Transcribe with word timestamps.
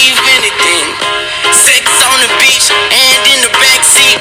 believe 0.00 0.16
anything. 0.40 0.86
Sex 1.52 1.84
on 2.08 2.16
the 2.24 2.30
beach 2.40 2.72
and 2.72 3.20
in 3.28 3.40
the 3.44 3.52
backseat. 3.60 4.16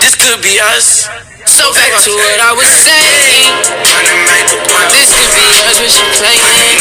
This 0.00 0.16
could 0.16 0.40
be 0.40 0.56
us. 0.72 1.04
So 1.44 1.68
back 1.76 1.92
to 2.00 2.12
what 2.16 2.40
I 2.40 2.56
was 2.56 2.72
saying. 2.72 3.52
This 4.88 5.12
could 5.12 5.32
be 5.36 5.44
us 5.52 5.76
when 5.76 5.90
she 5.92 6.04
playing. 6.16 6.80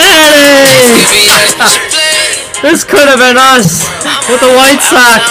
Manny! 0.00 0.96
Could 0.96 1.12
be 1.12 1.28
us 1.28 1.52
when 1.60 1.68
she 1.68 1.80
playing. 1.92 2.36
This 2.64 2.82
could 2.82 3.06
have 3.06 3.20
been 3.20 3.36
us 3.38 3.86
with 4.28 4.40
the 4.40 4.50
White 4.50 4.82
Sox. 4.82 5.22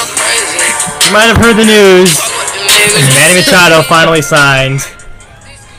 You 1.06 1.12
might 1.12 1.28
have 1.28 1.36
heard 1.36 1.58
the 1.58 1.66
news. 1.66 2.16
Manny 3.18 3.36
Machado 3.36 3.82
finally 3.82 4.22
signed. 4.22 4.80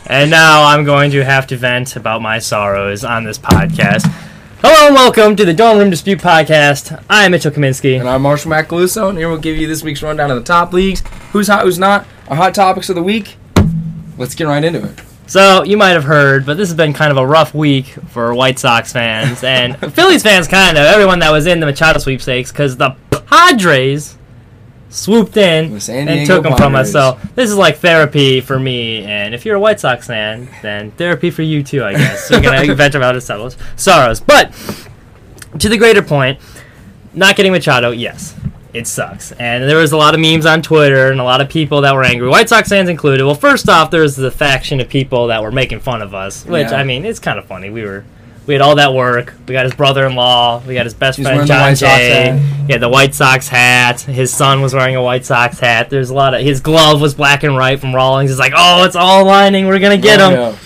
And 0.06 0.30
now 0.30 0.64
I'm 0.64 0.84
going 0.84 1.10
to 1.12 1.24
have 1.24 1.46
to 1.46 1.56
vent 1.56 1.96
about 1.96 2.20
my 2.20 2.38
sorrows 2.38 3.02
on 3.02 3.24
this 3.24 3.38
podcast. 3.38 4.27
Hello 4.60 4.88
and 4.88 4.94
welcome 4.96 5.36
to 5.36 5.44
the 5.44 5.54
Dorm 5.54 5.78
Room 5.78 5.88
Dispute 5.88 6.18
Podcast. 6.18 7.00
I 7.08 7.24
am 7.24 7.30
Mitchell 7.30 7.52
Kaminsky. 7.52 8.00
And 8.00 8.08
I'm 8.08 8.22
Marshall 8.22 8.50
Macaluso, 8.50 9.08
and 9.08 9.16
here 9.16 9.28
we'll 9.28 9.38
give 9.38 9.56
you 9.56 9.68
this 9.68 9.84
week's 9.84 10.02
rundown 10.02 10.32
of 10.32 10.36
the 10.36 10.42
top 10.42 10.72
leagues. 10.72 11.00
Who's 11.30 11.46
hot, 11.46 11.62
who's 11.62 11.78
not, 11.78 12.08
our 12.26 12.34
hot 12.34 12.56
topics 12.56 12.88
of 12.88 12.96
the 12.96 13.02
week. 13.02 13.36
Let's 14.16 14.34
get 14.34 14.48
right 14.48 14.64
into 14.64 14.84
it. 14.84 15.00
So, 15.28 15.62
you 15.62 15.76
might 15.76 15.90
have 15.90 16.02
heard, 16.02 16.44
but 16.44 16.56
this 16.56 16.68
has 16.70 16.76
been 16.76 16.92
kind 16.92 17.12
of 17.12 17.18
a 17.18 17.24
rough 17.24 17.54
week 17.54 17.86
for 18.08 18.34
White 18.34 18.58
Sox 18.58 18.92
fans 18.92 19.44
and 19.44 19.76
Phillies 19.94 20.24
fans, 20.24 20.48
kind 20.48 20.76
of. 20.76 20.86
Everyone 20.86 21.20
that 21.20 21.30
was 21.30 21.46
in 21.46 21.60
the 21.60 21.66
Machado 21.66 22.00
sweepstakes 22.00 22.50
because 22.50 22.76
the 22.76 22.96
Padres 23.12 24.17
swooped 24.90 25.36
in 25.36 25.78
and 25.88 26.26
took 26.26 26.42
them 26.42 26.56
from 26.56 26.74
us. 26.74 26.92
So, 26.92 27.18
this 27.34 27.50
is 27.50 27.56
like 27.56 27.78
therapy 27.78 28.40
for 28.40 28.58
me. 28.58 29.04
And 29.04 29.34
if 29.34 29.44
you're 29.44 29.56
a 29.56 29.60
White 29.60 29.80
Sox 29.80 30.06
fan, 30.06 30.48
then 30.62 30.90
therapy 30.92 31.30
for 31.30 31.42
you 31.42 31.62
too, 31.62 31.84
I 31.84 31.92
guess. 31.92 32.30
We're 32.30 32.40
going 32.40 32.66
to 32.66 32.74
vent 32.74 32.94
about 32.94 33.14
his 33.14 33.24
sorrows. 33.24 33.56
sorrows. 33.76 34.20
But, 34.20 34.52
to 35.58 35.68
the 35.68 35.76
greater 35.76 36.02
point, 36.02 36.38
not 37.14 37.36
getting 37.36 37.52
Machado, 37.52 37.90
yes, 37.90 38.34
it 38.72 38.86
sucks. 38.86 39.32
And 39.32 39.64
there 39.64 39.76
was 39.78 39.92
a 39.92 39.96
lot 39.96 40.14
of 40.14 40.20
memes 40.20 40.46
on 40.46 40.62
Twitter 40.62 41.10
and 41.10 41.20
a 41.20 41.24
lot 41.24 41.40
of 41.40 41.48
people 41.48 41.80
that 41.82 41.94
were 41.94 42.04
angry, 42.04 42.28
White 42.28 42.48
Sox 42.48 42.68
fans 42.68 42.88
included. 42.88 43.24
Well, 43.24 43.34
first 43.34 43.68
off, 43.68 43.90
there 43.90 44.02
was 44.02 44.14
the 44.16 44.30
faction 44.30 44.80
of 44.80 44.88
people 44.88 45.26
that 45.28 45.42
were 45.42 45.50
making 45.52 45.80
fun 45.80 46.02
of 46.02 46.14
us, 46.14 46.44
which 46.44 46.70
Yeah. 46.70 46.76
I 46.76 46.84
mean, 46.84 47.04
it's 47.04 47.18
kind 47.18 47.38
of 47.38 47.46
funny. 47.46 47.70
We 47.70 47.82
were. 47.82 48.04
We 48.48 48.54
had 48.54 48.62
all 48.62 48.76
that 48.76 48.94
work. 48.94 49.34
We 49.46 49.52
got 49.52 49.66
his 49.66 49.74
brother-in-law. 49.74 50.62
We 50.66 50.72
got 50.72 50.86
his 50.86 50.94
best 50.94 51.18
He's 51.18 51.26
friend 51.26 51.46
Jon 51.46 51.74
Jay. 51.74 52.30
had 52.70 52.80
the 52.80 52.88
White 52.88 53.14
Sox 53.14 53.46
hat. 53.46 54.00
His 54.00 54.32
son 54.32 54.62
was 54.62 54.72
wearing 54.72 54.96
a 54.96 55.02
White 55.02 55.26
Sox 55.26 55.60
hat. 55.60 55.90
There's 55.90 56.08
a 56.08 56.14
lot 56.14 56.32
of 56.32 56.40
his 56.40 56.60
glove 56.60 56.98
was 56.98 57.14
black 57.14 57.42
and 57.42 57.54
white 57.54 57.78
from 57.78 57.94
Rawlings. 57.94 58.30
It's 58.30 58.40
like, 58.40 58.54
oh, 58.56 58.84
it's 58.84 58.96
all 58.96 59.26
lining. 59.26 59.66
We're 59.66 59.78
gonna 59.78 59.98
get 59.98 60.18
oh, 60.20 60.30
him. 60.30 60.38
Oh, 60.38 60.58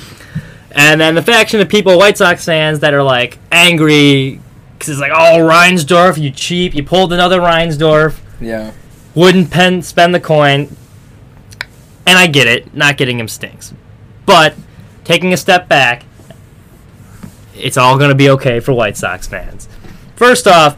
And 0.71 1.01
then 1.01 1.17
the 1.17 1.23
faction 1.23 1.61
of 1.61 1.69
people, 1.69 1.99
White 1.99 2.17
Sox 2.17 2.45
fans, 2.45 2.79
that 2.81 2.95
are 2.95 3.03
like 3.03 3.39
angry 3.51 4.41
because 4.75 4.89
it's 4.89 5.01
like, 5.01 5.13
oh, 5.13 5.39
Reinsdorf, 5.39 6.19
you 6.19 6.31
cheap, 6.31 6.77
you 6.77 6.85
pulled 6.85 7.13
another 7.13 7.41
Reinsdorf, 7.41 8.19
Yeah. 8.41 8.71
wouldn't 9.17 9.51
pen 9.51 9.83
spend 9.83 10.15
the 10.15 10.21
coin. 10.21 10.77
And 12.07 12.17
I 12.17 12.29
get 12.29 12.47
it, 12.47 12.75
not 12.75 12.97
getting 12.97 13.19
him 13.19 13.27
stinks, 13.27 13.73
but 14.25 14.55
taking 15.05 15.33
a 15.33 15.37
step 15.37 15.69
back, 15.69 16.05
it's 17.55 17.77
all 17.77 17.99
gonna 17.99 18.15
be 18.15 18.31
okay 18.31 18.61
for 18.61 18.73
White 18.73 18.97
Sox 18.97 19.27
fans. 19.27 19.69
First 20.17 20.47
off, 20.47 20.77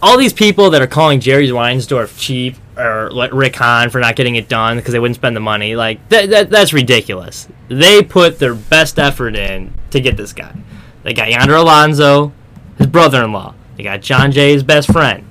all 0.00 0.16
these 0.16 0.32
people 0.32 0.70
that 0.70 0.82
are 0.82 0.86
calling 0.86 1.20
Jerry 1.20 1.48
Reinsdorf 1.48 2.18
cheap 2.18 2.56
or 2.76 3.10
like 3.10 3.32
Rick 3.32 3.56
Hahn 3.56 3.90
for 3.90 4.00
not 4.00 4.16
getting 4.16 4.36
it 4.36 4.48
done 4.48 4.76
because 4.76 4.92
they 4.92 5.00
wouldn't 5.00 5.16
spend 5.16 5.34
the 5.34 5.40
money, 5.40 5.74
like 5.74 6.08
that, 6.10 6.30
that 6.30 6.50
that's 6.50 6.72
ridiculous. 6.72 7.48
They 7.68 8.02
put 8.02 8.38
their 8.38 8.54
best 8.54 8.98
effort 8.98 9.34
in 9.34 9.72
to 9.90 10.00
get 10.00 10.16
this 10.16 10.32
guy. 10.32 10.54
They 11.02 11.14
got 11.14 11.30
Yonder 11.30 11.56
Alonso, 11.56 12.32
his 12.76 12.86
brother-in-law. 12.86 13.54
They 13.76 13.82
got 13.82 14.00
Jon 14.00 14.32
Jay, 14.32 14.52
his 14.52 14.62
best 14.62 14.92
friend. 14.92 15.24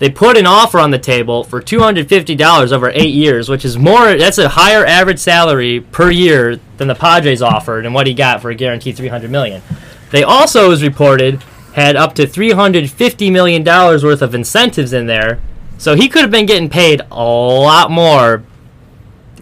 They 0.00 0.08
put 0.08 0.38
an 0.38 0.46
offer 0.46 0.78
on 0.78 0.90
the 0.90 0.98
table 0.98 1.44
for 1.44 1.60
two 1.60 1.80
hundred 1.80 2.08
fifty 2.08 2.34
dollars 2.34 2.72
over 2.72 2.90
eight 2.94 3.12
years, 3.12 3.50
which 3.50 3.66
is 3.66 3.76
more. 3.76 4.16
That's 4.16 4.38
a 4.38 4.48
higher 4.48 4.84
average 4.84 5.18
salary 5.18 5.82
per 5.82 6.10
year 6.10 6.58
than 6.78 6.88
the 6.88 6.94
Padres 6.94 7.42
offered, 7.42 7.84
and 7.84 7.94
what 7.94 8.06
he 8.06 8.14
got 8.14 8.40
for 8.40 8.48
a 8.48 8.54
guaranteed 8.54 8.96
$300 8.96 9.28
million. 9.28 9.60
They 10.10 10.22
also, 10.22 10.72
as 10.72 10.82
reported, 10.82 11.42
had 11.74 11.96
up 11.96 12.14
to 12.14 12.26
three 12.26 12.52
hundred 12.52 12.90
fifty 12.90 13.30
million 13.30 13.62
dollars 13.62 14.02
worth 14.02 14.22
of 14.22 14.34
incentives 14.34 14.94
in 14.94 15.06
there, 15.06 15.38
so 15.76 15.94
he 15.94 16.08
could 16.08 16.22
have 16.22 16.30
been 16.30 16.46
getting 16.46 16.70
paid 16.70 17.02
a 17.10 17.22
lot 17.22 17.90
more 17.90 18.42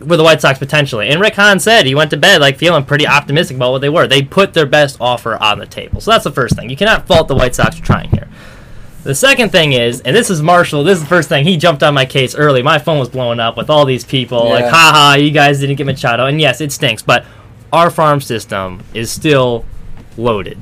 with 0.00 0.18
the 0.18 0.24
White 0.24 0.40
Sox 0.40 0.58
potentially. 0.58 1.08
And 1.08 1.20
Rick 1.20 1.36
Hahn 1.36 1.60
said 1.60 1.86
he 1.86 1.94
went 1.94 2.10
to 2.10 2.16
bed 2.16 2.40
like 2.40 2.58
feeling 2.58 2.84
pretty 2.84 3.06
optimistic 3.06 3.56
about 3.56 3.70
what 3.70 3.80
they 3.80 3.88
were. 3.88 4.08
They 4.08 4.22
put 4.22 4.54
their 4.54 4.66
best 4.66 4.96
offer 5.00 5.36
on 5.36 5.60
the 5.60 5.66
table, 5.66 6.00
so 6.00 6.10
that's 6.10 6.24
the 6.24 6.32
first 6.32 6.56
thing. 6.56 6.68
You 6.68 6.76
cannot 6.76 7.06
fault 7.06 7.28
the 7.28 7.36
White 7.36 7.54
Sox 7.54 7.76
for 7.76 7.84
trying 7.84 8.10
here. 8.10 8.28
The 9.08 9.14
second 9.14 9.52
thing 9.52 9.72
is, 9.72 10.02
and 10.02 10.14
this 10.14 10.28
is 10.28 10.42
Marshall. 10.42 10.84
This 10.84 10.98
is 10.98 11.02
the 11.04 11.08
first 11.08 11.30
thing 11.30 11.42
he 11.46 11.56
jumped 11.56 11.82
on 11.82 11.94
my 11.94 12.04
case 12.04 12.34
early. 12.34 12.62
My 12.62 12.78
phone 12.78 12.98
was 12.98 13.08
blowing 13.08 13.40
up 13.40 13.56
with 13.56 13.70
all 13.70 13.86
these 13.86 14.04
people 14.04 14.50
like, 14.50 14.64
Yeah. 14.64 14.70
"Ha 14.70 14.90
ha, 14.94 15.14
you 15.14 15.30
guys 15.30 15.60
didn't 15.60 15.76
get 15.76 15.86
Machado." 15.86 16.26
And 16.26 16.38
yes, 16.38 16.60
it 16.60 16.72
stinks, 16.72 17.00
but 17.00 17.24
our 17.72 17.88
farm 17.88 18.20
system 18.20 18.82
is 18.92 19.10
still 19.10 19.64
loaded. 20.18 20.58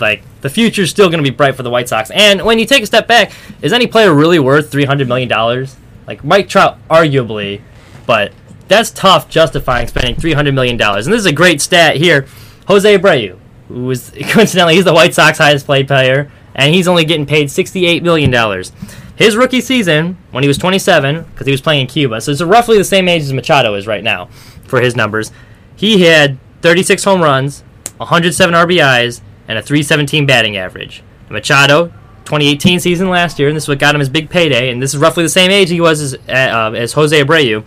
Like 0.00 0.22
the 0.40 0.48
future's 0.48 0.88
still 0.88 1.10
going 1.10 1.22
to 1.22 1.30
be 1.30 1.36
bright 1.36 1.56
for 1.56 1.62
the 1.62 1.68
White 1.68 1.90
Sox. 1.90 2.10
And 2.12 2.40
when 2.42 2.58
you 2.58 2.64
take 2.64 2.84
a 2.84 2.86
step 2.86 3.06
back, 3.06 3.32
is 3.60 3.70
any 3.70 3.86
player 3.86 4.14
really 4.14 4.38
worth 4.38 4.72
three 4.72 4.86
hundred 4.86 5.06
million 5.06 5.28
dollars? 5.28 5.76
Like 6.06 6.24
Mike 6.24 6.48
Trout, 6.48 6.78
arguably, 6.88 7.60
but 8.06 8.32
that's 8.66 8.90
tough 8.92 9.28
justifying 9.28 9.88
spending 9.88 10.14
three 10.14 10.32
hundred 10.32 10.54
million 10.54 10.78
dollars. 10.78 11.06
And 11.06 11.12
this 11.12 11.20
is 11.20 11.26
a 11.26 11.32
great 11.32 11.60
stat 11.60 11.96
here. 11.96 12.26
Jose 12.66 12.96
Abreu, 12.98 13.36
who 13.68 13.90
is 13.90 14.10
coincidentally 14.30 14.76
he's 14.76 14.86
the 14.86 14.94
White 14.94 15.12
Sox 15.12 15.36
highest 15.36 15.66
paid 15.66 15.86
player, 15.86 16.32
and 16.54 16.74
he's 16.74 16.88
only 16.88 17.04
getting 17.04 17.26
paid 17.26 17.50
sixty-eight 17.50 18.02
million 18.02 18.30
dollars. 18.30 18.72
His 19.16 19.36
rookie 19.36 19.60
season, 19.60 20.16
when 20.30 20.42
he 20.42 20.48
was 20.48 20.56
27, 20.56 21.24
because 21.24 21.46
he 21.46 21.50
was 21.50 21.60
playing 21.60 21.82
in 21.82 21.86
Cuba, 21.88 22.22
so 22.22 22.32
it's 22.32 22.40
roughly 22.40 22.78
the 22.78 22.84
same 22.84 23.06
age 23.06 23.20
as 23.20 23.34
Machado 23.34 23.74
is 23.74 23.86
right 23.86 24.02
now 24.02 24.30
for 24.64 24.80
his 24.80 24.96
numbers. 24.96 25.30
He 25.76 26.04
had 26.04 26.38
36 26.62 27.04
home 27.04 27.20
runs, 27.20 27.60
107 27.98 28.54
RBIs, 28.54 29.20
and 29.46 29.58
a 29.58 29.62
317 29.62 30.24
batting 30.24 30.56
average. 30.56 31.02
Machado, 31.28 31.88
2018 32.24 32.80
season 32.80 33.10
last 33.10 33.38
year, 33.38 33.48
and 33.48 33.56
this 33.56 33.64
is 33.64 33.68
what 33.68 33.78
got 33.78 33.94
him 33.94 33.98
his 34.00 34.08
big 34.08 34.30
payday, 34.30 34.70
and 34.70 34.80
this 34.80 34.94
is 34.94 35.00
roughly 35.00 35.22
the 35.22 35.28
same 35.28 35.50
age 35.50 35.68
he 35.68 35.80
was 35.82 36.00
as, 36.00 36.14
uh, 36.14 36.72
as 36.74 36.94
Jose 36.94 37.22
Abreu, 37.22 37.62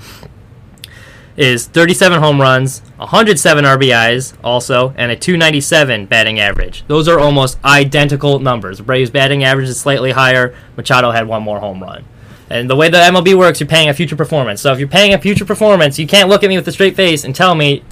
is 1.36 1.68
37 1.68 2.20
home 2.20 2.40
runs, 2.40 2.82
107 2.98 3.66
RBIs 3.66 4.34
also, 4.44 4.94
and 4.98 5.12
a 5.12 5.16
297 5.16 6.06
batting 6.06 6.40
average. 6.40 6.84
Those 6.88 7.08
are 7.08 7.20
almost 7.20 7.64
identical 7.66 8.40
numbers. 8.40 8.80
Abreu's 8.80 9.10
batting 9.10 9.44
average 9.44 9.70
is 9.70 9.80
slightly 9.80 10.12
higher. 10.12 10.56
Machado 10.78 11.12
had 11.12 11.28
one 11.28 11.44
more 11.44 11.60
home 11.60 11.82
run. 11.82 12.06
And 12.50 12.70
the 12.70 12.76
way 12.76 12.90
the 12.90 12.98
MLB 12.98 13.36
works, 13.36 13.60
you're 13.60 13.68
paying 13.68 13.90
a 13.90 13.94
future 13.94 14.16
performance. 14.16 14.62
So 14.62 14.72
if 14.72 14.80
you're 14.80 14.88
paying 14.88 15.14
a 15.14 15.18
future 15.18 15.46
performance, 15.46 15.98
you 15.98 16.06
can't 16.06 16.30
look 16.30 16.44
at 16.44 16.50
me 16.50 16.58
with 16.58 16.68
a 16.68 16.72
straight 16.72 16.96
face 16.96 17.24
and 17.24 17.36
tell 17.36 17.56
me 17.56 17.84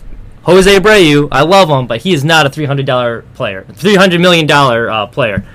Jose 0.43 0.79
Abreu, 0.79 1.27
I 1.31 1.41
love 1.41 1.69
him, 1.69 1.87
but 1.87 2.01
he 2.01 2.13
is 2.13 2.23
not 2.23 2.45
a 2.45 2.49
$300 2.49 3.23
player, 3.33 3.63
$300 3.69 4.19
million 4.19 4.49
uh, 4.49 5.05
player. 5.07 5.45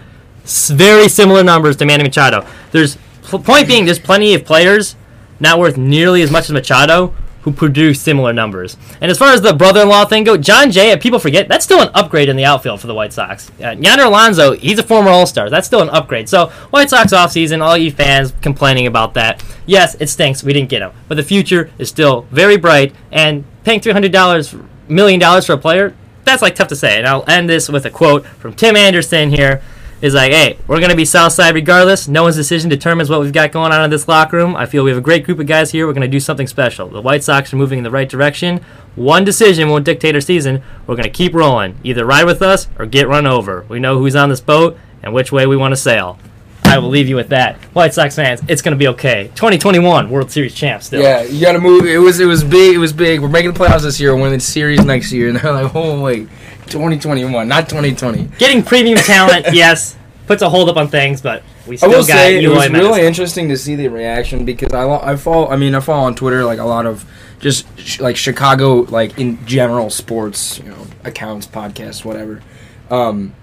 Very 0.45 1.09
similar 1.09 1.43
numbers 1.43 1.77
to 1.77 1.87
Manny 1.87 2.05
Machado. 2.05 2.47
There's 2.71 2.97
point 3.23 3.67
being, 3.67 3.85
there's 3.85 3.99
plenty 3.99 4.35
of 4.35 4.45
players 4.45 4.95
not 5.41 5.59
worth 5.59 5.77
nearly 5.77 6.23
as 6.23 6.31
much 6.31 6.45
as 6.45 6.53
Machado 6.53 7.15
who 7.47 7.53
produce 7.53 8.01
similar 8.01 8.33
numbers. 8.33 8.77
And 9.01 9.09
as 9.09 9.17
far 9.19 9.33
as 9.33 9.41
the 9.41 9.55
brother-in-law 9.55 10.07
thing 10.07 10.25
go, 10.25 10.37
Jon 10.37 10.73
Jay, 10.73 10.97
people 10.97 11.21
forget 11.21 11.47
that's 11.47 11.65
still 11.65 11.81
an 11.81 11.91
upgrade 11.95 12.29
in 12.29 12.35
the 12.35 12.45
outfield 12.45 12.81
for 12.81 12.89
the 12.89 12.95
White 12.95 13.13
Sox. 13.13 13.53
Uh, 13.63 13.77
Yonder 13.79 14.03
Alonso, 14.03 14.55
he's 14.55 14.81
a 14.81 14.83
former 14.83 15.11
All-Star. 15.11 15.49
That's 15.49 15.65
still 15.65 15.81
an 15.81 15.89
upgrade. 15.91 16.29
So 16.29 16.49
White 16.71 16.91
Sox 16.91 17.13
offseason, 17.13 17.63
all 17.63 17.77
you 17.77 17.93
fans 17.93 18.33
complaining 18.43 18.89
about 18.89 19.15
that, 19.15 19.45
yes, 19.65 19.95
it 20.01 20.09
stinks. 20.09 20.43
We 20.43 20.53
didn't 20.55 20.71
get 20.71 20.83
him, 20.83 20.91
but 21.07 21.15
the 21.15 21.23
future 21.23 21.71
is 21.79 21.89
still 21.89 22.23
very 22.33 22.57
bright. 22.57 22.93
And 23.13 23.45
paying 23.63 23.79
three 23.79 23.93
hundred 23.93 24.11
dollars, 24.11 24.53
million 24.89 25.21
dollars 25.21 25.47
for 25.47 25.53
a 25.53 25.59
player, 25.59 25.95
that's 26.25 26.43
like 26.43 26.57
tough 26.57 26.67
to 26.69 26.77
say. 26.77 26.99
And 26.99 27.07
I'll 27.07 27.25
end 27.29 27.49
this 27.49 27.69
with 27.69 27.87
a 27.87 27.91
quote 27.91 28.27
from 28.27 28.55
Tim 28.55 28.75
Anderson 28.75 29.31
here. 29.31 29.63
Is 30.07 30.15
like, 30.15 30.31
hey, 30.31 30.57
we're 30.69 30.81
gonna 30.81 30.95
be 30.95 31.05
Southside 31.05 31.53
regardless. 31.57 32.07
No 32.07 32.23
one's 32.23 32.37
decision 32.37 32.71
determines 32.71 33.11
what 33.11 33.21
we've 33.21 33.33
got 33.33 33.51
going 33.51 33.73
on 33.73 33.83
in 33.83 33.91
this 33.91 34.07
locker 34.07 34.37
room. 34.37 34.55
I 34.55 34.65
feel 34.65 34.85
we 34.85 34.91
have 34.91 34.99
a 34.99 35.03
great 35.03 35.25
group 35.25 35.41
of 35.41 35.49
guys 35.49 35.73
here. 35.73 35.85
We're 35.85 35.95
gonna 35.95 36.07
do 36.07 36.21
something 36.21 36.47
special. 36.47 36.89
The 36.89 37.01
White 37.01 37.25
Sox 37.25 37.53
are 37.53 37.57
moving 37.57 37.79
in 37.79 37.83
the 37.85 37.91
right 37.91 38.09
direction. 38.09 38.61
One 38.95 39.25
decision 39.25 39.69
won't 39.69 39.85
dictate 39.85 40.15
our 40.15 40.21
season. 40.21 40.63
We're 40.87 40.95
gonna 40.95 41.11
keep 41.11 41.35
rolling. 41.35 41.77
Either 41.83 42.07
ride 42.07 42.25
with 42.25 42.41
us 42.41 42.69
or 42.79 42.87
get 42.87 43.09
run 43.09 43.27
over. 43.27 43.67
We 43.69 43.81
know 43.81 43.99
who's 43.99 44.15
on 44.15 44.29
this 44.29 44.41
boat 44.41 44.79
and 45.03 45.13
which 45.13 45.33
way 45.33 45.45
we 45.45 45.57
want 45.57 45.73
to 45.73 45.77
sail. 45.77 46.21
I 46.63 46.79
will 46.79 46.89
leave 46.89 47.09
you 47.09 47.17
with 47.17 47.31
that. 47.31 47.57
White 47.75 47.93
Sox 47.93 48.15
fans, 48.15 48.43
it's 48.47 48.63
gonna 48.63 48.77
be 48.77 48.87
okay. 48.89 49.33
2021 49.35 50.09
World 50.09 50.31
Series 50.31 50.55
champ 50.55 50.85
still. 50.85 51.03
Yeah, 51.03 51.23
you 51.23 51.41
gotta 51.41 51.61
move. 51.61 51.85
It 51.85 51.99
was 51.99 52.21
it 52.21 52.27
was 52.27 52.45
big. 52.45 52.77
It 52.77 52.79
was 52.79 52.93
big. 52.93 53.21
We're 53.21 53.29
making 53.29 53.55
the 53.55 53.59
playoffs 53.59 53.83
this 53.83 53.99
year. 53.99 54.15
We're 54.15 54.23
winning 54.23 54.39
the 54.39 54.45
series 54.45 54.85
next 54.85 55.11
year, 55.11 55.29
and 55.31 55.39
they're 55.39 55.53
like, 55.53 55.75
oh 55.75 56.01
wait, 56.01 56.29
2021, 56.67 57.47
not 57.49 57.69
2020. 57.69 58.25
Getting 58.39 58.63
premium 58.63 58.99
talent, 58.99 59.47
yes, 59.53 59.97
puts 60.27 60.43
a 60.43 60.49
hold 60.49 60.69
up 60.69 60.77
on 60.77 60.89
things, 60.89 61.21
but 61.21 61.43
we 61.67 61.77
still 61.77 61.91
I 61.91 61.97
will 61.97 62.07
got 62.07 62.15
say 62.15 62.43
it 62.45 62.49
was 62.49 62.59
Mendes. 62.71 62.81
really 62.81 63.07
interesting 63.07 63.49
to 63.49 63.57
see 63.57 63.75
the 63.77 63.89
reaction 63.89 64.45
because 64.45 64.73
I 64.73 64.87
I 65.13 65.17
follow. 65.17 65.49
I 65.49 65.57
mean, 65.57 65.75
I 65.75 65.81
follow 65.81 66.05
on 66.05 66.15
Twitter 66.15 66.45
like 66.45 66.59
a 66.59 66.65
lot 66.65 66.87
of 66.87 67.05
just 67.41 67.67
sh- 67.79 68.01
like 68.01 68.17
Chicago, 68.17 68.81
like 68.83 69.19
in 69.19 69.45
general 69.47 69.91
sports, 69.91 70.59
you 70.59 70.71
know, 70.71 70.87
accounts, 71.05 71.47
podcasts, 71.47 72.05
whatever. 72.05 72.43
Um, 72.91 73.35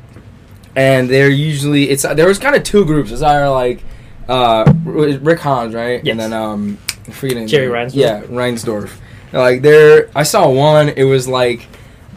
and 0.76 1.10
they're 1.10 1.30
usually 1.30 1.90
it's 1.90 2.04
there 2.04 2.28
was 2.28 2.40
kind 2.40 2.56
of 2.56 2.64
two 2.64 2.86
groups. 2.86 3.12
It's 3.12 3.22
either 3.22 3.50
like 3.50 3.84
uh, 4.28 4.72
Rick 4.86 5.40
Hahn's, 5.40 5.74
right? 5.74 6.04
Yes. 6.04 6.12
And 6.12 6.20
then 6.20 6.34
um, 6.34 6.78
forgetting 7.12 7.48
Jerry. 7.48 7.68
Reinsdorf. 7.68 7.94
Yeah, 7.96 8.22
Reinsdorf. 8.24 8.92
Like 9.32 9.62
there, 9.62 10.10
I 10.16 10.24
saw 10.24 10.50
one. 10.50 10.90
It 10.90 11.04
was 11.04 11.28
like 11.28 11.68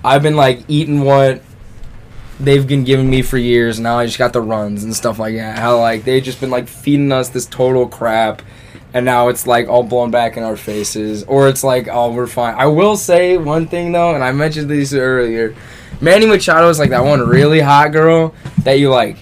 I've 0.06 0.22
been 0.22 0.36
like 0.36 0.60
eating 0.68 1.00
what 1.00 1.42
they've 2.38 2.66
been 2.66 2.84
giving 2.84 3.10
me 3.10 3.22
for 3.22 3.38
years. 3.38 3.78
And 3.78 3.82
now 3.82 3.98
I 3.98 4.06
just 4.06 4.18
got 4.18 4.32
the 4.32 4.40
runs 4.40 4.84
and 4.84 4.94
stuff 4.94 5.18
like 5.18 5.34
that. 5.34 5.58
How 5.58 5.80
like 5.80 6.04
they've 6.04 6.22
just 6.22 6.40
been 6.40 6.50
like 6.50 6.68
feeding 6.68 7.10
us 7.10 7.28
this 7.30 7.44
total 7.44 7.88
crap, 7.88 8.42
and 8.94 9.04
now 9.04 9.28
it's 9.28 9.48
like 9.48 9.68
all 9.68 9.82
blown 9.82 10.12
back 10.12 10.36
in 10.36 10.44
our 10.44 10.56
faces, 10.56 11.24
or 11.24 11.48
it's 11.48 11.64
like 11.64 11.88
oh 11.88 12.12
we're 12.12 12.28
fine. 12.28 12.54
I 12.54 12.66
will 12.66 12.96
say 12.96 13.36
one 13.36 13.66
thing 13.66 13.90
though, 13.90 14.14
and 14.14 14.22
I 14.22 14.30
mentioned 14.30 14.70
this 14.70 14.92
earlier. 14.92 15.56
Manny 16.00 16.26
Machado 16.26 16.68
is 16.68 16.78
like 16.78 16.90
that 16.90 17.04
one 17.04 17.26
really 17.26 17.60
hot 17.60 17.90
girl 17.90 18.32
that 18.62 18.78
you 18.78 18.90
like. 18.90 19.18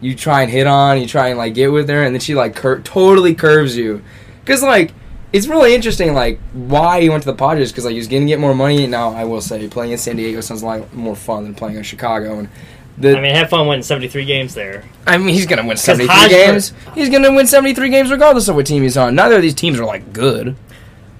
You 0.00 0.14
try 0.16 0.42
and 0.42 0.50
hit 0.50 0.66
on, 0.66 1.00
you 1.00 1.06
try 1.06 1.28
and 1.28 1.38
like 1.38 1.54
get 1.54 1.70
with 1.70 1.90
her, 1.90 2.02
and 2.04 2.14
then 2.14 2.20
she 2.20 2.34
like 2.34 2.56
cur- 2.56 2.80
totally 2.80 3.34
curves 3.34 3.76
you. 3.76 4.02
Cause 4.46 4.62
like 4.62 4.92
it's 5.32 5.46
really 5.46 5.74
interesting, 5.74 6.14
like 6.14 6.38
why 6.52 7.00
he 7.00 7.08
went 7.08 7.22
to 7.22 7.30
the 7.30 7.36
Padres 7.36 7.70
because 7.72 7.84
like 7.84 7.92
he 7.92 7.98
was 7.98 8.08
going 8.08 8.22
to 8.22 8.28
get 8.28 8.38
more 8.38 8.54
money. 8.54 8.86
Now 8.86 9.10
I 9.12 9.24
will 9.24 9.40
say 9.40 9.66
playing 9.68 9.92
in 9.92 9.98
San 9.98 10.16
Diego 10.16 10.40
sounds 10.40 10.62
a 10.62 10.66
lot 10.66 10.92
more 10.94 11.16
fun 11.16 11.44
than 11.44 11.54
playing 11.54 11.76
in 11.76 11.82
Chicago. 11.82 12.38
And 12.38 12.48
the, 12.98 13.16
I 13.16 13.20
mean, 13.20 13.34
have 13.34 13.48
fun 13.48 13.66
winning 13.66 13.82
73 13.82 14.24
games 14.26 14.54
there. 14.54 14.84
I 15.06 15.16
mean, 15.16 15.34
he's 15.34 15.46
gonna 15.46 15.66
win 15.66 15.76
seventy 15.78 16.06
three 16.06 16.28
games. 16.28 16.72
He's 16.94 17.08
gonna 17.08 17.32
win 17.32 17.46
seventy 17.46 17.74
three 17.74 17.88
games 17.88 18.10
regardless 18.10 18.48
of 18.48 18.56
what 18.56 18.66
team 18.66 18.82
he's 18.82 18.96
on. 18.98 19.14
Neither 19.14 19.36
of 19.36 19.42
these 19.42 19.54
teams 19.54 19.80
are 19.80 19.86
like 19.86 20.12
good. 20.12 20.54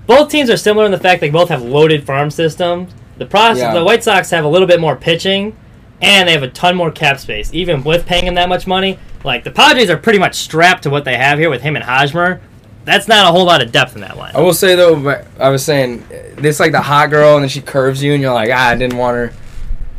Both 0.07 0.31
teams 0.31 0.51
are 0.51 0.57
similar 0.57 0.85
in 0.85 0.91
the 0.93 0.99
fact 0.99 1.21
they 1.21 1.31
both 1.31 1.49
have 1.49 1.63
loaded 1.63 2.05
farm 2.05 2.31
systems. 2.31 2.93
The 3.17 3.25
process, 3.27 3.59
Yeah. 3.63 3.75
the 3.75 3.85
White 3.85 4.03
Sox 4.05 4.31
have 4.31 4.45
a 4.45 4.49
little 4.49 4.67
bit 4.67 4.81
more 4.81 4.97
pitching, 4.97 5.57
and 6.01 6.29
they 6.29 6.33
have 6.33 6.43
a 6.43 6.49
ton 6.49 6.77
more 6.77 6.91
cap 6.91 7.19
space. 7.21 7.51
Even 7.55 7.83
with 7.85 8.05
paying 8.05 8.27
him 8.27 8.35
that 8.35 8.49
much 8.49 8.67
money, 8.67 8.99
like 9.25 9.45
the 9.45 9.51
Padres 9.51 9.89
are 9.89 9.97
pretty 9.97 10.19
much 10.19 10.35
strapped 10.35 10.83
to 10.83 10.91
what 10.91 11.05
they 11.05 11.17
have 11.17 11.39
here 11.39 11.49
with 11.49 11.63
him 11.63 11.77
and 11.77 11.85
Hosmer. 11.85 12.41
That's 12.85 13.07
not 13.09 13.29
a 13.29 13.31
whole 13.33 13.45
lot 13.45 13.63
of 13.63 13.71
depth 13.71 13.95
in 13.95 14.01
that 14.01 14.17
line. 14.17 14.35
I 14.35 14.41
will 14.41 14.55
say 14.55 14.75
though, 14.75 14.99
but 15.01 15.27
I 15.39 15.49
was 15.51 15.65
saying 15.65 16.05
this 16.37 16.59
like 16.59 16.73
the 16.73 16.81
hot 16.83 17.11
girl, 17.11 17.35
and 17.37 17.43
then 17.45 17.49
she 17.49 17.61
curves 17.61 18.03
you, 18.03 18.13
and 18.13 18.21
you're 18.23 18.35
like, 18.35 18.51
ah, 18.53 18.71
I 18.71 18.75
didn't 18.75 18.97
want 18.99 19.17
her, 19.17 19.33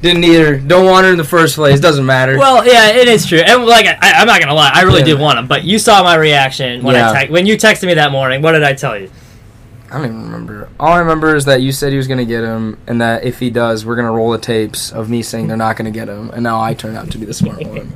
didn't 0.01 0.23
either. 0.25 0.57
don't 0.59 0.85
want 0.85 1.05
her 1.05 1.11
in 1.13 1.17
the 1.17 1.23
first 1.23 1.55
place. 1.55 1.79
Doesn't 1.79 2.05
matter. 2.05 2.37
Well, 2.37 2.65
yeah, 2.67 2.89
it 2.89 3.07
is 3.07 3.25
true, 3.25 3.39
and 3.39 3.65
like 3.65 3.85
I, 3.85 3.97
I'm 4.01 4.27
not 4.27 4.41
gonna 4.41 4.53
lie, 4.53 4.71
I 4.73 4.81
really 4.81 4.99
Yeah. 4.99 5.05
did 5.05 5.19
want 5.19 5.39
him. 5.39 5.47
But 5.47 5.63
you 5.63 5.79
saw 5.79 6.03
my 6.03 6.15
reaction 6.15 6.83
when 6.83 6.95
Yeah. 6.95 7.11
I 7.11 7.25
te- 7.27 7.31
when 7.31 7.45
you 7.45 7.55
texted 7.55 7.85
me 7.87 7.93
that 7.93 8.11
morning. 8.11 8.41
What 8.41 8.51
did 8.51 8.63
I 8.63 8.73
tell 8.73 8.97
you? 8.99 9.09
I 9.89 9.97
don't 9.97 10.05
even 10.05 10.23
remember. 10.23 10.69
All 10.79 10.91
I 10.91 10.97
remember 10.99 11.35
is 11.35 11.45
that 11.45 11.61
you 11.61 11.71
said 11.71 11.91
he 11.91 11.97
was 11.97 12.07
gonna 12.07 12.25
get 12.25 12.43
him, 12.43 12.77
and 12.87 12.99
that 12.99 13.23
if 13.23 13.39
he 13.39 13.49
does, 13.49 13.85
we're 13.85 13.95
gonna 13.95 14.11
roll 14.11 14.31
the 14.31 14.39
tapes 14.39 14.91
of 14.91 15.09
me 15.09 15.21
saying 15.21 15.47
they're 15.47 15.55
not 15.55 15.77
gonna 15.77 15.91
get 15.91 16.09
him, 16.09 16.31
and 16.31 16.43
now 16.43 16.59
I 16.61 16.73
turn 16.73 16.95
out 16.97 17.11
to 17.11 17.17
be 17.17 17.25
the 17.25 17.33
smart 17.33 17.63
one. 17.67 17.93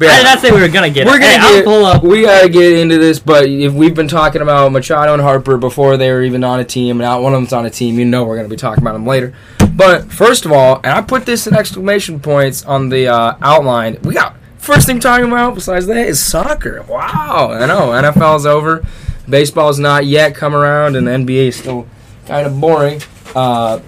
But 0.00 0.08
I 0.08 0.16
did 0.16 0.24
not 0.24 0.40
say 0.40 0.50
we 0.50 0.62
were 0.62 0.68
gonna 0.68 0.88
get. 0.88 1.06
We're 1.06 1.16
him. 1.16 1.20
gonna 1.20 1.38
Hey, 1.40 1.54
get, 1.56 1.64
pull 1.66 1.84
up. 1.84 2.02
We 2.02 2.22
gotta 2.22 2.48
get 2.48 2.72
into 2.72 2.96
this, 2.96 3.18
but 3.18 3.44
if 3.46 3.74
we've 3.74 3.94
been 3.94 4.08
talking 4.08 4.40
about 4.40 4.72
Machado 4.72 5.12
and 5.12 5.20
Harper 5.20 5.58
before 5.58 5.98
they 5.98 6.10
were 6.10 6.22
even 6.22 6.42
on 6.42 6.58
a 6.58 6.64
team, 6.64 6.92
and 6.92 7.00
now 7.00 7.20
one 7.20 7.34
of 7.34 7.38
them's 7.40 7.52
on 7.52 7.66
a 7.66 7.70
team, 7.70 7.98
you 7.98 8.06
know 8.06 8.24
we're 8.24 8.36
gonna 8.36 8.48
be 8.48 8.56
talking 8.56 8.82
about 8.82 8.94
them 8.94 9.06
later. 9.06 9.34
But 9.76 10.10
first 10.10 10.46
of 10.46 10.52
all, 10.52 10.76
and 10.76 10.86
I 10.86 11.02
put 11.02 11.26
this 11.26 11.46
in 11.46 11.54
exclamation 11.54 12.18
points 12.18 12.64
on 12.64 12.88
the 12.88 13.08
uh, 13.08 13.36
outline. 13.42 13.98
We 14.02 14.14
got 14.14 14.36
first 14.56 14.86
thing 14.86 15.00
talking 15.00 15.26
about 15.26 15.54
besides 15.54 15.86
that 15.86 16.06
is 16.06 16.18
soccer. 16.18 16.82
Wow, 16.88 17.50
I 17.52 17.66
know 17.66 17.90
NFL's 17.90 18.46
over, 18.46 18.82
baseball's 19.28 19.78
not 19.78 20.06
yet 20.06 20.34
come 20.34 20.54
around, 20.54 20.96
and 20.96 21.06
the 21.06 21.10
NBA 21.10 21.48
is 21.48 21.56
still 21.56 21.86
kind 22.26 22.46
of 22.46 22.58
boring. 22.58 23.02
Uh, 23.34 23.80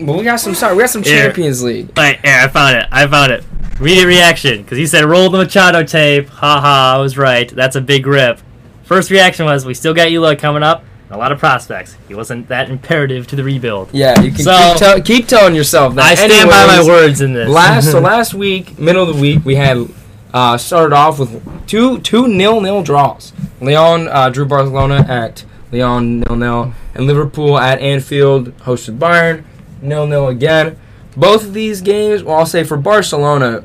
but 0.00 0.18
we 0.18 0.24
got 0.24 0.40
some 0.40 0.54
soccer. 0.56 0.74
We 0.74 0.82
got 0.82 0.90
some. 0.90 1.04
Champions 1.04 1.62
League. 1.62 1.96
Here, 1.96 2.18
I 2.24 2.48
found 2.48 2.76
it. 2.76 2.86
I 2.90 3.06
found 3.06 3.30
it. 3.30 3.44
Read 3.80 4.04
reaction 4.04 4.62
because 4.62 4.78
he 4.78 4.86
said 4.86 5.04
roll 5.04 5.28
the 5.30 5.38
Machado 5.38 5.82
tape. 5.82 6.28
Ha 6.28 6.60
ha, 6.60 6.94
I 6.96 7.00
was 7.00 7.18
right. 7.18 7.48
That's 7.48 7.74
a 7.76 7.80
big 7.80 8.06
rip. 8.06 8.40
First 8.84 9.10
reaction 9.10 9.46
was 9.46 9.66
we 9.66 9.74
still 9.74 9.94
got 9.94 10.08
Eloy 10.08 10.36
coming 10.36 10.62
up. 10.62 10.84
A 11.10 11.18
lot 11.18 11.32
of 11.32 11.38
prospects. 11.38 11.96
He 12.08 12.14
wasn't 12.14 12.48
that 12.48 12.70
imperative 12.70 13.26
to 13.28 13.36
the 13.36 13.44
rebuild. 13.44 13.90
Yeah, 13.92 14.20
you 14.20 14.30
can 14.32 14.42
So- 14.44 14.68
keep, 14.70 14.78
tell, 14.78 15.00
keep 15.02 15.28
telling 15.28 15.54
yourself 15.54 15.94
that. 15.96 16.04
I 16.04 16.14
stand 16.14 16.48
by 16.50 16.66
my 16.66 16.82
words 16.84 17.20
in 17.20 17.34
this. 17.34 17.48
last 17.48 17.90
so 17.90 18.00
last 18.12 18.32
week, 18.34 18.78
middle 18.78 19.08
of 19.08 19.14
the 19.14 19.20
week, 19.20 19.44
we 19.44 19.54
had 19.56 19.86
uh, 20.32 20.56
started 20.56 20.94
off 20.94 21.18
with 21.18 21.66
two 21.66 21.98
two 22.00 22.26
nil 22.28 22.60
nil 22.60 22.82
draws. 22.82 23.32
Lyon 23.60 24.08
uh, 24.08 24.30
drew 24.30 24.44
Barcelona 24.46 25.04
at 25.08 25.44
Lyon 25.72 26.20
nil 26.20 26.36
nil, 26.36 26.74
and 26.94 27.06
Liverpool 27.06 27.58
at 27.58 27.80
Anfield 27.80 28.56
hosted 28.58 28.98
Bayern 28.98 29.44
nil 29.82 30.06
nil 30.06 30.28
again. 30.28 30.76
Both 31.16 31.44
of 31.44 31.54
these 31.54 31.80
games, 31.80 32.22
well, 32.22 32.38
I'll 32.38 32.46
say 32.46 32.64
for 32.64 32.76
Barcelona, 32.76 33.64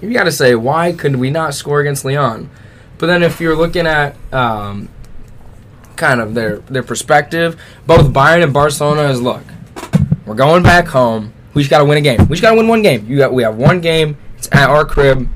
you 0.00 0.12
got 0.12 0.24
to 0.24 0.32
say 0.32 0.54
why 0.54 0.92
could 0.92 1.16
we 1.16 1.30
not 1.30 1.54
score 1.54 1.80
against 1.80 2.04
Lyon? 2.04 2.50
But 2.98 3.06
then 3.06 3.22
if 3.22 3.40
you're 3.40 3.56
looking 3.56 3.86
at 3.86 4.16
um, 4.32 4.88
kind 5.96 6.20
of 6.20 6.34
their 6.34 6.58
their 6.58 6.82
perspective, 6.82 7.60
both 7.86 8.12
Bayern 8.12 8.42
and 8.42 8.52
Barcelona 8.52 9.08
is 9.08 9.20
look, 9.20 9.42
we're 10.26 10.34
going 10.34 10.62
back 10.62 10.86
home. 10.86 11.32
We 11.54 11.62
just 11.62 11.70
got 11.70 11.78
to 11.78 11.84
win 11.84 11.98
a 11.98 12.00
game. 12.00 12.20
We 12.28 12.36
just 12.36 12.42
got 12.42 12.50
to 12.50 12.56
win 12.56 12.68
one 12.68 12.82
game. 12.82 13.06
You 13.06 13.18
got 13.18 13.32
we 13.32 13.42
have 13.42 13.56
one 13.56 13.80
game. 13.80 14.16
It's 14.38 14.48
at 14.52 14.70
our 14.70 14.84
crib. 14.84 15.28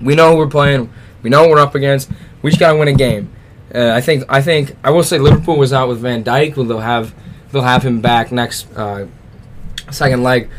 We 0.00 0.14
know 0.14 0.32
who 0.32 0.38
we're 0.38 0.48
playing. 0.48 0.92
We 1.22 1.30
know 1.30 1.42
what 1.42 1.50
we're 1.50 1.60
up 1.60 1.74
against. 1.74 2.10
We 2.42 2.50
just 2.50 2.60
got 2.60 2.72
to 2.72 2.78
win 2.78 2.88
a 2.88 2.92
game. 2.92 3.30
Uh, 3.74 3.90
I 3.90 4.00
think 4.00 4.24
I 4.28 4.40
think 4.42 4.76
I 4.84 4.90
will 4.90 5.02
say 5.02 5.18
Liverpool 5.18 5.58
was 5.58 5.72
out 5.72 5.88
with 5.88 6.00
Van 6.00 6.24
Dijk. 6.24 6.56
Well, 6.56 6.66
they'll 6.66 6.80
have 6.80 7.14
they'll 7.52 7.62
have 7.62 7.82
him 7.82 8.00
back 8.00 8.32
next 8.32 8.66
uh, 8.76 9.06
second 9.92 10.22
leg. 10.22 10.50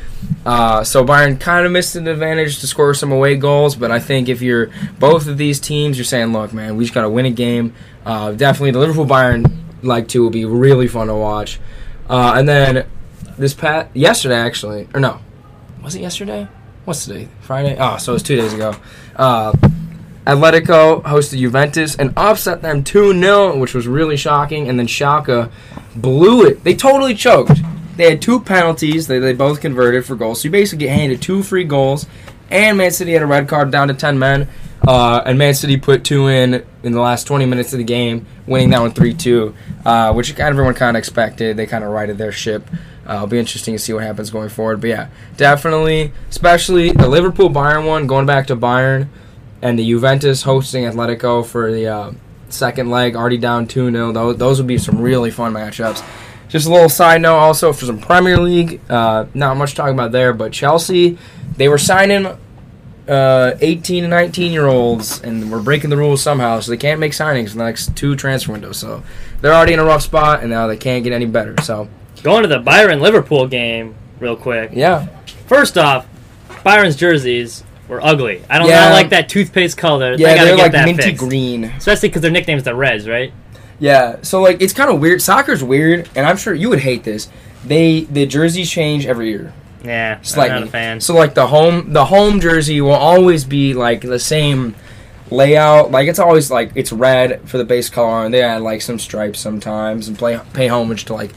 Uh, 0.45 0.83
so 0.83 1.05
Bayern 1.05 1.39
kind 1.39 1.65
of 1.65 1.71
missed 1.71 1.95
an 1.95 2.07
advantage 2.07 2.59
to 2.59 2.67
score 2.67 2.93
some 2.93 3.11
away 3.11 3.35
goals, 3.35 3.75
but 3.75 3.91
I 3.91 3.99
think 3.99 4.29
if 4.29 4.41
you're 4.41 4.71
both 4.99 5.27
of 5.27 5.37
these 5.37 5.59
teams, 5.59 5.97
you're 5.97 6.05
saying, 6.05 6.33
look, 6.33 6.53
man, 6.53 6.77
we 6.77 6.83
just 6.83 6.93
got 6.93 7.01
to 7.01 7.09
win 7.09 7.25
a 7.25 7.31
game. 7.31 7.73
Uh, 8.05 8.31
definitely, 8.31 8.71
the 8.71 8.79
Liverpool 8.79 9.05
Bayern 9.05 9.51
like 9.83 10.07
two 10.07 10.23
will 10.23 10.29
be 10.29 10.45
really 10.45 10.87
fun 10.87 11.07
to 11.07 11.15
watch. 11.15 11.59
Uh, 12.09 12.35
and 12.37 12.47
then 12.47 12.87
this 13.37 13.53
past 13.53 13.95
yesterday, 13.95 14.37
actually, 14.37 14.87
or 14.93 14.99
no, 14.99 15.19
was 15.83 15.95
it 15.95 16.01
yesterday? 16.01 16.47
What's 16.85 17.05
today? 17.05 17.27
Friday? 17.41 17.75
Oh, 17.79 17.97
so 17.97 18.13
it 18.13 18.15
was 18.15 18.23
two 18.23 18.37
days 18.37 18.53
ago. 18.53 18.73
Uh, 19.15 19.51
Atletico 20.25 21.01
hosted 21.03 21.39
Juventus 21.39 21.95
and 21.95 22.13
upset 22.17 22.61
them 22.61 22.83
2 22.83 23.17
0, 23.19 23.57
which 23.57 23.73
was 23.73 23.87
really 23.87 24.17
shocking. 24.17 24.67
And 24.67 24.79
then 24.79 24.87
Schalke 24.87 25.51
blew 25.95 26.45
it. 26.45 26.63
They 26.63 26.75
totally 26.75 27.13
choked. 27.13 27.59
They 27.97 28.09
had 28.11 28.21
two 28.21 28.39
penalties. 28.39 29.07
They, 29.07 29.19
they 29.19 29.33
both 29.33 29.59
converted 29.59 30.05
for 30.05 30.15
goals. 30.15 30.41
So 30.41 30.45
you 30.45 30.51
basically 30.51 30.85
get 30.85 30.95
handed 30.95 31.21
two 31.21 31.43
free 31.43 31.63
goals. 31.63 32.05
And 32.49 32.77
Man 32.77 32.91
City 32.91 33.13
had 33.13 33.21
a 33.21 33.27
red 33.27 33.47
card 33.47 33.71
down 33.71 33.89
to 33.89 33.93
10 33.93 34.17
men. 34.17 34.47
Uh, 34.87 35.21
and 35.25 35.37
Man 35.37 35.53
City 35.53 35.75
put 35.75 36.03
two 36.03 36.27
in 36.27 36.65
in 36.83 36.91
the 36.93 37.01
last 37.01 37.25
20 37.25 37.45
minutes 37.45 37.73
of 37.73 37.79
the 37.79 37.83
game, 37.83 38.25
winning 38.45 38.69
that 38.69 38.79
one 38.79 38.91
3 38.91 39.13
2, 39.13 39.55
uh, 39.85 40.13
which 40.13 40.37
everyone 40.39 40.73
kind 40.75 40.95
of 40.95 40.99
expected. 40.99 41.57
They 41.57 41.65
kind 41.65 41.83
of 41.83 41.89
righted 41.89 42.17
their 42.17 42.31
ship. 42.31 42.63
Uh, 43.07 43.15
it'll 43.15 43.27
be 43.27 43.39
interesting 43.39 43.73
to 43.73 43.79
see 43.79 43.93
what 43.93 44.03
happens 44.03 44.29
going 44.29 44.49
forward. 44.49 44.79
But 44.79 44.89
yeah, 44.89 45.09
definitely, 45.35 46.13
especially 46.29 46.91
the 46.91 47.07
Liverpool 47.07 47.49
Bayern 47.49 47.87
one, 47.87 48.05
going 48.05 48.25
back 48.25 48.47
to 48.47 48.55
Bayern, 48.55 49.07
and 49.61 49.79
the 49.79 49.89
Juventus 49.89 50.43
hosting 50.43 50.83
Atletico 50.83 51.45
for 51.45 51.71
the 51.71 51.87
uh, 51.87 52.11
second 52.49 52.89
leg, 52.89 53.15
already 53.15 53.37
down 53.37 53.67
2 53.67 53.91
0. 53.91 54.11
Those, 54.11 54.37
those 54.37 54.57
would 54.59 54.67
be 54.67 54.77
some 54.77 55.01
really 55.01 55.31
fun 55.31 55.53
matchups. 55.53 56.05
Just 56.49 56.65
a 56.67 56.71
little 56.71 56.89
side 56.89 57.21
note 57.21 57.37
also 57.37 57.73
for 57.73 57.85
some 57.85 57.99
Premier 57.99 58.37
League, 58.37 58.79
uh, 58.89 59.25
not 59.33 59.57
much 59.57 59.75
talking 59.75 59.93
about 59.93 60.11
there, 60.13 60.31
but 60.33 60.53
Chelsea, 60.53 61.17
they 61.57 61.67
were 61.67 61.77
signing 61.77 62.27
uh, 63.07 63.55
18 63.61 64.03
and 64.03 64.11
19 64.11 64.51
year 64.51 64.65
olds, 64.67 65.21
and 65.21 65.51
we're 65.51 65.61
breaking 65.61 65.89
the 65.89 65.97
rules 65.97 66.21
somehow, 66.21 66.59
so 66.59 66.71
they 66.71 66.77
can't 66.77 66.99
make 66.99 67.11
signings 67.13 67.51
in 67.51 67.57
the 67.57 67.63
next 67.65 67.95
two 67.95 68.15
transfer 68.15 68.51
windows. 68.53 68.77
So 68.77 69.03
they're 69.41 69.53
already 69.53 69.73
in 69.73 69.79
a 69.79 69.83
rough 69.85 70.01
spot, 70.03 70.41
and 70.41 70.49
now 70.49 70.67
they 70.67 70.77
can't 70.77 71.03
get 71.03 71.13
any 71.13 71.25
better. 71.25 71.55
So, 71.63 71.87
Going 72.23 72.41
to 72.43 72.47
the 72.49 72.59
Bayern 72.59 72.99
Liverpool 73.01 73.47
game 73.47 73.95
real 74.19 74.35
quick. 74.35 74.71
yeah. 74.73 75.07
First 75.47 75.77
off, 75.77 76.05
Bayern's 76.65 76.95
jerseys 76.97 77.63
were 77.87 78.03
ugly. 78.03 78.43
I 78.49 78.57
don't 78.59 78.67
Yeah. 78.67 78.89
like 78.91 79.09
that 79.11 79.29
toothpaste 79.29 79.77
color. 79.77 80.15
Yeah, 80.17 80.43
they 80.43 80.49
get 80.55 80.57
like 80.57 80.71
that 80.73 80.85
minty 80.85 81.03
fixed. 81.03 81.19
green. 81.23 81.63
Especially 81.65 82.09
because 82.09 82.21
their 82.21 82.31
nickname 82.31 82.57
is 82.57 82.63
the 82.65 82.75
Reds, 82.75 83.07
right? 83.07 83.31
Yeah, 83.79 84.17
so 84.23 84.41
like 84.41 84.61
it's 84.61 84.73
kind 84.73 84.89
of 84.89 84.99
weird. 84.99 85.21
Soccer's 85.21 85.63
weird, 85.63 86.09
and 86.15 86.25
I'm 86.25 86.37
sure 86.37 86.53
you 86.53 86.69
would 86.69 86.79
hate 86.79 87.03
this. 87.03 87.29
They 87.63 88.01
the 88.01 88.25
jerseys 88.25 88.69
change 88.69 89.05
every 89.05 89.29
year, 89.29 89.53
Yeah, 89.83 90.21
slightly. 90.21 90.55
I'm 90.55 90.61
not 90.61 90.69
a 90.69 90.71
fan. 90.71 91.01
So 91.01 91.13
like 91.13 91.33
the 91.33 91.47
home 91.47 91.93
the 91.93 92.05
home 92.05 92.39
jersey 92.39 92.81
will 92.81 92.91
always 92.91 93.43
be 93.43 93.73
like 93.73 94.01
the 94.01 94.19
same 94.19 94.75
layout. 95.29 95.91
Like 95.91 96.07
it's 96.07 96.19
always 96.19 96.49
like 96.49 96.71
it's 96.75 96.91
red 96.91 97.47
for 97.47 97.57
the 97.57 97.65
base 97.65 97.89
color, 97.89 98.25
and 98.25 98.33
they 98.33 98.41
add 98.41 98.61
like 98.61 98.81
some 98.81 98.99
stripes 98.99 99.39
sometimes 99.39 100.07
and 100.07 100.17
play 100.17 100.39
pay 100.53 100.67
homage 100.67 101.05
to 101.05 101.13
like 101.13 101.33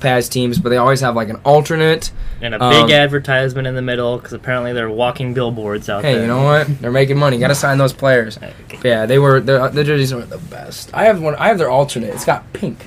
past 0.00 0.32
teams. 0.32 0.58
But 0.58 0.70
they 0.70 0.76
always 0.76 1.00
have 1.00 1.14
like 1.16 1.28
an 1.28 1.40
alternate. 1.44 2.10
and 2.40 2.54
a 2.54 2.62
um, 2.62 2.86
big 2.86 2.94
advertisement 2.94 3.66
in 3.66 3.74
the 3.74 3.82
middle 3.82 4.18
because 4.18 4.32
apparently 4.32 4.72
they're 4.72 4.90
walking 4.90 5.34
billboards 5.34 5.88
out 5.88 6.04
Hey, 6.04 6.12
there. 6.12 6.20
Hey, 6.20 6.26
you 6.26 6.28
know 6.28 6.42
what? 6.44 6.80
They're 6.80 6.90
making 6.92 7.18
money. 7.18 7.38
Got 7.38 7.48
to 7.48 7.54
sign 7.54 7.78
those 7.78 7.92
players. 7.92 8.36
Okay. 8.38 8.78
Yeah, 8.84 9.06
they 9.06 9.18
were 9.18 9.40
the 9.40 9.68
the 9.68 9.84
jerseys 9.84 10.12
were 10.14 10.22
the 10.22 10.38
best. 10.38 10.90
I 10.94 11.04
have 11.04 11.20
one. 11.22 11.34
I 11.36 11.48
have 11.48 11.58
their 11.58 11.70
alternate. 11.70 12.10
It's 12.14 12.24
got 12.24 12.52
pink. 12.52 12.86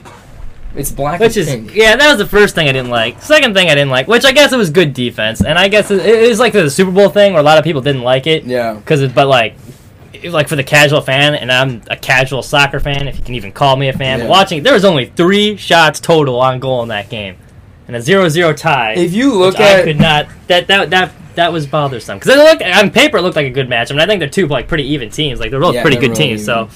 It's 0.75 0.91
black 0.91 1.19
Which 1.19 1.37
is 1.37 1.47
pink. 1.47 1.73
yeah, 1.73 1.95
that 1.95 2.07
was 2.09 2.19
the 2.19 2.27
first 2.27 2.53
thing 2.53 2.67
I 2.69 2.71
didn't 2.71 2.91
like. 2.91 3.19
Second 3.23 3.55
thing 3.55 3.67
I 3.67 3.73
didn't 3.73 3.89
like, 3.89 4.07
which 4.07 4.25
I 4.25 4.31
guess 4.31 4.53
it 4.53 4.57
was 4.57 4.69
good 4.69 4.93
defense, 4.93 5.41
and 5.41 5.57
I 5.57 5.69
guess 5.69 5.89
it, 5.89 6.05
it 6.05 6.29
was 6.29 6.39
like 6.39 6.53
the 6.53 6.69
Super 6.69 6.91
Bowl 6.91 7.09
thing 7.09 7.33
where 7.33 7.39
a 7.39 7.43
lot 7.43 7.57
of 7.57 7.63
people 7.63 7.81
didn't 7.81 8.03
like 8.03 8.27
it. 8.27 8.43
Yeah. 8.43 8.75
Because 8.75 9.11
but 9.11 9.27
like, 9.27 9.55
like 10.23 10.47
for 10.47 10.55
the 10.55 10.63
casual 10.63 11.01
fan, 11.01 11.35
and 11.35 11.51
I'm 11.51 11.81
a 11.89 11.95
casual 11.95 12.43
soccer 12.43 12.79
fan, 12.79 13.07
if 13.07 13.17
you 13.17 13.23
can 13.23 13.35
even 13.35 13.51
call 13.51 13.75
me 13.75 13.89
a 13.89 13.93
fan. 13.93 14.19
Yeah. 14.19 14.27
Watching, 14.27 14.63
there 14.63 14.73
was 14.73 14.85
only 14.85 15.05
three 15.05 15.57
shots 15.57 15.99
total 15.99 16.39
on 16.39 16.59
goal 16.59 16.83
in 16.83 16.89
that 16.89 17.09
game, 17.09 17.37
and 17.87 17.95
a 17.95 17.99
0-0 17.99 18.55
tie. 18.55 18.93
If 18.93 19.13
you 19.13 19.33
look 19.33 19.59
at, 19.59 19.81
I 19.81 19.83
could 19.83 19.99
not 19.99 20.27
that 20.47 20.67
that 20.67 20.89
that 20.89 21.11
that 21.35 21.53
was 21.53 21.67
bothersome 21.67 22.19
because 22.19 22.35
it 22.35 22.39
looked 22.39 22.61
on 22.61 22.91
paper 22.91 23.17
it 23.17 23.21
looked 23.21 23.35
like 23.35 23.45
a 23.45 23.51
good 23.51 23.69
match. 23.69 23.91
I 23.91 23.93
mean, 23.93 24.01
I 24.01 24.05
think 24.05 24.19
they're 24.19 24.29
two 24.29 24.47
like 24.47 24.67
pretty 24.67 24.83
even 24.93 25.09
teams. 25.09 25.39
Like 25.39 25.51
they're 25.51 25.59
both 25.59 25.75
Yeah, 25.75 25.81
pretty 25.81 25.97
they're 25.97 26.09
good 26.09 26.17
really 26.17 26.35
teams. 26.35 26.45
So 26.45 26.69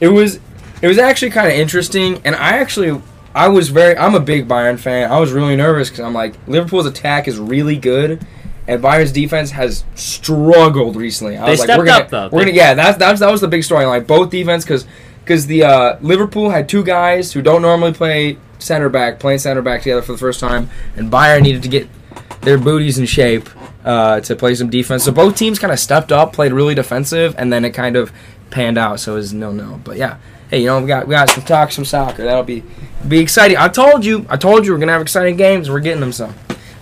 it 0.00 0.08
was 0.08 0.40
it 0.82 0.88
was 0.88 0.98
actually 0.98 1.30
kind 1.30 1.46
of 1.48 1.54
interesting, 1.54 2.20
and 2.24 2.34
I 2.34 2.58
actually 2.58 3.00
I 3.34 3.48
was 3.48 3.68
very 3.68 3.96
I'm 3.96 4.14
a 4.14 4.20
big 4.20 4.48
Bayern 4.48 4.78
fan. 4.78 5.12
I 5.12 5.20
was 5.20 5.32
really 5.32 5.56
nervous 5.56 5.90
because 5.90 6.04
I'm 6.04 6.14
like 6.14 6.34
Liverpool's 6.48 6.86
attack 6.86 7.28
is 7.28 7.38
really 7.38 7.76
good, 7.76 8.26
and 8.68 8.82
Bayern's 8.82 9.12
defense 9.12 9.50
has 9.52 9.82
struggled 9.94 10.94
recently. 10.94 11.38
I 11.38 11.46
They 11.46 11.50
was 11.52 11.60
like, 11.60 11.66
stepped 11.66 11.78
we're 11.78 11.86
gonna, 11.86 12.04
up, 12.04 12.10
though. 12.10 12.28
We're 12.30 12.44
gonna 12.44 12.52
yeah, 12.52 12.74
that's 12.74 12.98
that's 12.98 13.18
that 13.20 13.32
was 13.32 13.40
the 13.40 13.48
big 13.48 13.64
story. 13.64 13.86
Like 13.86 14.06
both 14.06 14.30
defense 14.30 14.62
because 14.64 14.86
because 15.24 15.46
the 15.46 15.64
uh, 15.64 15.98
Liverpool 16.00 16.50
had 16.50 16.68
two 16.68 16.84
guys 16.84 17.32
who 17.32 17.42
don't 17.42 17.62
normally 17.62 17.92
play 17.92 18.38
center 18.58 18.88
back 18.88 19.18
playing 19.18 19.38
center 19.38 19.62
back 19.62 19.82
together 19.82 20.02
for 20.02 20.12
the 20.12 20.18
first 20.18 20.38
time, 20.38 20.68
and 20.96 21.10
Bayern 21.10 21.42
needed 21.42 21.62
to 21.62 21.68
get 21.68 21.88
their 22.42 22.58
booties 22.58 22.98
in 22.98 23.06
shape 23.06 23.48
uh, 23.84 24.20
to 24.20 24.36
play 24.36 24.54
some 24.54 24.68
defense. 24.68 25.02
So 25.02 25.12
both 25.12 25.36
teams 25.36 25.58
kind 25.58 25.72
of 25.72 25.78
stepped 25.78 26.12
up, 26.12 26.34
played 26.34 26.52
really 26.52 26.74
defensive, 26.74 27.34
and 27.38 27.50
then 27.50 27.64
it 27.64 27.70
kind 27.70 27.96
of 27.96 28.12
panned 28.50 28.76
out. 28.76 29.00
So 29.00 29.12
it 29.12 29.16
was 29.16 29.32
no 29.32 29.50
no. 29.50 29.80
But 29.82 29.96
yeah, 29.96 30.18
hey, 30.50 30.60
you 30.60 30.66
know 30.66 30.80
we 30.80 30.86
got 30.86 31.08
we 31.08 31.12
got 31.12 31.30
some 31.30 31.44
talk, 31.44 31.72
some 31.72 31.86
soccer. 31.86 32.24
That'll 32.24 32.42
be 32.42 32.64
be 33.08 33.18
exciting. 33.18 33.56
I 33.56 33.68
told 33.68 34.04
you, 34.04 34.26
I 34.28 34.36
told 34.36 34.66
you 34.66 34.72
we're 34.72 34.78
gonna 34.78 34.92
have 34.92 35.00
exciting 35.00 35.38
games. 35.38 35.70
We're 35.70 35.80
getting 35.80 36.00
them 36.00 36.12
some. 36.12 36.34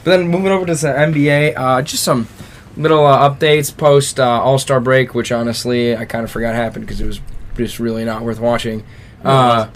But 0.06 0.18
then 0.18 0.28
moving 0.28 0.52
over 0.52 0.64
to 0.64 0.72
the 0.76 0.86
NBA, 0.86 1.54
uh, 1.56 1.82
just 1.82 2.04
some 2.04 2.28
little 2.76 3.04
uh, 3.04 3.28
updates 3.28 3.76
post 3.76 4.20
uh, 4.20 4.40
All 4.40 4.56
Star 4.56 4.78
break, 4.78 5.16
which 5.16 5.32
honestly 5.32 5.96
I 5.96 6.04
kind 6.04 6.22
of 6.22 6.30
forgot 6.30 6.54
happened 6.54 6.86
because 6.86 7.00
it 7.00 7.06
was 7.06 7.20
just 7.56 7.80
really 7.80 8.04
not 8.04 8.22
worth 8.22 8.38
watching. 8.38 8.84
Uh, 9.24 9.68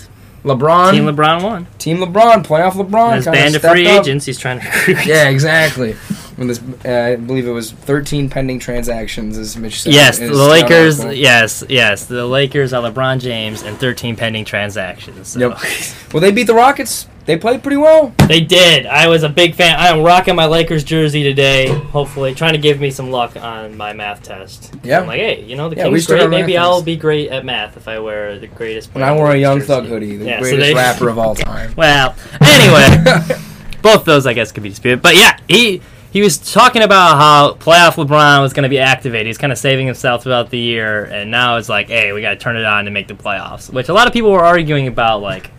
LeBron, 0.44 0.92
Team 0.92 1.04
LeBron 1.06 1.42
won. 1.42 1.66
Team 1.78 1.96
LeBron, 1.96 2.44
playoff 2.46 2.74
LeBron, 2.74 3.16
His 3.16 3.24
band 3.24 3.56
of 3.56 3.62
free 3.62 3.88
up. 3.88 4.02
agents. 4.02 4.24
He's 4.24 4.38
trying 4.38 4.60
to 4.60 4.66
recruit. 4.86 5.04
Yeah, 5.04 5.28
exactly. 5.28 5.94
When 6.36 6.46
this, 6.46 6.62
uh, 6.84 6.88
I 6.88 7.16
believe 7.16 7.48
it 7.48 7.50
was 7.50 7.72
13 7.72 8.30
pending 8.30 8.60
transactions, 8.60 9.36
as 9.36 9.56
Mitch 9.56 9.82
said. 9.82 9.92
Yes, 9.92 10.20
the 10.20 10.32
Lakers. 10.32 11.04
Yes, 11.04 11.64
yes, 11.68 12.04
the 12.04 12.24
Lakers 12.24 12.72
are 12.72 12.88
LeBron 12.88 13.18
James 13.20 13.62
and 13.62 13.76
13 13.78 14.14
pending 14.14 14.44
transactions. 14.44 15.26
So. 15.26 15.40
Yep. 15.40 15.58
Well, 16.12 16.20
they 16.20 16.30
beat 16.32 16.46
the 16.48 16.54
Rockets. 16.54 17.06
They 17.26 17.36
played 17.36 17.62
pretty 17.62 17.76
well. 17.76 18.12
They 18.26 18.40
did. 18.40 18.86
I 18.86 19.06
was 19.06 19.22
a 19.22 19.28
big 19.28 19.54
fan. 19.54 19.78
I 19.78 19.88
am 19.88 20.02
rocking 20.02 20.34
my 20.34 20.46
Lakers 20.46 20.82
jersey 20.82 21.22
today. 21.22 21.68
Hopefully, 21.68 22.34
trying 22.34 22.54
to 22.54 22.58
give 22.58 22.80
me 22.80 22.90
some 22.90 23.10
luck 23.10 23.36
on 23.36 23.76
my 23.76 23.92
math 23.92 24.22
test. 24.22 24.74
Yeah. 24.82 25.00
I'm 25.00 25.06
like, 25.06 25.20
hey, 25.20 25.44
you 25.44 25.54
know, 25.54 25.68
the 25.68 25.76
Yeah, 25.76 25.84
King's 25.84 26.06
great. 26.06 26.28
Maybe. 26.30 26.56
I'll 26.56 26.82
be 26.82 26.96
great 26.96 27.30
at 27.30 27.44
math 27.44 27.76
if 27.76 27.86
I 27.86 27.98
wear 28.00 28.38
the 28.38 28.46
greatest. 28.48 28.90
And 28.94 29.04
I 29.04 29.14
wore 29.14 29.30
a 29.30 29.36
Young 29.36 29.58
jersey. 29.58 29.66
Thug 29.68 29.86
hoodie, 29.86 30.16
the 30.16 30.24
Yeah, 30.24 30.36
so 30.38 30.42
greatest 30.42 30.60
they- 30.68 30.74
rapper 30.74 31.08
of 31.08 31.18
all 31.18 31.34
time. 31.34 31.72
Well, 31.76 32.14
anyway, 32.40 33.20
both 33.82 34.04
those 34.04 34.26
I 34.26 34.32
guess 34.32 34.50
could 34.50 34.62
be 34.62 34.70
disputed. 34.70 35.00
But 35.02 35.14
yeah, 35.14 35.38
he 35.46 35.82
he 36.12 36.22
was 36.22 36.38
talking 36.38 36.82
about 36.82 37.16
how 37.16 37.54
playoff 37.54 37.94
LeBron 37.94 38.40
was 38.42 38.52
going 38.52 38.64
to 38.64 38.68
be 38.68 38.80
activated. 38.80 39.28
He's 39.28 39.38
kind 39.38 39.52
of 39.52 39.58
saving 39.58 39.86
himself 39.86 40.24
throughout 40.24 40.50
the 40.50 40.58
year, 40.58 41.04
and 41.04 41.30
now 41.30 41.56
it's 41.58 41.68
like, 41.68 41.86
hey, 41.88 42.12
we 42.12 42.20
got 42.22 42.30
to 42.30 42.36
turn 42.36 42.56
it 42.56 42.64
on 42.64 42.86
to 42.86 42.90
make 42.90 43.06
the 43.06 43.14
playoffs. 43.14 43.72
Which 43.72 43.88
a 43.88 43.92
lot 43.94 44.08
of 44.08 44.12
people 44.12 44.32
were 44.32 44.44
arguing 44.44 44.88
about, 44.88 45.22
like, 45.22 45.52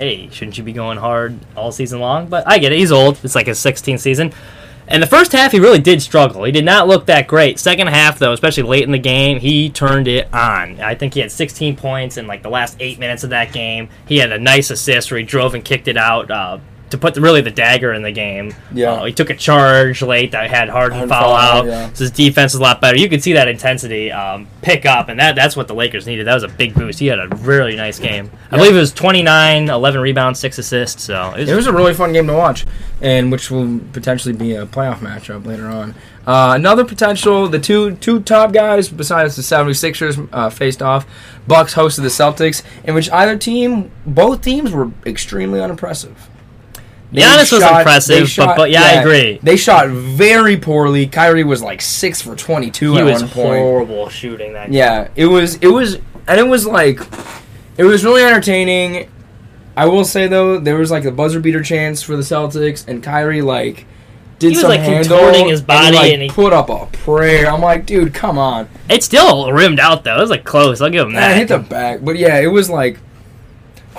hey, 0.00 0.28
shouldn't 0.30 0.58
you 0.58 0.64
be 0.64 0.72
going 0.72 0.98
hard 0.98 1.38
all 1.56 1.70
season 1.70 2.00
long? 2.00 2.26
But 2.26 2.48
I 2.48 2.58
get 2.58 2.72
it. 2.72 2.78
He's 2.78 2.90
old. 2.90 3.20
It's 3.22 3.34
like 3.34 3.46
his 3.46 3.58
16th 3.58 4.00
season. 4.00 4.32
And 4.88 5.00
the 5.00 5.06
first 5.06 5.30
half, 5.30 5.52
he 5.52 5.60
really 5.60 5.78
did 5.78 6.02
struggle. 6.02 6.42
He 6.42 6.50
did 6.50 6.64
not 6.64 6.88
look 6.88 7.06
that 7.06 7.28
great. 7.28 7.60
Second 7.60 7.86
half, 7.86 8.18
though, 8.18 8.32
especially 8.32 8.64
late 8.64 8.82
in 8.82 8.90
the 8.90 8.98
game, 8.98 9.38
he 9.38 9.70
turned 9.70 10.08
it 10.08 10.32
on. 10.34 10.80
I 10.80 10.96
think 10.96 11.14
he 11.14 11.20
had 11.20 11.30
16 11.30 11.76
points 11.76 12.16
in 12.16 12.26
like 12.26 12.42
the 12.42 12.50
last 12.50 12.76
eight 12.80 12.98
minutes 12.98 13.22
of 13.22 13.30
that 13.30 13.52
game. 13.52 13.88
He 14.06 14.16
had 14.16 14.32
a 14.32 14.38
nice 14.38 14.70
assist 14.70 15.12
where 15.12 15.18
he 15.18 15.24
drove 15.24 15.54
and 15.54 15.64
kicked 15.64 15.86
it 15.86 15.96
out 15.96 16.28
uh, 16.28 16.58
to 16.90 16.98
put 16.98 17.14
the, 17.14 17.20
really 17.20 17.40
the 17.40 17.50
dagger 17.50 17.92
in 17.92 18.02
the 18.02 18.12
game. 18.12 18.54
Yeah. 18.72 18.92
Uh, 18.92 19.04
he 19.04 19.12
took 19.12 19.30
a 19.30 19.34
charge 19.36 20.02
late 20.02 20.32
that 20.32 20.50
had 20.50 20.68
Harden 20.68 20.98
Harden 20.98 21.08
foul 21.08 21.22
foul 21.36 21.36
out. 21.36 21.66
yeah. 21.66 21.92
So 21.92 22.04
his 22.04 22.10
defense 22.10 22.54
is 22.54 22.60
a 22.60 22.62
lot 22.62 22.80
better. 22.80 22.96
You 22.98 23.08
could 23.08 23.22
see 23.22 23.32
that 23.34 23.48
intensity 23.48 24.10
um, 24.12 24.46
pick 24.62 24.86
up, 24.86 25.08
and 25.08 25.18
that 25.20 25.34
that's 25.36 25.56
what 25.56 25.68
the 25.68 25.74
Lakers 25.74 26.06
needed. 26.06 26.26
That 26.26 26.34
was 26.34 26.42
a 26.42 26.48
big 26.48 26.74
boost. 26.74 26.98
He 26.98 27.06
had 27.06 27.18
a 27.18 27.28
really 27.36 27.76
nice 27.76 27.98
game. 27.98 28.30
I 28.50 28.56
Yeah. 28.56 28.58
believe 28.58 28.76
it 28.76 28.80
was 28.80 28.92
29, 28.92 29.68
11 29.70 30.00
rebounds, 30.00 30.38
6 30.40 30.58
assists. 30.58 31.04
So 31.04 31.32
it 31.36 31.40
was, 31.40 31.48
It 31.50 31.54
was 31.56 31.66
a 31.66 31.72
really 31.72 31.94
fun 31.94 32.12
game 32.12 32.26
to 32.26 32.34
watch, 32.34 32.66
and 33.00 33.30
which 33.32 33.50
will 33.50 33.80
potentially 33.92 34.34
be 34.34 34.54
a 34.54 34.66
playoff 34.66 34.98
matchup 34.98 35.46
later 35.46 35.66
on. 35.68 35.94
Uh, 36.26 36.52
another 36.54 36.84
potential, 36.84 37.48
the 37.48 37.58
two 37.58 37.92
two 37.96 38.20
top 38.20 38.52
guys 38.52 38.88
besides 38.88 39.36
the 39.36 39.42
76ers 39.42 40.28
uh, 40.32 40.50
faced 40.50 40.82
off. 40.82 41.06
Bucks 41.48 41.74
hosted 41.74 42.02
the 42.02 42.08
Celtics, 42.08 42.62
in 42.84 42.94
which 42.94 43.10
either 43.10 43.36
team, 43.36 43.90
both 44.06 44.42
teams 44.42 44.70
were 44.70 44.90
extremely 45.06 45.60
unimpressive. 45.60 46.28
They 47.12 47.22
Giannis 47.22 47.52
was 47.52 47.62
impressive, 47.62 48.28
they 48.36 48.44
but, 48.44 48.56
but 48.56 48.70
yeah, 48.70 48.82
I 48.82 48.90
agree. 49.00 49.40
They 49.42 49.56
shot 49.56 49.88
very 49.88 50.56
poorly. 50.56 51.06
Kyrie 51.06 51.42
was 51.44 51.60
like 51.62 51.80
six 51.80 52.22
for 52.22 52.36
22 52.36 52.92
He 52.92 52.98
at 53.00 53.04
was 53.04 53.22
one 53.22 53.30
point. 53.30 53.60
horrible 53.62 54.08
shooting 54.08 54.52
that. 54.52 54.72
Yeah, 54.72 55.08
it 55.16 55.26
was 55.26 55.56
it 55.56 55.66
was 55.68 55.96
and 56.28 56.38
it 56.38 56.46
was 56.46 56.66
like 56.66 57.00
it 57.76 57.84
was 57.84 58.04
really 58.04 58.22
entertaining. 58.22 59.10
I 59.76 59.86
will 59.86 60.04
say 60.04 60.28
though, 60.28 60.58
there 60.58 60.76
was 60.76 60.90
like 60.90 61.04
a 61.04 61.10
buzzer 61.10 61.40
beater 61.40 61.62
chance 61.62 62.02
for 62.02 62.14
the 62.16 62.22
Celtics 62.22 62.86
and 62.86 63.02
Kyrie 63.02 63.42
like 63.42 63.86
did 64.38 64.50
He 64.52 64.56
was, 64.56 64.60
some 64.60 64.70
like, 64.70 64.80
handle 64.80 65.18
contorting 65.18 65.48
his 65.48 65.60
and, 65.60 65.66
body 65.66 65.96
like, 65.96 66.12
and 66.12 66.22
he- 66.22 66.28
put 66.28 66.52
up 66.52 66.70
a 66.70 66.86
prayer. 66.98 67.50
I'm 67.50 67.60
like, 67.60 67.86
dude, 67.86 68.14
come 68.14 68.38
on. 68.38 68.68
It's 68.88 69.04
still 69.06 69.52
rimmed 69.52 69.80
out 69.80 70.04
though. 70.04 70.16
It 70.16 70.20
was 70.20 70.30
like 70.30 70.44
close. 70.44 70.80
I'll 70.80 70.90
give 70.90 71.06
him 71.08 71.14
that. 71.14 71.36
hit 71.36 71.48
the 71.48 71.58
back, 71.58 72.00
but 72.02 72.16
yeah, 72.16 72.38
it 72.38 72.46
was 72.46 72.70
like 72.70 72.98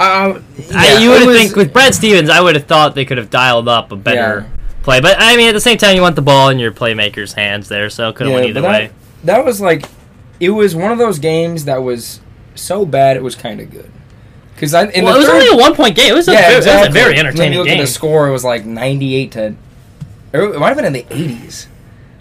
uh, 0.01 0.41
I, 0.73 0.97
you 1.01 1.09
would 1.09 1.25
was- 1.27 1.37
think 1.37 1.55
with 1.55 1.73
Brad 1.73 1.93
Stevens, 1.95 2.29
I 2.29 2.41
would 2.41 2.55
have 2.55 2.65
thought 2.65 2.95
they 2.95 3.05
could 3.05 3.17
have 3.17 3.29
dialed 3.29 3.67
up 3.67 3.91
a 3.91 3.95
better 3.95 4.47
Yeah. 4.49 4.57
play. 4.83 4.99
But 5.01 5.17
I 5.19 5.35
mean, 5.37 5.47
at 5.49 5.53
the 5.53 5.61
same 5.61 5.77
time, 5.77 5.95
you 5.95 6.01
want 6.01 6.15
the 6.15 6.21
ball 6.21 6.49
in 6.49 6.59
your 6.59 6.71
playmaker's 6.71 7.33
hands 7.33 7.67
there, 7.69 7.89
so 7.89 8.09
it 8.09 8.15
could 8.15 8.27
have 8.27 8.31
Yeah, 8.31 8.35
went 8.39 8.49
either 8.49 8.61
that- 8.61 8.69
way. 8.69 8.89
that 9.23 9.45
was 9.45 9.61
like 9.61 9.85
it 10.39 10.49
was 10.49 10.75
one 10.75 10.91
of 10.91 10.97
those 10.97 11.19
games 11.19 11.65
that 11.65 11.83
was 11.83 12.19
so 12.55 12.85
bad 12.85 13.15
it 13.15 13.23
was 13.23 13.35
kind 13.35 13.59
of 13.61 13.69
good. 13.71 13.91
Because 14.55 14.73
I 14.73 14.85
in 14.87 15.03
Well, 15.05 15.13
the 15.13 15.19
it 15.19 15.21
was 15.21 15.27
third- 15.29 15.41
only 15.43 15.47
a 15.47 15.55
one 15.57 15.75
point 15.75 15.95
game. 15.95 16.11
It 16.11 16.15
was 16.15 16.27
a, 16.27 16.33
yeah, 16.33 16.51
it 16.51 16.57
exactly. 16.57 16.87
was 16.89 16.95
a 16.97 16.99
very 16.99 17.17
entertaining 17.17 17.53
you 17.53 17.59
look 17.59 17.67
game. 17.67 17.79
at 17.79 17.81
the 17.81 17.87
score; 17.87 18.27
it 18.27 18.31
was 18.31 18.43
like 18.43 18.65
ninety-eight 18.65 19.31
to. 19.33 19.55
It 20.33 20.59
might 20.59 20.67
have 20.69 20.77
been 20.77 20.85
in 20.85 20.93
the 20.93 21.05
eighties. 21.09 21.67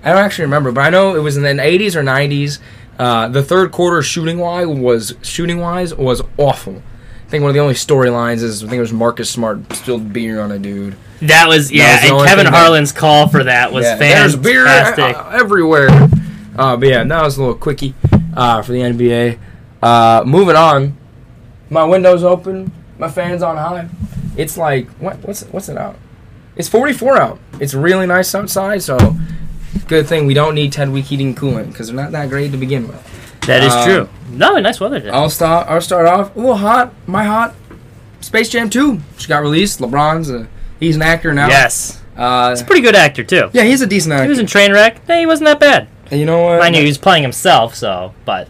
I 0.02 0.08
don't 0.10 0.18
actually 0.22 0.44
remember, 0.46 0.72
but 0.72 0.80
I 0.80 0.90
know 0.90 1.14
it 1.14 1.20
was 1.20 1.36
in 1.36 1.42
the 1.42 1.62
eighties 1.62 1.94
or 1.96 2.02
nineties. 2.02 2.58
Uh, 2.98 3.28
the 3.28 3.42
third 3.42 3.72
quarter 3.72 4.02
shooting 4.02 4.38
wise 4.38 4.66
was 4.66 5.14
shooting 5.22 5.60
wise 5.60 5.94
was 5.94 6.22
awful. 6.38 6.82
I 7.30 7.32
think 7.38 7.42
one 7.42 7.50
of 7.50 7.54
the 7.54 7.60
only 7.60 7.74
storylines 7.74 8.42
is 8.42 8.64
I 8.64 8.66
think 8.66 8.78
it 8.78 8.80
was 8.80 8.92
Marcus 8.92 9.30
Smart 9.30 9.72
spilled 9.72 10.12
beer 10.12 10.40
on 10.40 10.50
a 10.50 10.58
dude. 10.58 10.96
That 11.22 11.46
was 11.46 11.70
yeah, 11.70 12.02
was 12.02 12.10
and 12.10 12.26
Kevin 12.28 12.44
thing 12.46 12.52
that- 12.52 12.58
Harlan's 12.58 12.90
call 12.90 13.28
for 13.28 13.44
that 13.44 13.72
was 13.72 13.84
Yeah, 13.84 13.94
there's 13.94 14.34
beer 14.34 14.64
fantastic. 14.66 15.16
uh, 15.16 15.28
everywhere. 15.38 15.90
Uh, 16.58 16.76
but 16.76 16.88
yeah, 16.88 17.04
that 17.04 17.22
was 17.22 17.36
a 17.36 17.40
little 17.40 17.54
quickie 17.54 17.94
uh, 18.36 18.62
for 18.62 18.72
the 18.72 18.80
NBA. 18.80 19.38
Uh, 19.80 20.24
moving 20.26 20.56
on, 20.56 20.98
my 21.70 21.84
window's 21.84 22.24
open, 22.24 22.72
my 22.98 23.08
fan's 23.08 23.44
on 23.44 23.56
high. 23.56 23.88
It's 24.36 24.58
like 24.58 24.88
what, 24.98 25.18
what's 25.24 25.42
what's 25.44 25.68
it 25.68 25.78
out? 25.78 25.94
It's 26.56 26.68
44 26.68 27.16
out. 27.16 27.38
It's 27.60 27.74
really 27.74 28.06
nice 28.08 28.34
outside, 28.34 28.82
so 28.82 28.98
good 29.86 30.08
thing 30.08 30.26
we 30.26 30.34
don't 30.34 30.56
need 30.56 30.72
10 30.72 30.90
week 30.90 31.04
heating 31.04 31.28
and 31.28 31.36
cooling 31.36 31.70
because 31.70 31.86
they're 31.86 31.96
not 31.96 32.10
that 32.10 32.28
great 32.28 32.50
to 32.50 32.58
begin 32.58 32.88
with. 32.88 33.06
That 33.46 33.62
is 33.62 33.72
um, 33.72 33.84
true. 33.84 34.08
No, 34.30 34.58
nice 34.58 34.80
weather 34.80 35.00
today. 35.00 35.10
I'll 35.10 35.30
start. 35.30 35.68
I'll 35.68 35.80
start 35.80 36.06
off 36.06 36.34
a 36.36 36.38
little 36.38 36.56
hot. 36.56 36.92
My 37.06 37.24
hot. 37.24 37.54
Space 38.20 38.50
Jam 38.50 38.68
2, 38.68 38.96
which 38.96 39.28
got 39.28 39.38
released. 39.40 39.80
LeBron's 39.80 40.28
a, 40.30 40.46
he's 40.78 40.94
an 40.94 41.02
actor 41.02 41.32
now. 41.32 41.48
yes, 41.48 42.02
Uh, 42.16 42.50
he's 42.50 42.60
a 42.60 42.64
pretty 42.66 42.82
good 42.82 42.94
actor 42.94 43.24
too. 43.24 43.48
yeah, 43.54 43.62
he's 43.62 43.80
a 43.80 43.86
decent 43.86 44.12
actor. 44.12 44.24
He 44.24 44.28
was 44.28 44.38
in 44.38 44.44
Trainwreck. 44.46 44.98
Hey, 45.06 45.20
he 45.20 45.26
wasn't 45.26 45.46
that 45.46 45.58
bad. 45.58 45.88
And 46.10 46.20
you 46.20 46.26
know 46.26 46.42
what? 46.42 46.60
I 46.60 46.68
knew 46.68 46.80
he 46.80 46.86
was 46.86 46.98
playing 46.98 47.22
himself, 47.22 47.74
so 47.74 48.14
but 48.26 48.46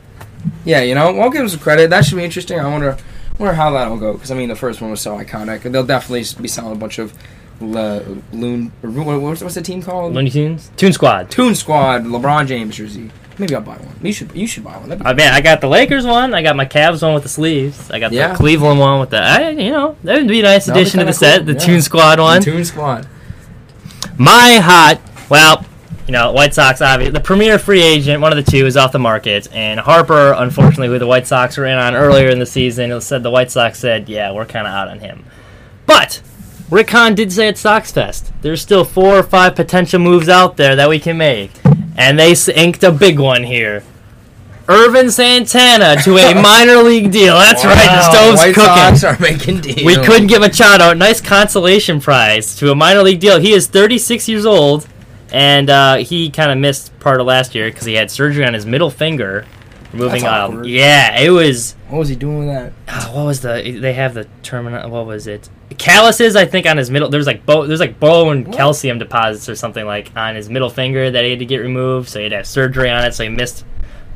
Yeah, 0.65 0.81
you 0.83 0.95
know, 0.97 1.13
we'll 1.13 1.31
give 1.31 1.43
him 1.43 1.49
some 1.49 1.61
credit. 1.61 1.89
That 1.91 2.05
should 2.05 2.17
be 2.17 2.25
interesting. 2.25 2.59
I 2.59 2.67
wonder, 2.69 2.97
wonder 3.39 3.55
how 3.55 3.71
that'll 3.71 3.97
go. 3.97 4.15
Because 4.15 4.33
I 4.33 4.35
mean, 4.35 4.49
the 4.49 4.57
first 4.57 4.81
one 4.81 4.91
was 4.91 5.01
so 5.01 5.17
iconic. 5.17 5.63
They'll 5.63 5.87
definitely 5.87 6.25
be 6.43 6.49
selling 6.49 6.73
a 6.73 6.79
bunch 6.79 6.99
of 6.99 7.15
uh, 7.63 8.01
loon. 8.33 8.73
What's, 8.83 9.43
what's 9.43 9.55
the 9.55 9.63
team 9.63 9.83
called? 9.83 10.15
Looney 10.15 10.31
Tunes, 10.31 10.71
Toon 10.77 10.93
Squad. 10.93 11.31
Toon 11.31 11.55
Squad. 11.55 12.03
LeBron 12.05 12.47
James 12.49 12.77
jersey. 12.77 13.11
Maybe 13.41 13.55
I'll 13.55 13.63
buy 13.63 13.77
one. 13.79 13.97
You 14.03 14.13
should. 14.13 14.31
You 14.37 14.47
should 14.47 14.63
buy 14.65 14.77
one. 14.77 14.93
I 15.03 15.15
mean, 15.15 15.29
I 15.29 15.41
got 15.41 15.63
the 15.63 15.67
Lakers 15.67 16.05
one. 16.05 16.35
I 16.35 16.43
got 16.43 16.57
my 16.57 16.67
Cavs 16.67 17.03
one 17.03 17.15
with 17.15 17.23
the 17.23 17.29
sleeves. 17.31 17.91
I 17.91 17.99
got 17.99 18.13
Yeah. 18.13 18.29
the 18.33 18.35
Cleveland 18.37 18.79
one 18.79 19.01
with 19.01 19.11
the. 19.11 19.17
I, 19.23 19.49
you 19.51 19.71
know, 19.71 19.97
that 20.05 20.17
would 20.19 20.29
be 20.29 20.41
a 20.41 20.43
nice 20.43 20.67
That'd 20.67 20.81
addition 20.83 21.01
to 21.01 21.07
the 21.07 21.13
kinda 21.13 21.19
set. 21.19 21.47
The 21.47 21.55
yeah. 21.55 21.59
Toon 21.59 21.81
Squad 21.81 22.21
one. 22.21 22.43
Toon 22.43 22.65
Squad. 22.67 23.09
My 24.19 24.59
hot, 24.63 25.01
well, 25.31 25.65
you 26.07 26.13
know, 26.13 26.33
White 26.33 26.53
Sox, 26.53 26.83
obviously, 26.83 27.13
the 27.13 27.21
premier 27.21 27.59
free 27.59 27.83
agent, 27.83 28.21
one 28.21 28.37
of 28.37 28.45
the 28.45 28.51
two, 28.51 28.67
is 28.67 28.77
off 28.77 28.93
the 28.93 28.99
market. 28.99 29.49
And 29.55 29.81
Harper, 29.81 30.33
unfortunately, 30.33 30.89
who 30.89 30.99
the 30.99 31.07
White 31.07 31.27
Sox 31.27 31.57
were 31.57 31.65
in 31.65 31.79
on 31.79 31.95
earlier 31.95 32.29
in 32.29 32.39
the 32.39 32.47
season, 32.47 32.91
it 32.93 33.01
said 33.01 33.23
the 33.23 33.31
White 33.31 33.51
Sox 33.51 33.79
said, 33.79 34.09
yeah, 34.09 34.33
we're 34.33 34.45
kind 34.45 34.67
of 34.67 34.73
out 34.75 34.89
on 34.89 34.99
him. 34.99 35.25
But 35.87 36.21
Rick 36.71 36.91
Hahn 36.91 37.15
did 37.15 37.33
say 37.33 37.49
at 37.49 37.57
Sox 37.57 37.91
Fest, 37.93 38.33
there's 38.43 38.61
still 38.61 38.85
four 38.85 39.19
or 39.19 39.23
five 39.23 39.57
potential 39.57 39.99
moves 40.01 40.29
out 40.29 40.57
there 40.57 40.77
that 40.77 40.89
we 40.89 40.99
can 40.99 41.17
make, 41.17 41.51
and 42.01 42.19
they 42.19 42.35
inked 42.57 42.83
a 42.83 42.91
big 42.91 43.19
one 43.19 43.45
here. 43.45 43.83
Ervin 44.67 45.11
Santana 45.11 45.97
to 46.03 46.17
a 46.17 46.35
minor 46.43 46.77
league 46.77 47.13
deal. 47.13 47.35
That's 47.35 47.63
right, 47.65 47.75
the 47.75 48.11
stove's 48.11 48.39
White 48.39 48.55
cooking. 48.55 48.97
Sox 48.97 49.05
are 49.05 49.21
making 49.21 49.61
deals. 49.61 49.85
We 49.85 49.97
couldn't 49.97 50.29
give 50.29 50.41
Machado 50.41 50.91
a 50.91 50.95
nice 50.95 51.21
consolation 51.21 52.01
prize 52.01 52.57
to 52.57 52.71
a 52.71 52.75
minor 52.75 53.03
league 53.03 53.21
deal. 53.21 53.39
He 53.39 53.53
is 53.53 53.67
36 53.67 54.29
years 54.29 54.47
old, 54.47 54.89
and 55.31 55.69
uh, 55.69 55.97
he 55.97 56.31
kind 56.31 56.51
of 56.51 56.57
missed 56.57 56.99
part 57.01 57.21
of 57.21 57.27
last 57.27 57.55
year 57.55 57.69
because 57.69 57.85
he 57.85 57.95
had 57.95 58.11
surgery 58.11 58.47
on 58.47 58.55
his 58.55 58.65
middle 58.65 58.91
finger. 58.91 59.45
Removing, 59.93 60.23
That's 60.23 60.53
um, 60.53 60.65
yeah, 60.65 61.21
it 61.21 61.31
was. 61.31 61.75
What 61.91 61.99
was 61.99 62.09
he 62.09 62.17
doing 62.17 62.39
with 62.39 62.49
that? 62.49 62.73
ah, 62.89 63.11
what 63.15 63.25
was 63.27 63.41
the? 63.41 63.79
They 63.81 63.93
have 63.95 64.15
the 64.15 64.27
terminal. 64.43 64.89
What 64.91 65.07
was 65.07 65.27
it? 65.27 65.49
Calluses, 65.77 66.37
I 66.37 66.45
think, 66.47 66.67
on 66.67 66.77
his 66.77 66.91
middle. 66.91 67.09
There's 67.09 67.27
like 67.27 67.45
bo- 67.45 67.67
There's 67.67 67.81
like 67.81 67.99
bone 68.01 68.45
What? 68.45 68.57
calcium 68.57 68.99
deposits 68.99 69.49
or 69.49 69.55
something 69.57 69.85
like 69.87 70.11
on 70.17 70.35
his 70.35 70.49
middle 70.49 70.71
finger 70.71 71.11
that 71.11 71.25
he 71.25 71.31
had 71.31 71.39
to 71.41 71.47
get 71.47 71.59
removed. 71.59 72.09
So 72.09 72.19
he 72.19 72.25
had 72.25 72.31
to 72.31 72.37
have 72.37 72.47
surgery 72.47 72.91
on 72.91 73.05
it. 73.05 73.15
So 73.15 73.25
he 73.25 73.29
missed 73.29 73.65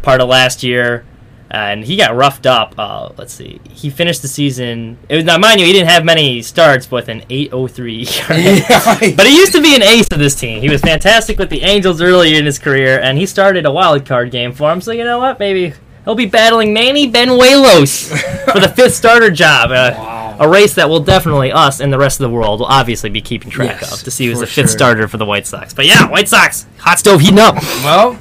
part 0.03 0.21
of 0.21 0.29
last 0.29 0.63
year. 0.63 1.05
and 1.51 1.85
he 1.85 1.97
got 1.97 2.17
roughed 2.17 2.47
up. 2.47 2.75
Uh, 2.77 3.11
let's 3.17 3.33
see. 3.33 3.61
He 3.71 3.89
finished 3.91 4.23
the 4.23 4.29
season. 4.29 4.99
It 5.09 5.15
was 5.17 5.25
now, 5.25 5.39
mind 5.39 5.61
you, 5.61 5.67
he 5.67 5.73
didn't 5.73 5.89
have 5.89 6.05
many 6.05 6.43
starts, 6.43 6.87
but 6.87 6.97
with 6.97 7.09
an 7.09 7.21
8.03 7.31 9.09
ERA. 9.09 9.15
But 9.17 9.27
he 9.27 9.37
used 9.37 9.53
to 9.53 9.63
be 9.63 9.77
an 9.77 9.83
ace 9.83 10.09
of 10.11 10.19
this 10.19 10.35
team. 10.35 10.61
He 10.63 10.69
was 10.69 10.81
fantastic 10.81 11.39
with 11.39 11.51
the 11.51 11.63
Angels 11.63 12.03
earlier 12.03 12.39
in 12.39 12.45
his 12.47 12.59
career, 12.59 12.99
and 13.01 13.17
he 13.19 13.27
started 13.27 13.67
a 13.67 13.71
wild 13.71 14.05
card 14.05 14.33
game 14.33 14.53
for 14.53 14.73
him. 14.73 14.81
So 14.81 14.91
you 14.91 15.05
know 15.05 15.19
what? 15.19 15.39
Maybe 15.39 15.75
he'll 16.05 16.15
be 16.15 16.27
battling 16.27 16.73
Manny 16.73 17.11
Banuelos 17.11 18.09
for 18.53 18.61
the 18.61 18.69
fifth 18.69 18.95
starter 18.95 19.31
job. 19.31 19.71
Uh, 19.71 19.95
Wow. 20.35 20.47
A 20.47 20.49
race 20.49 20.75
that 20.75 20.89
will 20.89 20.99
definitely 20.99 21.53
us 21.53 21.79
and 21.81 21.93
the 21.93 21.99
rest 21.99 22.19
of 22.19 22.29
the 22.29 22.35
world 22.35 22.59
will 22.59 22.67
obviously 22.67 23.09
be 23.09 23.21
keeping 23.21 23.51
track 23.51 23.81
Yes, 23.83 23.93
of 23.99 24.03
to 24.03 24.11
see 24.11 24.27
who's 24.27 24.41
the 24.41 24.47
fifth 24.47 24.53
sure. 24.71 24.79
starter 24.79 25.07
for 25.07 25.17
the 25.17 25.25
White 25.25 25.47
Sox. 25.47 25.73
But 25.73 25.87
yeah, 25.87 26.09
White 26.11 26.27
Sox 26.29 26.67
hot 26.79 26.99
stove 26.99 27.21
heating 27.21 27.39
up. 27.39 27.55
Well, 27.85 28.15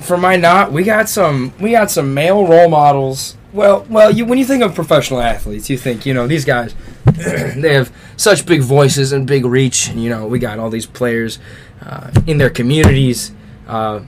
for 0.00 0.16
my 0.16 0.34
not, 0.34 0.72
we 0.72 0.82
got 0.82 1.08
some 1.08 1.52
we 1.60 1.70
got 1.70 1.88
some 1.90 2.14
male 2.14 2.44
role 2.46 2.68
models. 2.68 3.36
Well, 3.52 3.86
well, 3.88 4.10
you 4.10 4.24
when 4.24 4.38
you 4.38 4.44
think 4.44 4.64
of 4.64 4.74
professional 4.74 5.20
athletes, 5.20 5.70
you 5.70 5.78
think 5.78 6.04
you 6.04 6.14
know 6.14 6.26
these 6.26 6.44
guys. 6.44 6.74
they 7.04 7.74
have 7.74 7.92
such 8.16 8.44
big 8.44 8.60
voices 8.62 9.12
and 9.12 9.24
big 9.24 9.44
reach, 9.44 9.88
and 9.88 10.02
you 10.02 10.10
know 10.10 10.26
we 10.26 10.40
got 10.40 10.58
all 10.58 10.68
these 10.68 10.86
players 10.86 11.38
uh, 11.80 12.10
in 12.26 12.38
their 12.38 12.50
communities, 12.50 13.30
uh, 13.68 14.00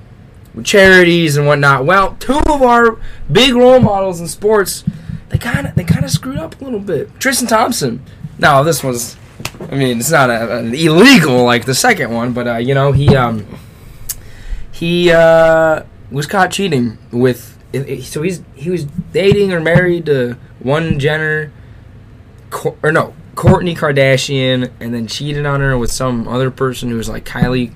charities 0.63 1.37
and 1.37 1.47
whatnot. 1.47 1.85
Well, 1.85 2.17
two 2.21 2.39
of 2.39 2.63
our 2.63 2.99
big 3.31 3.55
role 3.55 3.81
models 3.81 4.21
in 4.21 4.29
sports, 4.29 4.85
they 5.29 5.39
kind 5.39 5.67
of 5.67 5.75
they 5.75 5.85
kind 5.85 6.05
of 6.05 6.11
screwed 6.11 6.39
up 6.39 6.61
a 6.61 6.65
little 6.65 6.81
bit. 6.81 7.19
Tristan 7.21 7.49
Thompson. 7.49 8.03
Now 8.39 8.63
this 8.63 8.83
was, 8.85 9.17
I 9.71 9.75
mean, 9.75 9.99
it's 9.99 10.11
not 10.11 10.31
a, 10.31 10.59
an 10.59 10.75
illegal 10.75 11.45
like 11.45 11.65
the 11.65 11.75
second 11.75 12.13
one, 12.13 12.33
but 12.33 12.47
uh, 12.47 12.57
you 12.57 12.75
know 12.75 12.93
he 12.93 13.15
um 13.17 13.47
he 14.73 15.11
uh, 15.11 15.83
was 16.11 16.27
caught 16.27 16.51
cheating 16.53 16.99
with. 17.11 17.57
it- 17.73 17.89
it- 17.89 18.05
So 18.05 18.23
he's 18.23 18.43
he 18.55 18.71
was 18.71 18.85
dating 19.13 19.53
or 19.53 19.61
married 19.61 20.07
to 20.07 20.37
one 20.61 20.99
Jenner, 20.99 21.53
or 22.83 22.93
no 22.93 23.15
Kourtney 23.35 23.77
Kardashian, 23.77 24.71
and 24.81 24.95
then 24.95 25.07
cheated 25.07 25.47
on 25.47 25.61
her 25.61 25.77
with 25.77 25.91
some 25.93 26.27
other 26.29 26.51
person 26.51 26.89
who 26.91 26.97
was 26.97 27.09
like 27.09 27.25
Kylie 27.25 27.73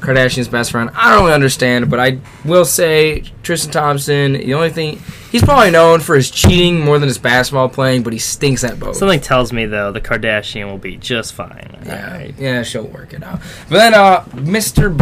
Kardashian's 0.00 0.48
best 0.48 0.70
friend. 0.72 0.90
I 0.94 1.12
don't 1.14 1.22
really 1.22 1.34
understand, 1.34 1.90
but 1.90 1.98
I 1.98 2.18
will 2.44 2.64
say 2.64 3.24
Tristan 3.42 3.72
Thompson. 3.72 4.34
The 4.34 4.54
only 4.54 4.70
thing 4.70 5.00
he's 5.32 5.42
probably 5.42 5.70
known 5.70 6.00
for 6.00 6.14
his 6.16 6.30
cheating 6.30 6.80
more 6.80 6.98
than 6.98 7.08
his 7.08 7.18
basketball 7.18 7.68
playing, 7.68 8.02
but 8.02 8.12
he 8.12 8.18
stinks 8.18 8.62
at 8.62 8.78
both. 8.78 8.96
Something 8.96 9.20
tells 9.20 9.52
me 9.52 9.64
though 9.66 9.92
the 9.92 10.00
Kardashian 10.00 10.66
will 10.70 10.78
be 10.78 10.96
just 10.96 11.32
fine. 11.34 11.76
yeah, 11.84 12.06
Alright. 12.06 12.34
yeah, 12.38 12.62
she'll 12.62 12.86
work 12.86 13.12
it 13.14 13.22
out. 13.22 13.40
But 13.70 13.76
then, 13.78 13.94
uh, 13.94 14.24
Mister. 14.34 14.94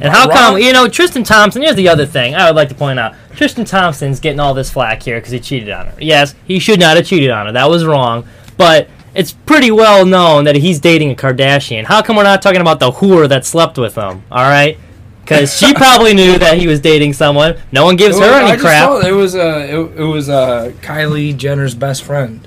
And 0.00 0.12
how 0.12 0.26
Rob- 0.26 0.36
come 0.36 0.58
you 0.58 0.72
know 0.72 0.88
Tristan 0.88 1.22
Thompson? 1.22 1.62
Here's 1.62 1.76
the 1.76 1.88
other 1.88 2.04
thing 2.06 2.34
I 2.34 2.46
would 2.50 2.56
like 2.56 2.68
to 2.70 2.74
point 2.74 2.98
out: 2.98 3.14
Tristan 3.36 3.64
Thompson's 3.64 4.18
getting 4.20 4.40
all 4.40 4.52
this 4.54 4.70
flack 4.70 5.02
here 5.02 5.18
because 5.18 5.30
he 5.32 5.38
cheated 5.40 5.70
on 5.70 5.86
her. 5.86 5.94
Yes, 6.00 6.34
he 6.46 6.58
should 6.58 6.80
not 6.80 6.96
have 6.96 7.06
cheated 7.06 7.30
on 7.30 7.46
her. 7.46 7.52
That 7.52 7.68
was 7.70 7.84
wrong. 7.84 8.26
But 8.56 8.88
it's 9.14 9.32
pretty 9.32 9.70
well 9.70 10.04
known 10.04 10.44
that 10.44 10.56
he's 10.56 10.80
dating 10.80 11.10
a 11.10 11.14
Kardashian. 11.14 11.84
How 11.84 12.02
come 12.02 12.16
we're 12.16 12.22
not 12.24 12.42
talking 12.42 12.60
about 12.60 12.80
the 12.80 12.90
whore 12.90 13.28
that 13.28 13.44
slept 13.44 13.78
with 13.78 13.94
him? 13.94 14.22
All 14.30 14.42
right, 14.42 14.78
because 15.22 15.56
she 15.56 15.72
probably 15.84 16.14
knew 16.14 16.38
that 16.38 16.58
he 16.58 16.66
was 16.66 16.80
dating 16.80 17.12
someone. 17.12 17.56
No 17.72 17.84
one 17.84 17.96
gives 17.96 18.18
her 18.18 18.24
I 18.24 18.40
any 18.42 18.50
just 18.52 18.60
crap. 18.62 18.88
told- 18.88 19.04
it 19.04 19.12
was 19.12 19.34
uh, 19.34 19.66
it, 19.68 20.00
it 20.00 20.04
was 20.04 20.28
uh, 20.28 20.72
Kylie 20.80 21.36
Jenner's 21.36 21.74
best 21.74 22.02
friend. 22.02 22.46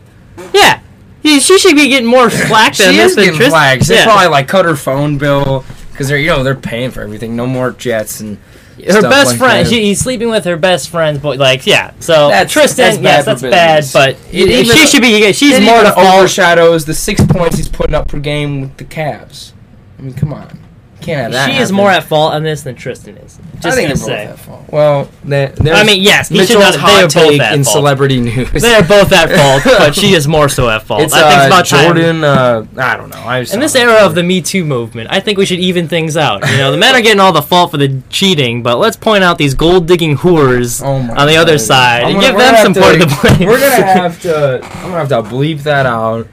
Yeah, 0.53 0.81
he, 1.21 1.39
she 1.39 1.57
should 1.57 1.75
be 1.75 1.89
getting 1.89 2.07
more 2.07 2.29
flack 2.29 2.75
than 2.75 2.91
She 2.91 2.97
this 2.97 3.11
is 3.11 3.15
getting 3.15 3.31
Tristan. 3.35 3.49
flags. 3.51 3.87
They 3.87 3.95
Yeah. 3.95 4.05
probably 4.05 4.27
like 4.27 4.47
cut 4.47 4.65
her 4.65 4.75
phone 4.75 5.17
bill 5.17 5.65
because 5.91 6.07
they're 6.09 6.17
you 6.17 6.27
know 6.27 6.43
they're 6.43 6.55
paying 6.55 6.91
for 6.91 7.01
everything. 7.01 7.35
No 7.35 7.47
more 7.47 7.71
jets 7.71 8.19
and 8.19 8.37
her 8.85 9.01
best 9.01 9.37
friend. 9.37 9.67
She, 9.67 9.83
he's 9.85 9.99
sleeping 9.99 10.29
with 10.29 10.45
her 10.45 10.57
best 10.57 10.89
friend's 10.89 11.19
boy. 11.19 11.35
Like, 11.35 11.65
yeah. 11.65 11.93
So 11.99 12.29
That's- 12.29 12.51
Tristan, 12.51 13.01
that's 13.01 13.01
yes, 13.01 13.25
that's 13.25 13.41
bad. 13.41 13.85
But 13.93 14.17
It 14.31 14.49
even- 14.49 14.75
she 14.75 14.85
should 14.87 15.01
be. 15.01 15.31
She's 15.33 15.59
more 15.59 15.81
to 15.83 15.93
overshadows 15.97 16.85
the 16.85 16.93
six 16.93 17.21
points 17.25 17.57
he's 17.57 17.69
putting 17.69 17.95
up 17.95 18.07
per 18.07 18.19
game 18.19 18.61
with 18.61 18.77
the 18.77 18.85
Cavs. 18.85 19.53
I 19.99 20.03
mean, 20.03 20.13
come 20.13 20.33
on, 20.33 20.59
can't 21.07 21.21
have 21.23 21.31
that. 21.31 21.45
She 21.49 21.53
is 21.57 21.69
happen. 21.69 21.75
more 21.75 21.89
at 21.89 22.03
fault 22.03 22.33
on 22.33 22.43
this 22.43 22.61
than 22.61 22.75
Tristan 22.75 23.17
is. 23.17 23.39
Just 23.55 23.65
I 23.65 23.71
think 23.71 23.89
gonna 23.89 23.95
they're 23.95 23.95
both 23.95 24.05
say. 24.05 24.25
at 24.25 24.39
fault. 24.39 24.65
Well, 24.71 25.09
they, 25.23 25.51
I 25.71 25.83
mean, 25.83 26.03
yes, 26.03 26.29
he 26.29 26.35
should 26.45 26.57
Mitchell's 26.59 26.63
not. 26.63 26.71
They 26.73 26.77
are 26.77 26.79
hot 26.79 27.01
both 27.03 27.13
take 27.13 27.41
at 27.41 27.53
in 27.55 27.63
fault. 27.63 27.73
celebrity 27.75 28.19
news. 28.29 28.51
They 28.61 28.73
are 28.75 28.83
both 28.83 29.11
at 29.11 29.31
fault, 29.63 29.63
but 29.79 29.95
she 29.95 30.13
is 30.13 30.27
more 30.27 30.47
so 30.49 30.69
at 30.69 30.83
fault. 30.83 31.01
It's 31.01 31.13
I 31.13 31.21
think 31.21 31.31
uh, 31.33 31.43
it's 31.43 31.47
about 31.47 31.65
time. 31.65 31.85
Jordan. 31.95 32.23
Uh, 32.23 32.65
I 32.77 32.97
don't 32.97 33.09
know. 33.09 33.17
I 33.17 33.39
In 33.39 33.59
this 33.59 33.75
era 33.75 34.05
of 34.05 34.13
the 34.13 34.21
Me 34.23 34.41
Too 34.41 34.63
movement, 34.63 35.09
I 35.09 35.19
think 35.19 35.37
we 35.37 35.45
should 35.45 35.59
even 35.59 35.87
things 35.87 36.15
out. 36.17 36.47
You 36.51 36.57
know, 36.57 36.71
the 36.71 36.77
men 36.77 36.93
are 36.95 37.01
getting 37.01 37.19
all 37.19 37.31
the 37.33 37.41
fault 37.41 37.71
for 37.71 37.77
the 37.77 38.01
cheating, 38.09 38.61
but 38.61 38.77
let's 38.77 38.97
point 38.97 39.23
out 39.23 39.37
these 39.39 39.53
gold 39.55 39.87
digging 39.87 40.17
whores 40.17 40.83
Oh 40.83 41.01
my 41.01 41.15
on 41.15 41.27
the 41.27 41.37
other 41.37 41.53
God. 41.53 41.61
side 41.61 42.03
I'm 42.03 42.11
and 42.11 42.15
gonna- 42.15 42.27
give 42.27 42.35
we're 42.35 42.41
them 42.41 42.53
gonna 42.53 42.63
some 42.63 42.73
have 42.73 42.83
part 42.83 42.95
to- 42.95 43.03
of 43.03 43.09
the 43.09 43.37
blame. 43.37 43.49
We're 43.49 43.59
gonna 43.59 43.85
have 44.01 44.21
to. 44.21 44.55
I'm 44.63 44.81
gonna 44.91 44.97
have 44.97 45.09
to 45.09 45.21
bleep 45.23 45.63
that 45.63 45.85
out. 45.85 46.27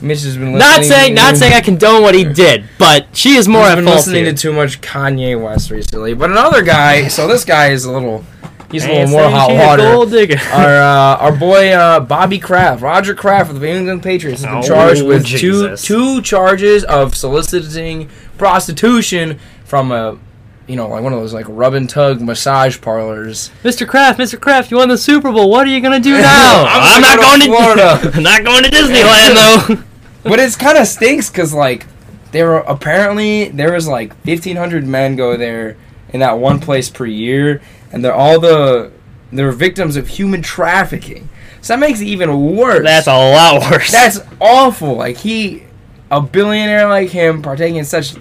Mitch 0.00 0.22
has 0.22 0.36
been 0.36 0.52
listening. 0.52 0.58
not 0.58 0.84
saying, 0.84 1.14
not 1.14 1.36
saying 1.36 1.52
I 1.54 1.60
condone 1.60 2.02
what 2.02 2.14
he 2.14 2.24
did, 2.24 2.64
but 2.78 3.08
she 3.16 3.34
is 3.36 3.48
more 3.48 3.62
He's 3.62 3.70
at 3.70 3.74
been 3.76 3.84
fault 3.84 3.96
listening 3.98 4.24
here. 4.24 4.32
to 4.32 4.38
too 4.38 4.52
much 4.52 4.80
Kanye 4.80 5.40
West 5.42 5.70
recently. 5.70 6.14
But 6.14 6.30
another 6.30 6.62
guy. 6.62 7.08
So 7.08 7.26
this 7.26 7.44
guy 7.44 7.68
is 7.70 7.84
a 7.84 7.90
little. 7.92 8.24
He's 8.70 8.84
a 8.84 8.88
little 8.88 9.08
more 9.08 9.30
hot 9.30 9.50
water. 9.50 9.82
Gold 9.82 10.10
digger. 10.10 10.36
Our 10.52 10.82
uh, 10.82 11.16
our 11.16 11.32
boy 11.36 11.70
uh, 11.72 12.00
Bobby 12.00 12.38
Kraft, 12.38 12.82
Roger 12.82 13.14
Kraft 13.14 13.50
of 13.50 13.60
the 13.60 13.66
New 13.66 13.76
England 13.76 14.02
Patriots, 14.02 14.42
has 14.42 14.50
been 14.50 14.58
Oh, 14.62 14.66
charged 14.66 15.04
with 15.06 15.24
Jesus. 15.24 15.82
two 15.82 16.16
two 16.16 16.22
charges 16.22 16.84
of 16.84 17.14
soliciting 17.16 18.08
prostitution 18.36 19.38
from 19.64 19.90
a. 19.92 20.18
You 20.66 20.76
know, 20.76 20.86
like 20.88 21.02
one 21.02 21.14
of 21.14 21.18
those 21.20 21.32
like 21.32 21.46
rub 21.48 21.72
and 21.72 21.88
tug 21.88 22.20
massage 22.20 22.78
parlors. 22.82 23.50
Mr. 23.64 23.88
Kraft, 23.88 24.20
Mr. 24.20 24.38
Kraft, 24.38 24.70
you 24.70 24.76
won 24.76 24.90
the 24.90 24.98
Super 24.98 25.32
Bowl. 25.32 25.48
What 25.48 25.66
are 25.66 25.70
you 25.70 25.80
gonna 25.80 25.98
do 25.98 26.12
now? 26.20 26.64
I'm 26.68 27.00
not 27.00 27.16
gonna 27.18 27.22
going 27.22 27.40
to 27.40 27.46
to 27.46 28.00
Florida. 28.04 28.20
not 28.20 28.44
going 28.44 28.64
to 28.64 28.68
Disneyland 28.70 29.34
though. 29.66 29.82
But 30.22 30.38
it's 30.38 30.56
kind 30.56 30.76
of 30.78 30.86
stinks 30.86 31.30
because 31.30 31.52
like 31.54 31.86
there 32.32 32.46
were 32.48 32.58
apparently 32.60 33.48
there 33.48 33.72
was 33.72 33.88
like 33.88 34.10
1500 34.24 34.86
men 34.86 35.16
go 35.16 35.36
there 35.36 35.76
in 36.10 36.20
that 36.20 36.38
one 36.38 36.60
place 36.60 36.88
per 36.90 37.06
year 37.06 37.60
and 37.92 38.04
they're 38.04 38.14
all 38.14 38.38
the 38.40 38.90
they're 39.32 39.52
victims 39.52 39.96
of 39.96 40.08
human 40.08 40.42
trafficking 40.42 41.28
so 41.60 41.72
that 41.74 41.80
makes 41.80 42.00
it 42.00 42.06
even 42.06 42.56
worse 42.56 42.82
That's 42.84 43.06
a 43.06 43.12
lot 43.12 43.70
worse. 43.70 43.90
that's 43.92 44.20
awful 44.40 44.96
like 44.96 45.16
he 45.18 45.64
a 46.10 46.20
billionaire 46.20 46.88
like 46.88 47.10
him 47.10 47.42
partaking 47.42 47.76
in 47.76 47.84
such 47.84 48.14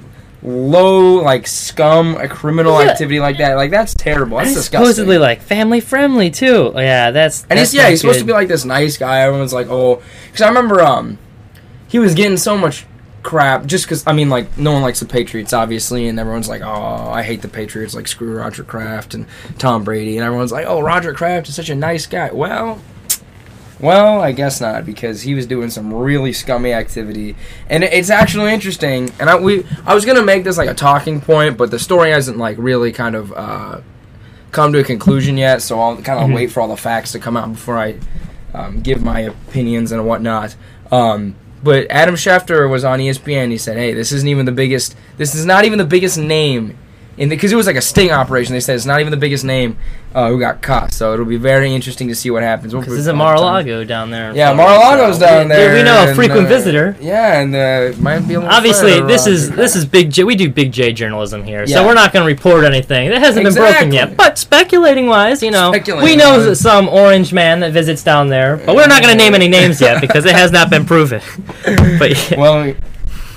low 0.44 1.16
like 1.16 1.48
scum 1.48 2.16
a 2.18 2.28
criminal 2.28 2.82
Yeah. 2.84 2.92
activity 2.92 3.20
like 3.20 3.38
that 3.40 3.56
like 3.56 3.72
that's 3.72 3.94
terrible 3.94 4.38
that's 4.38 4.66
supposedly 4.66 5.18
like 5.18 5.42
family 5.42 5.80
friendly 5.80 6.30
too. 6.30 6.72
Yeah, 6.76 7.12
that's 7.12 7.42
and 7.50 7.58
that's 7.58 7.72
he's 7.72 7.78
yeah, 7.80 7.90
he's 7.90 8.02
supposed 8.02 8.20
to 8.20 8.26
be 8.26 8.34
like 8.34 8.48
this 8.48 8.64
nice 8.64 8.98
guy. 8.98 9.22
Everyone's 9.22 9.52
like, 9.54 9.68
oh, 9.70 10.02
because 10.28 10.42
I 10.44 10.48
remember 10.48 10.82
um, 10.82 11.18
he 11.88 12.00
was 12.00 12.14
getting 12.14 12.38
so 12.38 12.58
much 12.58 12.86
crap 13.24 13.66
just 13.66 13.86
because 13.86 14.06
I 14.08 14.14
mean 14.14 14.30
like 14.30 14.58
no 14.58 14.72
one 14.72 14.82
likes 14.82 15.00
the 15.02 15.06
Patriots 15.06 15.52
obviously, 15.54 16.08
and 16.08 16.20
everyone's 16.20 16.48
like, 16.50 16.62
oh, 16.62 17.10
I 17.12 17.24
hate 17.24 17.42
the 17.42 17.48
Patriots, 17.50 17.94
like 17.94 18.08
screw 18.08 18.38
Roger 18.38 18.64
Kraft 18.64 19.14
and 19.14 19.26
Tom 19.58 19.84
Brady, 19.84 20.18
and 20.18 20.26
everyone's 20.26 20.52
like, 20.52 20.66
oh, 20.66 20.80
Roger 20.82 21.14
Kraft 21.14 21.50
is 21.50 21.56
such 21.56 21.70
a 21.70 21.76
nice 21.76 22.06
guy. 22.06 22.32
Well. 22.32 22.80
Well, 23.80 24.22
I 24.22 24.32
guess 24.32 24.60
not 24.60 24.88
because 24.88 25.22
he 25.22 25.36
was 25.36 25.46
doing 25.46 25.70
some 25.70 25.94
really 25.94 26.34
scummy 26.34 26.74
activity, 26.74 27.36
and 27.70 27.84
it's 27.84 28.10
actually 28.10 28.52
interesting. 28.52 29.12
And 29.20 29.30
I 29.30 29.36
we 29.38 29.66
I 29.86 29.94
was 29.94 30.04
gonna 30.04 30.24
make 30.24 30.44
this 30.44 30.58
like 30.58 30.68
a 30.70 30.74
talking 30.74 31.22
point, 31.22 31.58
but 31.58 31.70
the 31.70 31.78
story 31.78 32.10
hasn't 32.10 32.40
like 32.40 32.58
really 32.58 32.92
kind 32.92 33.16
of 33.16 33.32
uh, 33.34 33.82
come 34.52 34.74
to 34.74 34.80
a 34.80 34.84
conclusion 34.84 35.38
yet. 35.38 35.62
So 35.62 35.80
I'll 35.80 35.96
kind 35.98 36.20
of 36.20 36.28
Mhm. 36.30 36.34
wait 36.34 36.52
for 36.52 36.62
all 36.62 36.70
the 36.70 36.76
facts 36.78 37.12
to 37.12 37.20
come 37.20 37.38
out 37.38 37.52
before 37.52 37.78
I 37.78 37.98
um, 38.56 38.80
give 38.82 39.04
my 39.04 39.20
opinions 39.20 39.92
and 39.92 40.08
whatnot. 40.08 40.56
Um, 40.92 41.36
but 41.68 41.86
Adam 41.90 42.16
Schefter 42.16 42.70
was 42.70 42.86
on 42.86 43.00
ESPN. 43.00 43.52
He 43.52 43.58
said, 43.58 43.76
"Hey, 43.76 43.94
this 43.94 44.14
isn't 44.14 44.30
even 44.30 44.46
the 44.46 44.54
biggest. 44.54 44.96
This 45.18 45.36
is 45.36 45.46
not 45.46 45.66
even 45.66 45.78
the 45.78 45.84
biggest 45.86 46.18
name 46.18 46.78
in 47.18 47.30
because 47.30 47.52
it 47.52 47.56
was 47.56 47.66
like 47.66 47.76
a 47.76 47.82
sting 47.82 48.12
operation. 48.12 48.54
They 48.54 48.60
said 48.60 48.76
it's 48.76 48.86
not 48.86 49.00
even 49.00 49.12
the 49.12 49.18
biggest 49.18 49.44
name 49.44 49.78
uh, 50.14 50.30
who 50.30 50.40
got 50.40 50.62
caught. 50.62 50.94
So 50.94 51.14
it'll 51.14 51.26
be 51.26 51.38
very 51.38 51.74
interesting 51.74 52.08
to 52.10 52.16
see 52.16 52.30
what 52.30 52.44
happens. 52.44 52.74
We'll 52.74 52.82
Because 52.82 52.96
be- 52.96 53.00
it's 53.00 53.08
in 53.08 53.16
Mar-a-Lago 53.16 53.84
down 53.84 54.12
there. 54.12 54.36
Yeah, 54.36 54.54
Mar-a-Lago's 54.54 55.20
so 55.20 55.26
down 55.26 55.48
there. 55.48 55.76
We 55.76 55.84
know 55.84 56.04
a 56.04 56.08
and, 56.08 56.16
frequent 56.16 56.46
uh, 56.46 56.50
visitor. 56.50 56.96
Yeah, 57.02 57.42
and 57.42 57.56
uh, 57.56 57.98
might 58.00 58.20
be 58.28 58.36
a 58.36 58.40
little 58.40 58.54
Obviously, 58.54 59.02
this 59.02 59.28
is 59.28 59.52
this 59.52 59.76
is 59.76 59.86
big 59.86 60.12
J. 60.12 60.24
We 60.24 60.36
do 60.36 60.50
big 60.50 60.72
J 60.72 60.94
journalism 60.94 61.44
here, 61.44 61.66
so 61.68 61.86
we're 61.86 61.94
not 61.94 62.14
going 62.14 62.24
to 62.24 62.28
report 62.28 62.64
anything 62.66 63.10
that 63.10 63.20
hasn't 63.20 63.46
been 63.46 63.54
broken 63.54 63.92
yet. 63.92 64.16
But 64.16 64.38
speculating 64.38 65.08
wise, 65.08 65.42
you 65.42 65.52
know, 65.52 65.72
we 66.02 66.16
know 66.16 66.54
some 66.54 66.88
orange 66.88 67.34
man 67.34 67.60
that 67.62 67.72
visits 67.72 68.04
down 68.04 68.30
there, 68.30 68.58
but 68.58 68.76
we're 68.76 68.88
not 68.88 69.02
going 69.02 69.18
to 69.18 69.18
name 69.18 69.34
any 69.34 69.48
names 69.48 69.82
yet 69.82 70.02
because 70.02 70.26
it 70.26 70.34
has 70.34 70.52
not 70.52 70.70
been 70.70 70.86
proven. 70.86 71.22
but 72.00 72.32
yeah, 72.32 72.40
Well, 72.40 72.76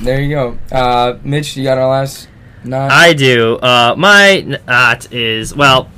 there 0.00 0.20
you 0.20 0.30
go. 0.30 0.58
Uh, 0.72 1.18
Mitch, 1.22 1.56
you 1.56 1.64
got 1.64 1.78
our 1.78 1.88
last. 1.88 2.29
Nod? 2.64 2.90
I 2.90 3.12
do. 3.14 3.56
Uh, 3.56 3.94
my 3.96 4.58
not 4.66 5.12
is 5.12 5.54
well. 5.54 5.90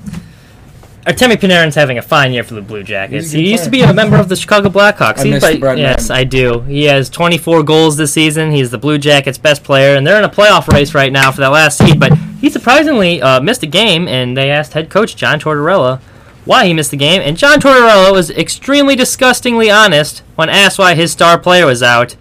Artemi 1.07 1.35
Panarin's 1.35 1.75
having 1.75 1.99
a 1.99 2.03
fine 2.03 2.33
year 2.33 2.45
for 2.45 2.55
the 2.55 2.63
Blue 2.63 2.85
Jackets. 2.85 3.33
He's 3.33 3.35
a 3.35 3.37
good 3.37 3.43
He 3.45 3.51
used 3.51 3.65
to 3.65 3.71
be 3.71 3.83
a 3.83 3.93
member 3.93 4.17
of 4.17 4.29
the 4.29 4.37
Chicago 4.37 4.69
Blackhawks. 4.69 5.19
I 5.19 5.25
miss 5.25 5.43
by- 5.43 5.57
the 5.57 5.81
yes, 5.81 6.09
man. 6.09 6.19
I 6.19 6.23
do. 6.25 6.61
He 6.61 6.85
has 6.85 7.11
24 7.11 7.65
goals 7.65 7.97
this 7.97 8.13
season. 8.13 8.53
He's 8.53 8.71
the 8.71 8.79
Blue 8.79 8.99
Jackets' 8.99 9.37
best 9.37 9.65
player, 9.65 9.97
and 9.97 10.07
they're 10.07 10.19
in 10.19 10.25
a 10.25 10.29
playoff 10.29 10.69
race 10.69 10.95
right 10.95 11.11
now 11.13 11.33
for 11.33 11.41
that 11.41 11.49
last 11.49 11.79
seed. 11.79 11.99
But 11.99 12.17
he 12.41 12.49
surprisingly 12.51 13.21
uh, 13.21 13.41
missed 13.41 13.65
a 13.65 13.67
game, 13.67 14.07
and 14.07 14.37
they 14.37 14.49
asked 14.49 14.75
head 14.75 14.91
coach 14.91 15.17
John 15.17 15.41
Tortorella 15.41 16.01
why 16.45 16.67
he 16.67 16.75
missed 16.75 16.93
the 16.93 16.97
game, 16.97 17.21
and 17.21 17.37
John 17.37 17.61
Tortorella 17.61 18.13
was 18.13 18.31
extremely 18.31 18.95
disgustingly 18.97 19.71
honest 19.71 20.23
when 20.37 20.49
asked 20.49 20.79
why 20.79 20.95
his 20.95 21.11
star 21.11 21.37
player 21.39 21.67
was 21.67 21.83
out. 21.83 22.17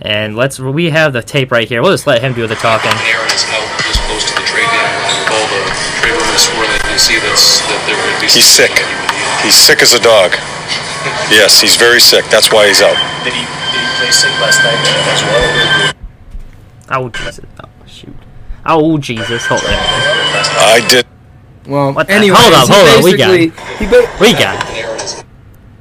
And 0.00 0.36
let's 0.36 0.58
we 0.58 0.90
have 0.90 1.12
the 1.12 1.22
tape 1.22 1.50
right 1.50 1.68
here. 1.68 1.80
We'll 1.80 1.92
just 1.92 2.06
let 2.06 2.22
him 2.22 2.34
do 2.34 2.46
the 2.46 2.54
talking. 2.56 2.92
You 6.96 7.00
see 7.04 7.20
that's, 7.20 7.60
that 7.68 7.76
there 7.84 7.92
could 8.00 8.24
be. 8.24 8.32
He's 8.32 8.48
sick. 8.48 8.72
He's 9.44 9.52
sick 9.52 9.84
as 9.84 9.92
a 9.92 10.00
dog. 10.00 10.32
Yes, 11.28 11.60
he's 11.60 11.76
very 11.76 12.00
sick. 12.00 12.24
That's 12.32 12.48
why 12.50 12.68
he's 12.72 12.80
out. 12.80 12.96
Did 13.20 13.36
he, 13.36 13.44
did 13.44 13.84
he 13.84 13.88
play 14.00 14.08
sick 14.16 14.32
last 14.40 14.64
night 14.64 14.80
as 15.12 15.20
well? 15.28 15.92
Oh 16.88 17.10
Jesus! 17.10 17.44
Oh 17.62 17.68
shoot! 17.86 18.16
Oh 18.64 18.96
Jesus! 18.96 19.44
Hold 19.44 19.60
on. 19.60 19.76
I 19.76 20.80
did 20.88 21.04
well, 21.68 21.92
What 21.92 22.06
the- 22.06 22.14
anyways, 22.14 22.40
hold 22.40 22.54
up, 22.54 22.68
hold 22.70 22.88
up, 22.88 23.04
we 23.04 23.14
got 23.14 23.28
basically- 23.28 23.76
He 23.76 23.84
ba- 23.92 24.08
We 24.18 24.32
got 24.32 24.56
it. 24.70 25.24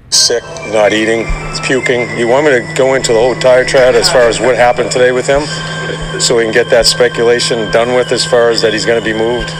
Sick, 0.10 0.44
not 0.74 0.92
eating, 0.92 1.24
puking. 1.64 2.12
You 2.20 2.28
want 2.28 2.46
me 2.46 2.52
to 2.60 2.74
go 2.76 2.96
into 2.96 3.14
the 3.14 3.20
whole 3.20 3.40
diatribe 3.40 3.96
as 3.96 4.12
far 4.12 4.24
as 4.28 4.42
what 4.42 4.58
happened 4.58 4.92
today 4.92 5.14
with 5.14 5.28
him, 5.28 5.44
so 6.20 6.36
we 6.36 6.44
can 6.44 6.52
get 6.52 6.70
that 6.72 6.86
speculation 6.86 7.72
done 7.72 7.96
with 7.96 8.12
as 8.12 8.26
far 8.26 8.50
as 8.50 8.62
that 8.64 8.74
he's 8.74 8.86
going 8.86 9.00
to 9.00 9.06
be 9.06 9.18
moved. 9.18 9.54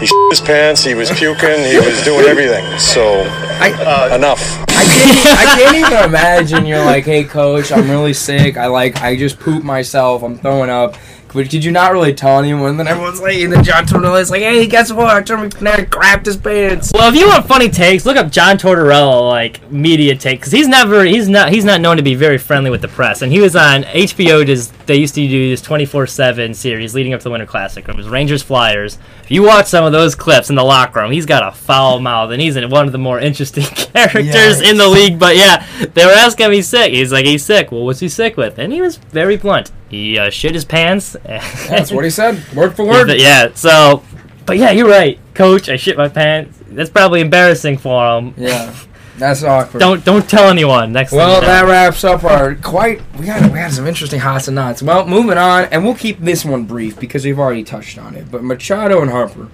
He 0.00 0.06
shit 0.06 0.30
his 0.30 0.40
pants. 0.40 0.82
He 0.82 0.94
was 0.94 1.10
puking. 1.10 1.62
He 1.64 1.76
was 1.76 2.02
doing 2.04 2.26
everything. 2.26 2.64
So 2.78 3.22
I, 3.60 4.16
enough. 4.16 4.40
I 4.70 4.84
can't, 4.84 5.38
I 5.38 5.44
can't 5.58 5.76
even 5.76 6.04
imagine 6.04 6.64
you're 6.64 6.84
like, 6.84 7.04
hey 7.04 7.24
coach, 7.24 7.70
I'm 7.70 7.88
really 7.90 8.14
sick. 8.14 8.56
I 8.56 8.66
like, 8.66 9.02
I 9.02 9.14
just 9.16 9.38
pooped 9.38 9.64
myself. 9.64 10.22
I'm 10.22 10.38
throwing 10.38 10.70
up. 10.70 10.96
But 11.32 11.48
did 11.48 11.64
you 11.64 11.70
not 11.70 11.92
really 11.92 12.12
tell 12.12 12.38
anyone? 12.38 12.70
And 12.70 12.80
then 12.80 12.88
everyone's 12.88 13.20
like, 13.20 13.36
and 13.38 13.52
then 13.52 13.62
John 13.62 13.86
Tortorella's 13.86 14.30
like, 14.30 14.42
hey, 14.42 14.66
guess 14.66 14.92
what? 14.92 15.24
Jeremy 15.26 15.48
Panarin 15.48 15.86
crapped 15.86 16.26
his 16.26 16.36
pants. 16.36 16.90
Well, 16.92 17.08
if 17.12 17.18
you 17.18 17.28
want 17.28 17.46
funny 17.46 17.68
takes, 17.68 18.04
look 18.04 18.16
up 18.16 18.30
John 18.30 18.58
Tortorella 18.58 19.28
like 19.28 19.70
media 19.70 20.16
take 20.16 20.40
because 20.40 20.52
he's 20.52 20.66
never 20.68 21.04
he's 21.04 21.28
not 21.28 21.50
he's 21.50 21.64
not 21.64 21.80
known 21.80 21.96
to 21.98 22.02
be 22.02 22.14
very 22.14 22.38
friendly 22.38 22.70
with 22.70 22.82
the 22.82 22.88
press. 22.88 23.22
And 23.22 23.32
he 23.32 23.40
was 23.40 23.54
on 23.54 23.84
HBO. 23.84 24.44
Does 24.44 24.70
they 24.86 24.96
used 24.96 25.14
to 25.14 25.26
do 25.26 25.50
this 25.50 25.62
twenty 25.62 25.86
four 25.86 26.06
seven 26.06 26.52
series 26.54 26.94
leading 26.94 27.14
up 27.14 27.20
to 27.20 27.24
the 27.24 27.30
Winter 27.30 27.46
Classic? 27.46 27.88
It 27.88 27.96
was 27.96 28.08
Rangers 28.08 28.42
Flyers. 28.42 28.98
If 29.22 29.30
you 29.30 29.42
watch 29.42 29.66
some 29.66 29.84
of 29.84 29.92
those 29.92 30.16
clips 30.16 30.50
in 30.50 30.56
the 30.56 30.64
locker 30.64 31.00
room, 31.00 31.12
he's 31.12 31.26
got 31.26 31.46
a 31.46 31.52
foul 31.52 32.00
mouth 32.00 32.32
and 32.32 32.40
he's 32.42 32.56
one 32.56 32.86
of 32.86 32.92
the 32.92 32.98
more 32.98 33.20
interesting 33.20 33.64
characters 33.94 34.60
in 34.60 34.76
the 34.76 34.88
league. 34.88 35.18
But 35.18 35.36
yeah, 35.36 35.64
they 35.94 36.04
were 36.04 36.12
asking 36.12 36.46
him 36.46 36.52
he's 36.52 36.68
sick. 36.68 36.92
He's 36.92 37.12
like 37.12 37.24
he's 37.24 37.44
sick. 37.44 37.70
Well, 37.70 37.84
what's 37.84 38.00
he 38.00 38.08
sick 38.08 38.36
with? 38.36 38.58
And 38.58 38.72
he 38.72 38.80
was 38.80 38.96
very 38.96 39.36
blunt. 39.36 39.70
He 39.90 40.18
uh, 40.18 40.30
shit 40.30 40.54
his 40.54 40.64
pants. 40.64 41.16
That's 41.24 41.90
what 41.92 42.04
he 42.04 42.10
said, 42.10 42.42
word 42.54 42.76
for 42.76 42.84
word. 42.86 43.10
Yeah, 43.10 43.52
so, 43.54 44.02
but 44.46 44.56
yeah, 44.56 44.70
you're 44.70 44.88
right, 44.88 45.18
Coach. 45.34 45.68
I 45.68 45.76
shit 45.76 45.96
my 45.98 46.08
pants. 46.08 46.58
That's 46.68 46.90
probably 46.90 47.20
embarrassing 47.20 47.78
for 47.78 48.18
him. 48.18 48.34
Yeah, 48.36 48.72
that's 49.18 49.42
awkward. 49.42 49.80
Don't 49.80 50.04
don't 50.04 50.28
tell 50.30 50.48
anyone. 50.48 50.92
Next. 50.92 51.10
Well, 51.10 51.40
that 51.40 51.64
wraps 51.66 52.04
up 52.04 52.22
our 52.22 52.54
quite. 52.54 53.02
We 53.18 53.26
got 53.26 53.42
we 53.50 53.58
had 53.58 53.72
some 53.72 53.88
interesting 53.88 54.20
hots 54.20 54.46
and 54.46 54.54
knots. 54.54 54.80
Well, 54.80 55.06
moving 55.06 55.38
on, 55.38 55.64
and 55.64 55.84
we'll 55.84 55.96
keep 55.96 56.20
this 56.20 56.44
one 56.44 56.64
brief 56.64 56.98
because 57.00 57.24
we've 57.24 57.38
already 57.38 57.64
touched 57.64 57.98
on 57.98 58.14
it. 58.14 58.30
But 58.30 58.44
Machado 58.44 59.02
and 59.02 59.10
Harper, 59.10 59.48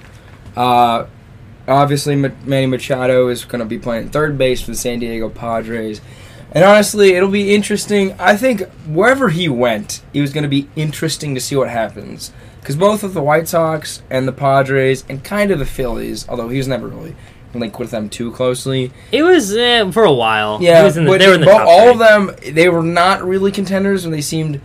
uh, 0.54 1.06
obviously 1.66 2.14
Ma- 2.14 2.28
Manny 2.44 2.66
Machado 2.66 3.28
is 3.28 3.46
going 3.46 3.60
to 3.60 3.64
be 3.64 3.78
playing 3.78 4.10
third 4.10 4.36
base 4.36 4.60
for 4.60 4.72
the 4.72 4.76
San 4.76 4.98
Diego 4.98 5.30
Padres, 5.30 6.00
and 6.52 6.64
honestly, 6.64 7.14
it'll 7.14 7.28
be 7.30 7.54
interesting. 7.54 8.14
I 8.18 8.36
think 8.36 8.62
wherever 8.86 9.28
he 9.30 9.48
went, 9.48 10.02
it 10.14 10.20
was 10.20 10.32
going 10.32 10.42
to 10.42 10.48
be 10.48 10.68
interesting 10.76 11.34
to 11.34 11.40
see 11.40 11.56
what 11.56 11.68
happens 11.70 12.32
because 12.60 12.76
both 12.76 13.02
of 13.04 13.14
the 13.14 13.22
White 13.22 13.46
Sox 13.46 14.02
and 14.10 14.26
the 14.26 14.32
Padres 14.32 15.04
and 15.08 15.22
kind 15.22 15.50
of 15.50 15.58
the 15.58 15.66
Phillies, 15.66 16.28
although 16.28 16.48
he 16.48 16.58
was 16.58 16.66
never 16.68 16.88
really 16.88 17.14
linked 17.54 17.78
with 17.78 17.90
them 17.90 18.08
too 18.08 18.32
closely. 18.32 18.90
it 19.12 19.22
was 19.22 19.56
uh, 19.56 19.90
for 19.92 20.04
a 20.04 20.12
while. 20.12 20.58
Yeah, 20.60 20.80
He 20.80 20.84
was 20.84 20.96
in 20.96 21.04
the, 21.04 21.10
but 21.12 21.20
they 21.20 21.28
were 21.28 21.34
in 21.34 21.40
the 21.40 21.46
but 21.46 21.58
top 21.58 21.68
all 21.68 21.82
three. 21.82 21.92
of 21.92 21.98
them, 21.98 22.54
they 22.54 22.68
were 22.68 22.82
not 22.82 23.22
really 23.24 23.52
contenders, 23.52 24.04
and 24.04 24.12
they 24.12 24.20
seemed. 24.20 24.60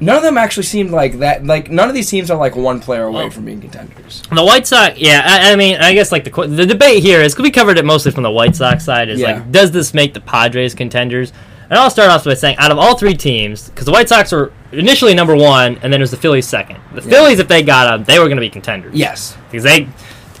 None 0.00 0.16
of 0.16 0.22
them 0.22 0.36
actually 0.36 0.64
seemed 0.64 0.90
like 0.90 1.20
that. 1.20 1.44
Like 1.44 1.70
none 1.70 1.88
of 1.88 1.94
these 1.94 2.10
teams 2.10 2.30
are 2.30 2.38
like 2.38 2.56
one 2.56 2.80
player 2.80 3.04
away 3.04 3.24
oh. 3.24 3.30
from 3.30 3.44
being 3.44 3.60
contenders. 3.60 4.22
The 4.32 4.44
White 4.44 4.66
Sox, 4.66 4.98
yeah. 4.98 5.22
I, 5.24 5.52
I 5.52 5.56
mean, 5.56 5.76
I 5.76 5.94
guess 5.94 6.10
like 6.10 6.24
the 6.24 6.46
the 6.46 6.66
debate 6.66 7.02
here 7.02 7.20
is 7.20 7.32
because 7.32 7.44
we 7.44 7.50
covered 7.50 7.78
it 7.78 7.84
mostly 7.84 8.10
from 8.12 8.22
the 8.24 8.30
White 8.30 8.56
Sox 8.56 8.84
side. 8.84 9.08
Is 9.08 9.20
Yeah. 9.20 9.34
like, 9.34 9.52
does 9.52 9.70
this 9.70 9.94
make 9.94 10.14
the 10.14 10.20
Padres 10.20 10.74
contenders? 10.74 11.32
And 11.70 11.78
I'll 11.78 11.90
start 11.90 12.10
off 12.10 12.24
by 12.24 12.34
saying, 12.34 12.56
out 12.58 12.70
of 12.70 12.78
all 12.78 12.96
three 12.96 13.14
teams, 13.14 13.70
because 13.70 13.86
the 13.86 13.92
White 13.92 14.08
Sox 14.08 14.32
were 14.32 14.52
initially 14.70 15.14
number 15.14 15.34
one, 15.34 15.78
and 15.82 15.92
then 15.92 15.94
it 15.94 16.00
was 16.00 16.10
the 16.10 16.16
Phillies 16.18 16.46
second. 16.46 16.78
The 16.92 17.00
Phillies, 17.00 17.38
if 17.38 17.48
they 17.48 17.62
got 17.62 17.90
them, 17.90 18.04
they 18.04 18.18
were 18.18 18.26
going 18.26 18.36
to 18.36 18.42
be 18.42 18.50
contenders. 18.50 18.94
Yes, 18.94 19.36
because 19.50 19.64
they 19.64 19.88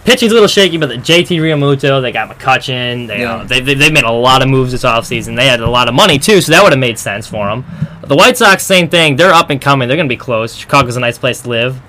pitching's 0.04 0.32
a 0.32 0.34
little 0.34 0.48
shaky, 0.48 0.76
but 0.76 0.88
the 0.88 0.96
JT 0.96 1.38
Realmuto, 1.40 2.00
they 2.02 2.12
got 2.12 2.28
McCutchen, 2.30 3.06
they, 3.06 3.20
Yeah. 3.20 3.36
uh, 3.36 3.44
they, 3.44 3.60
they 3.60 3.74
they 3.74 3.90
made 3.90 4.04
a 4.04 4.12
lot 4.12 4.42
of 4.42 4.48
moves 4.48 4.72
this 4.72 4.84
offseason. 4.84 5.36
They 5.36 5.46
had 5.46 5.60
a 5.60 5.68
lot 5.70 5.88
of 5.88 5.94
money 5.94 6.18
too, 6.18 6.40
so 6.40 6.52
that 6.52 6.62
would 6.62 6.72
have 6.72 6.78
made 6.78 6.98
sense 6.98 7.26
for 7.26 7.46
them. 7.46 7.64
The 8.06 8.14
White 8.16 8.36
Sox, 8.36 8.64
same 8.64 8.88
thing. 8.88 9.16
They're 9.16 9.32
up 9.32 9.50
and 9.50 9.60
coming. 9.60 9.88
They're 9.88 9.96
going 9.96 10.08
to 10.08 10.12
be 10.12 10.18
close. 10.18 10.54
Chicago's 10.54 10.96
a 10.96 11.00
nice 11.00 11.16
place 11.18 11.40
to 11.42 11.48
live. 11.48 11.80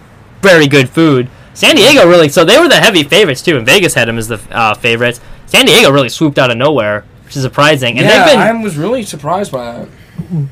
Very 0.41 0.67
good 0.67 0.89
food. 0.89 1.27
San 1.53 1.75
Diego 1.75 2.07
really, 2.07 2.29
so 2.29 2.43
they 2.45 2.57
were 2.59 2.67
the 2.67 2.75
heavy 2.75 3.03
favorites 3.03 3.41
too, 3.41 3.57
and 3.57 3.65
Vegas 3.65 3.93
had 3.93 4.07
them 4.07 4.17
as 4.17 4.27
the 4.27 4.39
uh, 4.51 4.73
favorites. 4.73 5.21
San 5.45 5.65
Diego 5.65 5.91
really 5.91 6.09
swooped 6.09 6.37
out 6.39 6.51
of 6.51 6.57
nowhere, 6.57 7.05
which 7.23 7.35
is 7.37 7.43
surprising. 7.43 7.97
And 7.97 8.05
yeah, 8.07 8.25
they've 8.25 8.33
been 8.35 8.39
I 8.39 8.61
was 8.63 8.77
really 8.77 9.03
surprised 9.03 9.51
by 9.51 9.71
that. 9.79 9.87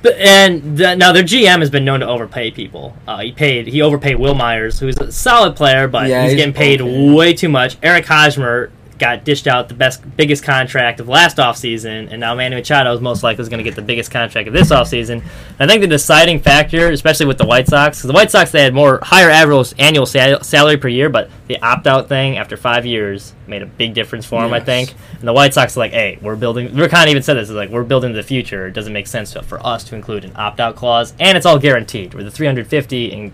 And 0.03 0.77
the, 0.77 0.95
now 0.95 1.11
their 1.11 1.23
GM 1.23 1.59
has 1.59 1.69
been 1.69 1.85
known 1.85 2.01
to 2.01 2.07
overpay 2.07 2.51
people. 2.51 2.95
Uh, 3.07 3.19
he 3.19 3.31
paid 3.31 3.67
he 3.67 3.81
overpaid 3.81 4.15
Wil 4.17 4.35
Myers, 4.35 4.79
who's 4.79 4.97
a 4.97 5.11
solid 5.11 5.55
player, 5.55 5.87
but 5.87 6.07
Yeah, 6.09 6.23
he's, 6.23 6.31
he's 6.31 6.37
getting 6.39 6.53
paid 6.53 6.81
okay. 6.81 7.13
way 7.13 7.33
too 7.33 7.49
much. 7.49 7.77
Eric 7.81 8.05
Hosmer 8.05 8.71
got 8.99 9.23
dished 9.23 9.47
out 9.47 9.67
the 9.67 9.73
best 9.73 10.01
biggest 10.15 10.43
contract 10.43 10.99
of 10.99 11.07
last 11.07 11.37
offseason, 11.37 12.11
and 12.11 12.19
now 12.19 12.35
Manny 12.35 12.55
Machado 12.55 12.93
is 12.93 13.01
most 13.01 13.23
likely 13.23 13.43
going 13.45 13.57
to 13.57 13.63
get 13.63 13.75
the 13.75 13.81
biggest 13.81 14.11
contract 14.11 14.47
of 14.47 14.53
this 14.53 14.69
offseason. 14.69 15.23
I 15.59 15.67
think 15.67 15.81
the 15.81 15.87
deciding 15.87 16.39
factor, 16.39 16.89
especially 16.91 17.25
with 17.25 17.37
the 17.37 17.45
White 17.45 17.67
Sox, 17.67 17.97
because 17.97 18.07
the 18.07 18.13
White 18.13 18.31
Sox 18.31 18.51
they 18.51 18.63
had 18.63 18.73
more 18.73 18.99
higher 19.01 19.29
average 19.29 19.73
annual 19.77 20.05
sal- 20.05 20.43
salary 20.43 20.77
per 20.77 20.87
year, 20.87 21.09
but 21.09 21.29
the 21.47 21.61
opt 21.61 21.87
out 21.87 22.07
thing 22.07 22.37
after 22.37 22.57
five 22.57 22.85
years 22.85 23.33
made 23.47 23.61
a 23.61 23.65
big 23.65 23.93
difference 23.93 24.25
for 24.25 24.41
them. 24.41 24.53
I 24.53 24.59
think. 24.59 24.93
And 25.19 25.27
the 25.27 25.33
White 25.33 25.53
Sox 25.53 25.75
are 25.75 25.79
like, 25.79 25.91
hey, 25.91 26.19
we're 26.21 26.35
building. 26.35 26.75
We're 26.75 26.89
kind 26.89 27.05
of 27.05 27.11
even 27.11 27.23
said 27.23 27.35
this 27.35 27.49
is 27.49 27.55
like 27.55 27.69
we're 27.69 27.83
building 27.83 28.13
the 28.13 28.23
future. 28.23 28.67
It 28.67 28.73
doesn't 28.73 28.93
make 28.93 29.07
sense 29.07 29.33
for 29.33 29.65
us 29.65 29.83
to 29.85 29.95
include 29.95 30.25
an 30.25 30.33
opt-out 30.35 30.75
clause, 30.75 31.13
and 31.19 31.37
it's 31.37 31.45
all 31.45 31.59
guaranteed. 31.59 32.13
Where 32.13 32.23
the 32.23 32.31
350 32.31 33.11
and 33.13 33.31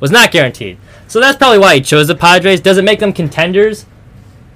was 0.00 0.10
not 0.10 0.30
guaranteed. 0.32 0.78
So 1.08 1.20
that's 1.20 1.38
probably 1.38 1.58
why 1.58 1.76
he 1.76 1.80
chose 1.80 2.08
the 2.08 2.14
Padres. 2.14 2.60
Does 2.60 2.78
it 2.78 2.84
make 2.84 2.98
them 2.98 3.12
contenders? 3.12 3.86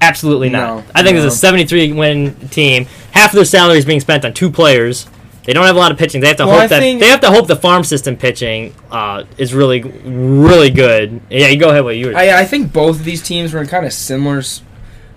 Absolutely 0.00 0.48
not. 0.48 0.84
No, 0.84 0.90
I 0.94 1.02
think 1.02 1.16
no. 1.16 1.22
there's 1.22 1.34
a 1.34 1.37
73 1.37 1.92
win 1.92 2.34
team. 2.50 2.87
Half 3.12 3.30
of 3.30 3.37
their 3.37 3.44
salary 3.44 3.78
is 3.78 3.84
being 3.84 4.00
spent 4.00 4.24
on 4.24 4.32
two 4.32 4.50
players. 4.50 5.06
They 5.44 5.54
don't 5.54 5.64
have 5.64 5.76
a 5.76 5.78
lot 5.78 5.90
of 5.90 5.98
pitching. 5.98 6.20
They 6.20 6.28
have 6.28 6.37
to 6.37 6.46
Well, 6.46 6.56
I 6.56 6.61
hope 6.61 6.70
that 6.70 6.80
think- 6.80 7.00
they 7.00 7.08
have 7.08 7.20
to 7.22 7.30
hope 7.30 7.46
the 7.46 7.56
farm 7.56 7.82
system 7.82 8.16
pitching 8.16 8.74
uh, 8.90 9.24
is 9.38 9.54
really, 9.54 9.80
really 9.82 10.70
good. 10.70 11.20
Yeah, 11.30 11.48
you 11.48 11.58
go 11.58 11.70
ahead. 11.70 11.84
What 11.84 11.96
you 11.96 12.08
were? 12.08 12.16
I, 12.16 12.40
I 12.40 12.44
think 12.44 12.72
both 12.72 12.98
of 13.00 13.04
these 13.04 13.22
teams 13.22 13.52
were 13.54 13.61
in 13.61 13.66
kind 13.66 13.87
of 13.87 13.92
similar, 13.92 14.42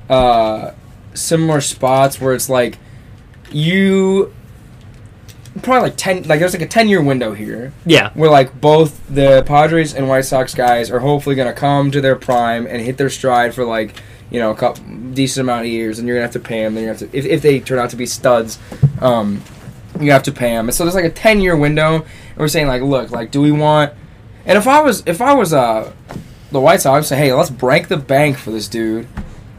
uh, 0.10 0.72
similar 1.13 1.60
spots 1.62 2.22
where 2.22 2.34
it's 2.34 2.50
like 2.50 2.78
you 3.52 4.34
probably 5.62 5.89
like 5.89 5.98
ten 5.98 6.24
like 6.24 6.39
there's 6.39 6.54
like 6.54 6.62
a 6.62 6.67
ten 6.67 6.88
year 6.88 7.02
window 7.02 7.34
here 7.34 7.74
yeah, 7.86 8.12
where 8.13 8.30
like 8.30 8.60
both 8.62 9.06
the 9.13 9.44
Padres 9.46 9.94
and 9.94 10.08
White 10.08 10.24
Sox 10.26 10.56
guys 10.56 10.89
are 10.89 11.00
hopefully 11.00 11.36
gonna 11.36 11.52
come 11.54 11.91
to 11.91 12.00
their 12.00 12.15
prime 12.15 12.65
and 12.65 12.82
hit 12.82 12.98
their 12.98 13.10
stride 13.10 13.54
for 13.54 13.65
like 13.65 14.02
you 14.32 14.39
know 14.39 14.50
a 14.52 14.56
couple, 14.56 14.84
decent 15.13 15.44
amount 15.46 15.62
of 15.65 15.67
years, 15.72 16.00
and 16.00 16.08
you're 16.08 16.17
gonna 16.17 16.26
have 16.26 16.34
to 16.34 16.39
pay 16.39 16.63
them. 16.63 16.74
Then 16.74 16.84
you 16.84 16.89
have 16.89 17.00
to 17.00 17.10
if, 17.15 17.26
if 17.26 17.41
they 17.41 17.60
turn 17.60 17.78
out 17.80 17.89
to 17.91 17.96
be 17.96 18.06
studs, 18.08 18.58
um, 19.02 19.41
you 20.00 20.12
have 20.12 20.24
to 20.24 20.32
pay 20.32 20.52
them. 20.52 20.67
And 20.70 20.74
so 20.76 20.84
there's 20.86 20.96
like 20.96 21.06
a 21.06 21.10
ten 21.12 21.41
year 21.41 21.56
window, 21.56 21.96
and 21.98 22.38
we're 22.38 22.48
saying 22.48 22.67
like, 22.67 22.82
look, 22.82 23.12
like, 23.12 23.30
do 23.32 23.41
we 23.41 23.52
want? 23.52 23.94
And 24.46 24.58
if 24.58 24.67
I 24.67 24.82
was 24.82 25.04
if 25.06 25.22
I 25.22 25.34
was 25.34 25.54
uh 25.54 25.91
the 26.52 26.60
White 26.60 26.82
Sox 26.82 27.06
I'd 27.06 27.10
say, 27.10 27.17
"Hey, 27.17 27.34
let's 27.34 27.50
break 27.50 27.88
the 27.89 27.98
bank 27.98 28.38
for 28.38 28.52
this 28.52 28.67
dude, 28.67 29.08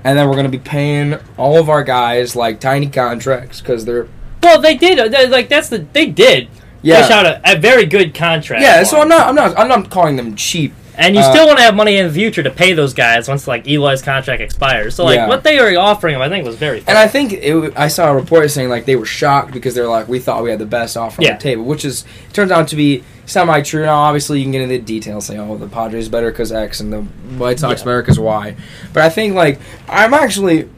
and 0.04 0.18
then 0.18 0.28
we're 0.28 0.36
gonna 0.36 0.48
be 0.48 0.58
paying 0.58 1.18
all 1.36 1.58
of 1.58 1.68
our 1.68 1.84
guys 1.84 2.34
like 2.34 2.58
tiny 2.60 2.88
contracts 2.88 3.60
because 3.60 3.84
they're 3.84 4.08
Well, 4.42 4.60
they 4.60 4.76
did. 4.76 4.98
uh, 4.98 5.08
they- 5.08 5.28
Like 5.28 5.48
that's 5.48 5.68
the 5.68 5.78
they 5.92 6.06
did. 6.06 6.48
yeah, 6.82 7.02
Dish 7.02 7.10
out 7.10 7.26
a, 7.26 7.40
a 7.52 7.56
very 7.58 7.86
good 7.86 8.14
contract. 8.14 8.62
yeah." 8.62 8.82
So. 8.82 9.00
I'm 9.00 9.08
not, 9.08 9.26
I'm 9.28 9.34
not, 9.34 9.56
I'm 9.58 9.68
not 9.68 9.88
calling 9.90 10.16
them 10.16 10.34
cheap. 10.34 10.74
And 10.96 11.14
you 11.14 11.22
Uh, 11.22 11.32
still 11.32 11.46
want 11.46 11.58
to 11.58 11.64
have 11.64 11.74
money 11.74 11.96
in 11.96 12.06
the 12.06 12.12
future 12.12 12.42
to 12.42 12.50
pay 12.50 12.74
those 12.74 12.92
guys 12.92 13.26
once 13.28 13.48
like 13.48 13.66
Eloy's 13.66 14.02
contract 14.02 14.42
expires. 14.42 14.94
So 14.94 15.04
like 15.04 15.16
Yeah. 15.16 15.26
what 15.28 15.42
they 15.42 15.58
were 15.58 15.78
offering 15.78 16.14
him, 16.14 16.20
I 16.20 16.28
think 16.28 16.44
was 16.44 16.56
very. 16.56 16.80
Fair. 16.80 16.94
And 16.94 16.98
I 16.98 17.08
think 17.08 17.32
it, 17.32 17.72
I 17.76 17.88
saw 17.88 18.10
a 18.10 18.14
report 18.14 18.50
saying 18.50 18.68
like 18.68 18.84
they 18.84 18.96
were 18.96 19.06
shocked 19.06 19.52
because 19.52 19.74
they're 19.74 19.88
like 19.88 20.08
we 20.08 20.18
thought 20.18 20.42
we 20.42 20.50
had 20.50 20.58
the 20.58 20.66
best 20.66 20.96
offer 20.96 21.22
on 21.22 21.28
the 21.32 21.38
table, 21.38 21.64
which 21.64 21.84
is 21.84 22.04
turns 22.32 22.50
out 22.50 22.68
to 22.68 22.76
be 22.76 23.02
semi 23.24 23.62
true. 23.62 23.84
Now 23.86 24.00
obviously 24.00 24.38
you 24.38 24.44
can 24.44 24.52
get 24.52 24.60
into 24.62 24.76
the 24.76 24.82
details, 24.84 25.26
say 25.26 25.38
oh 25.38 25.56
the 25.56 25.66
Padres 25.66 26.08
better 26.08 26.30
because 26.30 26.52
X 26.52 26.80
and 26.80 26.92
the 26.92 27.00
White 27.38 27.58
Sox 27.58 27.80
Yeah. 27.80 27.84
better 27.86 28.02
because 28.02 28.18
Y, 28.18 28.54
but 28.92 29.02
I 29.02 29.08
think 29.08 29.34
like 29.34 29.60
I'm 29.88 30.12
actually 30.12 30.68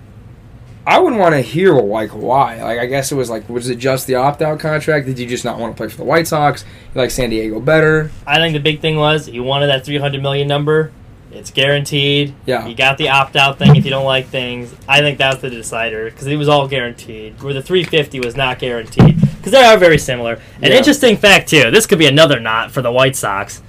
I 0.86 0.98
wouldn't 0.98 1.20
want 1.20 1.34
to 1.34 1.40
hear 1.40 1.74
like 1.74 2.10
why. 2.10 2.62
Like 2.62 2.78
I 2.78 2.86
guess 2.86 3.10
it 3.10 3.14
was 3.14 3.30
like 3.30 3.48
was 3.48 3.68
it 3.70 3.76
just 3.76 4.06
the 4.06 4.16
opt 4.16 4.42
out 4.42 4.60
contract? 4.60 5.06
Did 5.06 5.18
you 5.18 5.26
just 5.26 5.44
not 5.44 5.58
want 5.58 5.74
to 5.74 5.76
play 5.80 5.88
for 5.88 5.96
the 5.96 6.04
White 6.04 6.26
Sox? 6.26 6.64
You 6.94 7.00
like 7.00 7.10
San 7.10 7.30
Diego 7.30 7.58
better? 7.60 8.10
I 8.26 8.36
think 8.36 8.52
the 8.52 8.60
big 8.60 8.80
thing 8.80 8.96
was 8.96 9.28
you 9.28 9.42
wanted 9.42 9.68
that 9.68 9.84
300 9.84 10.20
million 10.22 10.46
number. 10.46 10.92
It's 11.32 11.50
guaranteed. 11.50 12.34
Yeah. 12.46 12.64
You 12.66 12.76
got 12.76 12.96
the 12.96 13.08
opt 13.08 13.34
out 13.34 13.58
thing 13.58 13.74
if 13.74 13.84
you 13.84 13.90
don't 13.90 14.04
like 14.04 14.26
things. 14.28 14.72
I 14.86 15.00
think 15.00 15.18
that's 15.18 15.40
the 15.40 15.50
decider 15.50 16.04
because 16.10 16.26
it 16.28 16.36
was 16.36 16.48
all 16.48 16.68
guaranteed. 16.68 17.42
Where 17.42 17.52
the 17.54 17.62
350 17.62 18.20
was 18.20 18.36
not 18.36 18.58
guaranteed 18.60 19.20
because 19.20 19.50
they 19.52 19.64
are 19.64 19.76
very 19.76 19.98
similar. 19.98 20.34
An 20.62 20.70
Yeah. 20.70 20.76
interesting 20.78 21.16
fact 21.16 21.48
too. 21.48 21.70
This 21.70 21.86
could 21.86 21.98
be 21.98 22.06
another 22.06 22.38
knot 22.38 22.70
for 22.70 22.82
the 22.82 22.92
White 22.92 23.16
Sox. 23.16 23.62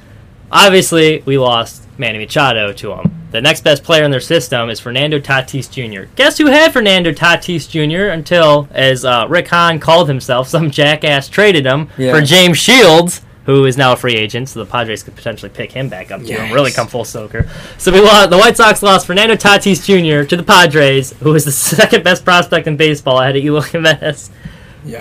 Obviously, 0.51 1.21
we 1.25 1.38
lost 1.38 1.84
Manny 1.97 2.19
Machado 2.19 2.71
to 2.73 2.93
him. 2.93 3.12
The 3.31 3.41
next 3.41 3.63
best 3.63 3.84
player 3.84 4.03
in 4.03 4.12
their 4.12 4.19
system 4.21 4.69
is 4.69 4.79
Fernando 4.79 5.19
Tatis 5.19 5.69
Jr. 5.69 6.10
Guess 6.15 6.38
who 6.38 6.45
had 6.47 6.71
Fernando 6.71 7.12
Tatis 7.12 7.67
Jr. 7.69 8.12
until, 8.12 8.67
as 8.71 9.03
uh, 9.03 9.25
Rick 9.29 9.47
Hahn 9.49 9.79
called 9.79 10.08
himself, 10.08 10.47
some 10.49 10.71
jackass 10.71 11.27
traded 11.27 11.65
him 11.65 11.89
Yeah. 11.97 12.13
for 12.13 12.21
James 12.21 12.58
Shields, 12.58 13.21
who 13.45 13.65
is 13.65 13.77
now 13.77 13.91
a 13.93 13.95
free 13.95 14.15
agent, 14.15 14.49
so 14.49 14.63
the 14.63 14.69
Padres 14.71 15.03
could 15.03 15.15
potentially 15.15 15.49
pick 15.49 15.71
him 15.71 15.88
back 15.89 16.12
up 16.12 16.23
too 16.23 16.34
and 16.34 16.53
really 16.53 16.71
come 16.71 16.88
full 16.88 17.05
soaker. 17.05 17.47
So 17.77 17.91
we 17.91 17.99
lost, 18.01 18.29
the 18.31 18.38
White 18.38 18.58
Sox 18.58 18.81
lost 18.81 19.05
Fernando 19.05 19.36
Tatis 19.36 19.84
Jr. 19.86 20.27
to 20.27 20.36
the 20.38 20.43
Padres, 20.43 21.12
who 21.19 21.36
is 21.36 21.45
the 21.45 21.51
second 21.75 22.03
best 22.03 22.23
prospect 22.25 22.65
in 22.67 22.77
baseball 22.77 23.19
ahead 23.19 23.36
of 23.36 23.43
Eloy 23.43 23.62
Jimenez 23.62 24.31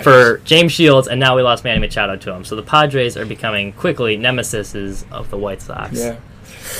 for 0.03 0.37
James 0.45 0.71
Shields, 0.71 1.07
and 1.07 1.19
now 1.19 1.35
we 1.35 1.41
lost 1.41 1.63
Manny 1.63 1.79
Machado 1.79 2.15
to 2.15 2.33
him. 2.33 2.43
So 2.45 2.55
the 2.55 2.63
Padres 2.63 3.17
are 3.17 3.25
becoming 3.25 3.73
quickly 3.73 4.17
nemesises 4.17 5.09
of 5.11 5.29
the 5.29 5.37
White 5.37 5.61
Sox. 5.61 5.97
Yeah. 5.99 6.17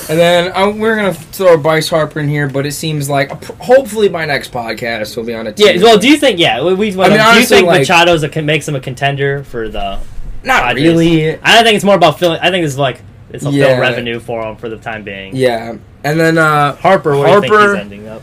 And 0.08 0.18
then 0.18 0.52
uh, 0.56 0.70
we're 0.70 0.96
gonna 0.96 1.14
throw 1.14 1.56
Bryce 1.56 1.88
Harper 1.88 2.18
in 2.20 2.28
here, 2.28 2.48
but 2.48 2.66
it 2.66 2.72
seems 2.72 3.08
like 3.08 3.30
uh, 3.30 3.36
hopefully 3.62 4.08
by 4.08 4.24
next 4.24 4.50
podcast 4.52 5.16
we'll 5.16 5.24
be 5.26 5.34
on 5.34 5.46
a 5.46 5.52
team. 5.52 5.76
Yeah, 5.76 5.82
well, 5.82 5.98
do 5.98 6.08
you 6.08 6.16
think? 6.16 6.38
Yeah, 6.40 6.62
we. 6.64 6.74
we 6.74 6.88
I 6.92 6.94
mean, 6.94 7.10
do 7.10 7.14
you 7.14 7.20
honestly, 7.20 7.56
think 7.58 7.66
like- 7.68 7.82
Machado's 7.82 8.22
a, 8.24 8.28
con- 8.28 8.46
makes 8.46 8.66
him 8.66 8.74
a 8.74 8.80
contender 8.80 9.44
for 9.44 9.68
the? 9.68 10.00
not 10.42 10.62
Padres? 10.64 10.82
really. 10.84 11.36
I 11.40 11.54
don't 11.54 11.64
think 11.64 11.76
it's 11.76 11.84
more 11.84 11.94
about 11.96 12.18
filling. 12.18 12.40
I 12.40 12.50
think 12.50 12.64
it's 12.66 12.76
like 12.76 13.00
it's 13.30 13.44
a 13.44 13.50
Yeah. 13.50 13.66
fill 13.66 13.80
revenue 13.80 14.18
for 14.20 14.42
him 14.42 14.56
for 14.56 14.68
the 14.68 14.76
time 14.76 15.02
being. 15.04 15.34
Yeah, 15.36 15.76
and 16.04 16.20
then 16.20 16.36
uh, 16.38 16.74
Harper, 16.76 17.16
where 17.16 17.26
do 17.28 17.32
you 17.34 17.40
think 17.42 17.52
Harper- 17.52 17.74
he's 17.74 17.80
ending 17.80 18.08
up? 18.08 18.22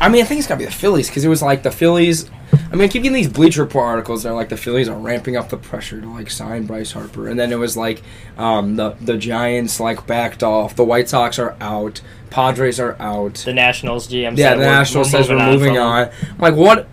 I 0.00 0.08
mean, 0.08 0.22
I 0.22 0.24
think 0.26 0.40
it's 0.40 0.48
gotta 0.48 0.58
be 0.58 0.64
the 0.64 0.70
Phillies 0.72 1.08
because 1.08 1.24
it 1.24 1.28
was 1.28 1.42
like 1.42 1.62
the 1.62 1.70
Phillies. 1.70 2.28
I 2.74 2.76
mean, 2.76 2.88
I 2.88 2.88
keep 2.88 3.04
getting 3.04 3.14
these 3.14 3.28
Bleacher 3.28 3.62
Report 3.62 3.84
articles 3.86 4.24
that 4.24 4.30
are 4.30 4.34
like 4.34 4.48
the 4.48 4.56
Phillies 4.56 4.88
are 4.88 4.98
ramping 4.98 5.36
up 5.36 5.48
the 5.48 5.56
pressure 5.56 6.00
to 6.00 6.08
like 6.08 6.28
sign 6.28 6.66
Bryce 6.66 6.90
Harper, 6.90 7.28
and 7.28 7.38
then 7.38 7.52
it 7.52 7.56
was 7.56 7.76
like 7.76 8.02
um, 8.36 8.74
the 8.74 8.96
the 9.00 9.16
Giants 9.16 9.78
like 9.78 10.08
backed 10.08 10.42
off, 10.42 10.74
the 10.74 10.82
White 10.82 11.08
Sox 11.08 11.38
are 11.38 11.54
out, 11.60 12.00
Padres 12.30 12.80
are 12.80 12.96
out. 12.98 13.34
The 13.34 13.54
Nationals 13.54 14.08
GM. 14.08 14.36
yeah, 14.36 14.56
the 14.56 14.64
Nationals 14.64 15.12
says 15.12 15.28
we're 15.28 15.38
moving 15.38 15.74
from 15.74 15.84
on. 15.84 16.10
I'm 16.28 16.38
like, 16.38 16.56
what? 16.56 16.88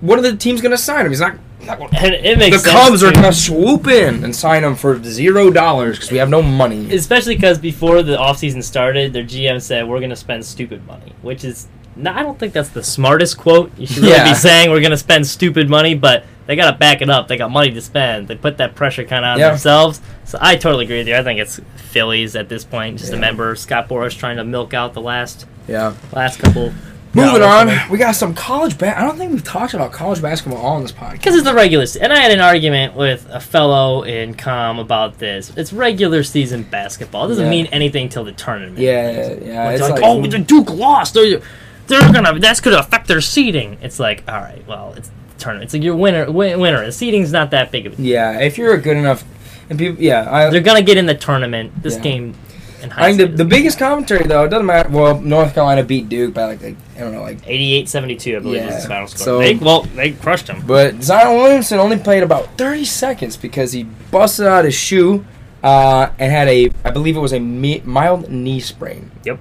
What 0.00 0.18
are 0.18 0.22
the 0.22 0.36
teams 0.36 0.60
gonna 0.60 0.76
sign 0.76 1.06
him? 1.06 1.12
He's 1.12 1.20
not. 1.20 1.36
not 1.60 1.78
gonna, 1.78 1.96
him. 1.96 2.14
And 2.14 2.26
it 2.26 2.36
makes 2.36 2.64
the 2.64 2.68
Cubs 2.68 3.04
are 3.04 3.12
gonna 3.12 3.32
swoop 3.32 3.86
in 3.86 4.24
and 4.24 4.34
sign 4.34 4.64
him 4.64 4.74
for 4.74 5.00
zero 5.04 5.48
dollars 5.52 5.96
because 5.98 6.10
we 6.10 6.18
have 6.18 6.28
no 6.28 6.42
money. 6.42 6.92
especially 6.92 7.36
because 7.36 7.60
before 7.60 8.02
the 8.02 8.16
offseason 8.16 8.64
started, 8.64 9.12
their 9.12 9.22
GM 9.22 9.62
said 9.62 9.86
we're 9.86 10.00
going 10.00 10.10
to 10.10 10.16
spend 10.16 10.44
stupid 10.44 10.84
money, 10.88 11.12
which 11.22 11.44
is 11.44 11.68
no, 11.98 12.12
I 12.12 12.22
don't 12.22 12.38
think 12.38 12.52
that's 12.52 12.70
the 12.70 12.82
smartest 12.82 13.36
quote. 13.38 13.70
You 13.76 13.86
should 13.86 13.98
really 13.98 14.10
Yeah. 14.10 14.24
be 14.28 14.34
saying 14.34 14.70
we're 14.70 14.80
going 14.80 14.92
to 14.92 14.96
spend 14.96 15.26
stupid 15.26 15.68
money, 15.68 15.94
but 15.94 16.24
they 16.46 16.56
got 16.56 16.70
to 16.70 16.76
back 16.78 17.02
it 17.02 17.10
up. 17.10 17.28
They 17.28 17.36
got 17.36 17.50
money 17.50 17.70
to 17.72 17.80
spend. 17.80 18.28
They 18.28 18.34
put 18.36 18.56
that 18.58 18.74
pressure 18.74 19.04
kind 19.04 19.24
of 19.24 19.32
on 19.34 19.38
Yeah. 19.38 19.50
themselves. 19.50 20.00
So 20.24 20.38
I 20.40 20.56
totally 20.56 20.84
agree 20.84 20.98
with 20.98 21.08
you. 21.08 21.16
I 21.16 21.22
think 21.22 21.40
it's 21.40 21.60
Phillies 21.76 22.36
at 22.36 22.48
this 22.48 22.64
point. 22.64 22.98
Just 22.98 23.12
Yeah. 23.12 23.18
member 23.18 23.54
Scott 23.56 23.88
Boras 23.88 24.16
trying 24.16 24.36
to 24.38 24.44
milk 24.44 24.72
out 24.74 24.94
the 24.94 25.00
last 25.00 25.46
Yeah. 25.66 25.92
last 26.12 26.38
couple. 26.38 26.72
Moving 27.14 27.42
on, 27.42 27.70
we 27.90 27.96
got 27.96 28.14
some 28.14 28.34
college. 28.34 28.76
Ba- 28.76 28.96
I 28.96 29.00
don't 29.02 29.16
think 29.16 29.32
we've 29.32 29.42
talked 29.42 29.72
about 29.72 29.92
college 29.92 30.20
basketball 30.20 30.60
all 30.60 30.76
on 30.76 30.82
this 30.82 30.92
podcast. 30.92 31.12
Because 31.12 31.34
it's 31.36 31.44
the 31.44 31.54
regular 31.54 31.86
season. 31.86 32.02
And 32.02 32.12
I 32.12 32.18
had 32.18 32.30
an 32.30 32.40
argument 32.40 32.94
with 32.94 33.26
a 33.32 33.40
fellow 33.40 34.02
in 34.02 34.34
com 34.34 34.78
about 34.78 35.18
this. 35.18 35.50
It's 35.56 35.72
regular 35.72 36.22
season 36.22 36.64
basketball. 36.70 37.24
It 37.24 37.28
doesn't 37.28 37.44
Yeah. 37.46 37.50
mean 37.50 37.66
anything 37.72 38.10
till 38.10 38.24
the 38.24 38.32
tournament. 38.32 38.78
Yeah, 38.78 39.10
yeah, 39.10 39.16
yeah. 39.42 39.70
It's 39.70 39.80
It's 39.80 39.90
like, 39.90 40.02
like, 40.02 40.04
oh, 40.04 40.20
the 40.26 40.38
Duke 40.38 40.70
lost. 40.70 41.14
They're, 41.14 41.40
they're 41.88 42.12
gonna. 42.12 42.38
That's 42.38 42.60
gonna 42.60 42.78
affect 42.78 43.08
their 43.08 43.20
seeding. 43.20 43.78
It's 43.82 43.98
like, 43.98 44.22
all 44.28 44.40
right, 44.40 44.64
well, 44.66 44.94
it's 44.96 45.10
tournament. 45.38 45.64
It's 45.64 45.74
like 45.74 45.82
your 45.82 45.96
winner. 45.96 46.30
Win, 46.30 46.60
winner. 46.60 46.84
The 46.84 46.92
seeding's 46.92 47.32
not 47.32 47.50
that 47.50 47.70
big 47.72 47.86
of 47.86 47.98
a. 47.98 48.02
yeah. 48.02 48.38
If 48.40 48.58
you're 48.58 48.74
a 48.74 48.78
good 48.80 48.96
enough, 48.96 49.24
and 49.70 49.78
people, 49.78 50.02
yeah, 50.02 50.26
I, 50.32 50.50
They're 50.50 50.60
gonna 50.60 50.82
get 50.82 50.96
in 50.96 51.06
the 51.06 51.14
tournament. 51.14 51.82
This 51.82 51.96
Yeah. 51.96 52.00
game. 52.02 52.34
In 52.80 52.92
I 52.92 53.12
think 53.12 53.32
the, 53.32 53.38
the 53.38 53.44
biggest 53.44 53.76
commentary 53.76 54.24
though, 54.24 54.44
it 54.44 54.50
doesn't 54.50 54.64
matter. 54.64 54.88
Well, 54.88 55.20
North 55.20 55.52
Carolina 55.52 55.82
beat 55.82 56.08
Duke 56.08 56.32
by 56.32 56.44
like, 56.44 56.62
like 56.62 56.76
I 56.96 57.00
don't 57.00 57.12
know, 57.12 57.22
like. 57.22 57.42
88-72, 57.44 58.36
I 58.36 58.38
believe, 58.38 58.56
Yeah, 58.62 58.66
was 58.66 58.82
the 58.84 58.88
final 58.88 59.08
score. 59.08 59.24
so- 59.24 59.38
they, 59.40 59.54
well, 59.56 59.82
they 59.82 60.12
crushed 60.12 60.46
them. 60.46 60.62
But 60.64 61.02
Zion 61.02 61.36
Williamson 61.36 61.80
only 61.80 61.96
played 61.98 62.22
about 62.22 62.56
30 62.56 62.84
seconds 62.84 63.36
because 63.36 63.72
he 63.72 63.82
busted 64.12 64.46
out 64.46 64.64
his 64.64 64.76
shoe 64.76 65.24
uh, 65.64 66.10
and 66.20 66.30
had 66.30 66.46
a, 66.46 66.70
I 66.84 66.90
believe 66.90 67.16
it 67.16 67.20
was 67.20 67.32
a 67.32 67.40
mi- 67.40 67.82
mild 67.84 68.30
knee 68.30 68.60
sprain. 68.60 69.10
Yep. 69.24 69.40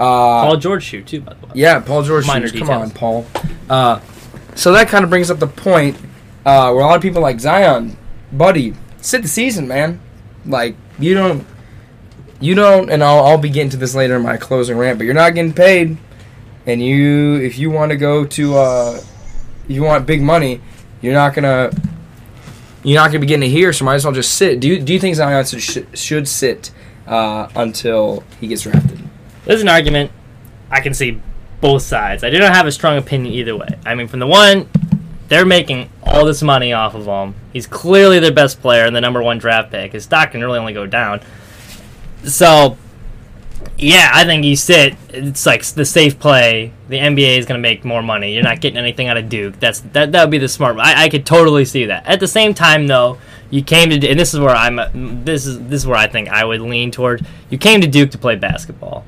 Uh, 0.00 0.46
Paul 0.46 0.56
George 0.56 0.82
shoe 0.82 1.02
too, 1.02 1.20
by 1.20 1.34
the 1.34 1.46
way. 1.46 1.52
Yeah, 1.56 1.78
Paul 1.80 2.02
George 2.02 2.26
Minor 2.26 2.48
shoes. 2.48 2.58
Come 2.60 2.70
on, 2.70 2.90
Paul. 2.90 3.26
Uh, 3.68 4.00
so 4.54 4.72
that 4.72 4.88
kind 4.88 5.04
of 5.04 5.10
brings 5.10 5.30
up 5.30 5.38
the 5.38 5.46
point 5.46 5.94
uh, 6.46 6.72
where 6.72 6.82
a 6.82 6.86
lot 6.86 6.96
of 6.96 7.02
people 7.02 7.20
like 7.20 7.38
Zion, 7.38 7.98
buddy, 8.32 8.74
sit 9.02 9.20
the 9.20 9.28
season, 9.28 9.68
man. 9.68 10.00
Like 10.46 10.74
you 10.98 11.12
don't, 11.12 11.46
you 12.40 12.54
don't, 12.54 12.88
and 12.88 13.04
I'll, 13.04 13.26
I'll 13.26 13.38
be 13.38 13.50
getting 13.50 13.68
to 13.70 13.76
this 13.76 13.94
later 13.94 14.16
in 14.16 14.22
my 14.22 14.38
closing 14.38 14.78
rant. 14.78 14.98
But 14.98 15.04
you're 15.04 15.12
not 15.12 15.34
getting 15.34 15.52
paid, 15.52 15.98
and 16.64 16.82
you, 16.82 17.36
if 17.36 17.58
you 17.58 17.70
want 17.70 17.90
to 17.90 17.96
go 17.98 18.24
to, 18.24 18.56
uh, 18.56 19.00
you 19.68 19.82
want 19.82 20.06
big 20.06 20.22
money, 20.22 20.62
you're 21.02 21.12
not 21.12 21.34
gonna, 21.34 21.70
you're 22.82 22.98
not 22.98 23.08
gonna 23.08 23.18
be 23.18 23.26
getting 23.26 23.50
it 23.50 23.52
here. 23.52 23.70
So 23.74 23.84
might 23.84 23.96
as 23.96 24.06
well 24.06 24.14
just 24.14 24.32
sit. 24.32 24.60
Do 24.60 24.68
you, 24.68 24.80
do 24.80 24.94
you 24.94 24.98
think 24.98 25.16
Zion 25.16 25.44
should, 25.44 25.98
should 25.98 26.26
sit 26.26 26.70
uh, 27.06 27.50
until 27.54 28.24
he 28.40 28.46
gets 28.46 28.62
drafted? 28.62 28.99
There's 29.44 29.62
an 29.62 29.68
argument. 29.68 30.10
I 30.70 30.80
can 30.80 30.94
see 30.94 31.20
both 31.60 31.82
sides. 31.82 32.24
I 32.24 32.30
do 32.30 32.38
not 32.38 32.54
have 32.54 32.66
a 32.66 32.72
strong 32.72 32.96
opinion 32.96 33.34
either 33.34 33.56
way. 33.56 33.78
I 33.84 33.94
mean, 33.94 34.08
from 34.08 34.20
the 34.20 34.26
one, 34.26 34.68
they're 35.28 35.46
making 35.46 35.90
all 36.02 36.24
this 36.24 36.42
money 36.42 36.72
off 36.72 36.94
of 36.94 37.06
him. 37.06 37.34
He's 37.52 37.66
clearly 37.66 38.18
their 38.18 38.32
best 38.32 38.60
player 38.60 38.84
and 38.84 38.94
the 38.94 39.00
number 39.00 39.22
one 39.22 39.38
draft 39.38 39.70
pick. 39.70 39.92
His 39.92 40.04
stock 40.04 40.32
can 40.32 40.40
really 40.40 40.58
only 40.58 40.72
go 40.72 40.86
down. 40.86 41.20
So, 42.24 42.76
yeah, 43.78 44.10
I 44.12 44.24
think 44.24 44.44
you 44.44 44.56
sit. 44.56 44.96
It's 45.10 45.46
like 45.46 45.64
the 45.64 45.84
safe 45.84 46.18
play. 46.18 46.72
The 46.88 46.98
NBA 46.98 47.38
is 47.38 47.46
going 47.46 47.58
to 47.58 47.62
make 47.62 47.84
more 47.84 48.02
money. 48.02 48.34
You're 48.34 48.42
not 48.42 48.60
getting 48.60 48.78
anything 48.78 49.08
out 49.08 49.16
of 49.16 49.28
Duke. 49.28 49.58
That's 49.60 49.80
that. 49.92 50.12
That 50.12 50.24
would 50.24 50.30
be 50.30 50.38
the 50.38 50.48
smart. 50.48 50.78
I, 50.78 51.04
I 51.04 51.08
could 51.08 51.24
totally 51.24 51.64
see 51.64 51.86
that. 51.86 52.06
At 52.06 52.20
the 52.20 52.28
same 52.28 52.52
time, 52.52 52.86
though, 52.86 53.18
you 53.50 53.62
came 53.62 53.90
to, 53.90 54.08
and 54.08 54.18
this 54.18 54.34
is 54.34 54.40
where 54.40 54.54
I'm. 54.54 55.24
This 55.24 55.46
is 55.46 55.60
this 55.60 55.82
is 55.82 55.86
where 55.86 55.96
I 55.96 56.08
think 56.08 56.28
I 56.28 56.44
would 56.44 56.60
lean 56.60 56.90
toward. 56.90 57.24
You 57.50 57.58
came 57.58 57.80
to 57.80 57.86
Duke 57.86 58.10
to 58.10 58.18
play 58.18 58.36
basketball. 58.36 59.04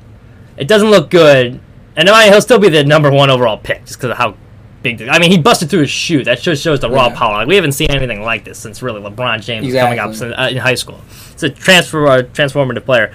It 0.57 0.67
doesn't 0.67 0.89
look 0.89 1.09
good, 1.09 1.59
and 1.95 2.09
I 2.09 2.29
he'll 2.29 2.41
still 2.41 2.59
be 2.59 2.69
the 2.69 2.83
number 2.83 3.11
one 3.11 3.29
overall 3.29 3.57
pick 3.57 3.85
just 3.85 3.97
because 3.99 4.11
of 4.11 4.17
how 4.17 4.35
big. 4.83 4.97
The, 4.99 5.09
I 5.09 5.19
mean, 5.19 5.31
he 5.31 5.37
busted 5.37 5.69
through 5.69 5.81
his 5.81 5.89
shoe. 5.89 6.23
That 6.23 6.39
just 6.41 6.61
shows 6.61 6.79
the 6.79 6.89
raw 6.89 7.07
Yeah. 7.07 7.15
power. 7.15 7.33
Like, 7.37 7.47
we 7.47 7.55
haven't 7.55 7.71
seen 7.71 7.89
anything 7.89 8.21
like 8.21 8.43
this 8.43 8.59
since 8.59 8.81
really 8.81 9.01
LeBron 9.01 9.41
James 9.43 9.65
was 9.65 9.75
coming 9.75 9.99
up 9.99 10.13
since, 10.13 10.33
uh, 10.37 10.49
in 10.51 10.57
high 10.57 10.75
school. 10.75 11.01
It's 11.31 11.43
a 11.43 11.49
transfer, 11.49 12.05
uh, 12.07 12.21
transformative 12.23 12.85
player. 12.85 13.11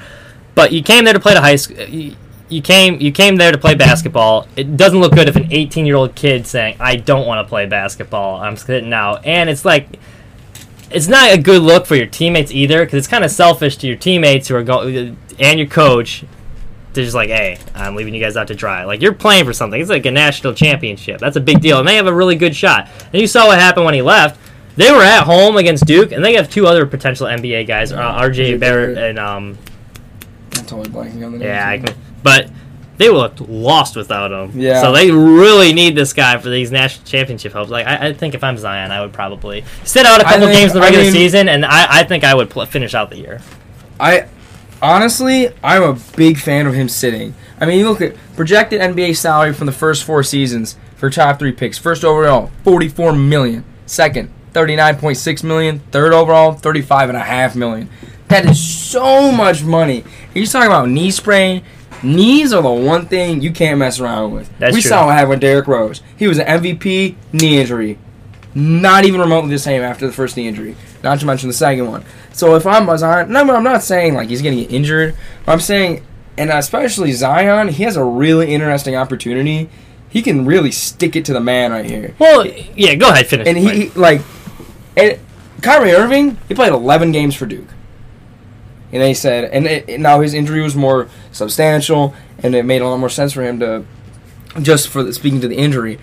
But 0.55 0.72
you 0.72 0.83
came 0.83 1.05
there 1.05 1.14
to 1.14 1.20
play 1.20 1.35
the 1.35 1.40
high 1.40 1.57
school. 1.57 1.79
You, 1.85 2.16
you 2.48 2.62
came 2.62 2.98
you 2.98 3.12
came 3.12 3.37
there 3.37 3.53
to 3.53 3.59
play 3.59 3.74
basketball. 3.74 4.48
It 4.57 4.77
doesn't 4.77 4.98
look 4.98 5.12
good 5.14 5.29
if 5.29 5.37
an 5.37 5.48
18 5.51 5.85
year 5.87 5.96
old 5.96 6.14
kid 6.14 6.46
saying 6.46 6.77
I 6.81 6.96
don't 6.96 7.27
want 7.27 7.44
to 7.44 7.48
play 7.48 7.66
basketball. 7.66 8.40
I'm 8.40 8.57
sitting 8.57 8.92
out, 8.92 9.24
and 9.27 9.51
it's 9.51 9.64
like 9.66 9.98
it's 10.90 11.07
not 11.09 11.31
a 11.33 11.38
good 11.38 11.61
look 11.62 11.85
for 11.87 11.94
your 11.94 12.07
teammates 12.07 12.51
either 12.51 12.85
because 12.85 12.96
it's 12.98 13.07
kind 13.07 13.22
of 13.22 13.31
selfish 13.31 13.77
to 13.77 13.87
your 13.87 13.96
teammates 13.96 14.48
who 14.48 14.57
are 14.57 14.62
going 14.62 15.18
and 15.38 15.59
your 15.59 15.68
coach. 15.68 16.24
They're 16.98 17.04
just 17.04 17.14
like, 17.14 17.28
hey, 17.30 17.58
I'm 17.76 17.94
leaving 17.94 18.12
you 18.12 18.20
guys 18.20 18.37
out 18.37 18.48
to 18.48 18.56
dry. 18.56 18.82
Like 18.84 19.00
you're 19.00 19.12
playing 19.14 19.44
for 19.44 19.52
something. 19.52 19.80
It's 19.80 19.88
like 19.88 20.04
a 20.04 20.11
national 20.11 20.52
championship. 20.54 21.20
That's 21.20 21.37
a 21.37 21.40
big 21.40 21.61
deal, 21.61 21.78
and 21.78 21.87
they 21.87 21.94
have 21.94 22.08
a 22.08 22.12
really 22.12 22.34
good 22.34 22.56
shot. 22.56 22.88
And 23.12 23.20
you 23.20 23.28
saw 23.28 23.46
what 23.46 23.61
happened 23.61 23.84
when 23.84 23.94
he 23.94 24.02
left. 24.02 24.40
They 24.74 24.90
were 24.90 25.02
at 25.04 25.22
home 25.22 25.56
against 25.56 25.87
Duke, 25.87 26.11
and 26.11 26.24
they 26.24 26.34
have 26.34 26.50
two 26.50 26.66
other 26.66 26.87
potential 26.87 27.28
NBA 27.28 27.68
guys, 27.68 27.92
uh, 27.92 27.98
RJ 27.98 28.56
RJ 28.56 28.61
Barrett 28.61 28.98
and 28.98 29.18
um, 29.18 29.56
I'm 30.56 30.66
totally 30.66 30.88
blanking 30.90 31.24
on 31.24 31.32
the 31.32 31.38
name. 31.38 31.42
Yeah, 31.42 31.68
I 31.68 31.78
can, 31.78 31.94
but 32.24 32.50
they 32.96 33.08
looked 33.08 33.40
lost 33.40 33.94
without 33.94 34.32
him. 34.32 34.58
Yeah. 34.61 34.80
So 34.80 34.90
they 34.92 35.11
really 35.12 35.72
need 35.72 35.94
this 35.94 36.12
guy 36.12 36.37
for 36.38 36.48
these 36.48 36.72
national 36.72 37.04
championship 37.06 37.52
hopes. 37.52 37.70
Like 37.70 37.87
I, 37.87 38.08
I 38.08 38.12
think 38.12 38.34
if 38.34 38.42
I'm 38.42 38.58
Zion, 38.58 38.90
I 38.90 39.00
would 39.00 39.12
probably 39.12 39.64
sit 39.84 40.04
out 40.04 40.20
a 40.20 40.24
couple 40.24 40.40
think- 40.48 40.52
games 40.58 40.72
in 40.72 40.78
the 40.78 40.82
I 40.82 40.87
regular 40.87 41.04
mean- 41.04 41.12
season, 41.12 41.48
and 41.48 41.64
I, 41.64 42.00
I 42.00 42.04
think 42.04 42.24
I 42.24 42.34
would 42.34 42.50
pl- 42.50 42.66
finish 42.66 42.94
out 42.94 43.11
the 43.11 43.18
year. 43.18 43.40
I 44.00 44.26
honestly, 44.83 45.49
I'm 45.62 45.83
a 45.83 45.99
big 46.17 46.38
fan 46.38 46.67
of 46.67 46.75
him 46.75 46.88
sitting. 46.88 47.35
I 47.61 47.67
mean, 47.67 47.79
you 47.79 47.88
look 47.88 48.01
at 48.01 48.14
projected 48.37 48.81
NBA 48.81 49.17
salary 49.17 49.53
from 49.53 49.67
the 49.67 49.73
first 49.73 50.05
four 50.05 50.23
seasons 50.23 50.77
for 50.97 51.11
top 51.11 51.38
three 51.38 51.53
picks. 51.53 51.79
First 51.79 52.05
overall, 52.05 52.51
44 52.64 53.12
million. 53.12 53.64
Second, 53.87 54.31
39.6 54.53 55.45
million. 55.45 55.81
Third 55.91 56.12
overall, 56.12 56.53
35 56.53 57.11
and 57.11 57.19
a 57.19 57.23
half 57.23 57.57
million. 57.57 57.88
That 58.29 58.45
is 58.45 58.62
so 58.62 59.33
much 59.33 59.64
money. 59.64 60.05
You're 60.35 60.47
talking 60.47 60.67
about 60.67 60.88
knee 60.88 61.11
sprain. 61.11 61.64
Knees 62.03 62.53
are 62.53 62.62
the 62.62 62.71
one 62.71 63.07
thing 63.07 63.41
you 63.41 63.51
can't 63.51 63.79
mess 63.79 63.99
around 63.99 64.33
with. 64.33 64.51
That's 64.59 64.75
we 64.75 64.83
true. 64.83 64.91
saw 64.91 65.07
what 65.07 65.14
happened 65.14 65.31
with 65.31 65.41
Derrick 65.41 65.67
Rose. 65.67 66.03
He 66.17 66.29
was 66.29 66.38
an 66.38 66.47
MVP, 66.47 67.17
knee 67.33 67.61
injury. 67.61 67.99
Not 68.55 69.05
even 69.05 69.21
remotely 69.21 69.51
the 69.51 69.59
same 69.59 69.83
after 69.83 70.07
the 70.07 70.12
first 70.12 70.37
knee 70.37 70.47
injury. 70.47 70.77
Not 71.02 71.20
to 71.20 71.26
mention 71.26 71.48
the 71.48 71.54
second 71.54 71.88
one. 71.88 72.04
So 72.32 72.54
if 72.56 72.66
I'm 72.66 72.94
Zion, 72.98 73.30
no, 73.32 73.40
I'm 73.54 73.62
not 73.64 73.82
saying 73.82 74.14
like 74.14 74.28
he's 74.28 74.42
gonna 74.42 74.56
get 74.56 74.72
injured. 74.72 75.14
I'm 75.46 75.61
saying, 75.61 76.04
and 76.37 76.50
especially 76.50 77.12
Zion, 77.12 77.68
he 77.68 77.82
has 77.84 77.96
a 77.96 78.04
really 78.04 78.52
interesting 78.52 78.96
opportunity. 78.96 79.68
He 80.08 80.22
can 80.22 80.46
really 80.46 80.70
stick 80.72 81.14
it 81.16 81.24
to 81.26 81.32
the 81.32 81.40
man 81.40 81.70
right 81.70 81.84
here. 81.84 82.14
Well, 82.18 82.46
yeah, 82.46 82.94
go 82.94 83.11
ahead, 83.11 83.26
finish. 83.26 83.46
And 83.46 83.58
he, 83.58 83.68
he 83.68 83.88
like, 83.90 84.22
and 84.96 85.18
Kyrie 85.62 85.92
Irving, 85.92 86.38
he 86.48 86.54
played 86.54 86.72
11 86.72 87.12
games 87.12 87.34
for 87.34 87.46
Duke. 87.46 87.68
And 88.90 89.02
they 89.02 89.12
said, 89.14 89.50
and 89.52 89.66
it- 89.66 90.00
now 90.00 90.20
his 90.20 90.32
injury 90.32 90.62
was 90.62 90.74
more 90.74 91.08
substantial, 91.30 92.14
and 92.42 92.54
it 92.54 92.64
made 92.64 92.80
a 92.80 92.88
lot 92.88 92.96
more 92.98 93.11
sense 93.11 93.32
for 93.34 93.42
him 93.42 93.61
to, 93.61 93.84
just 94.62 94.88
for 94.88 95.02
the, 95.02 95.12
speaking 95.12 95.40
to 95.42 95.48
the 95.48 95.56
injury. 95.56 95.98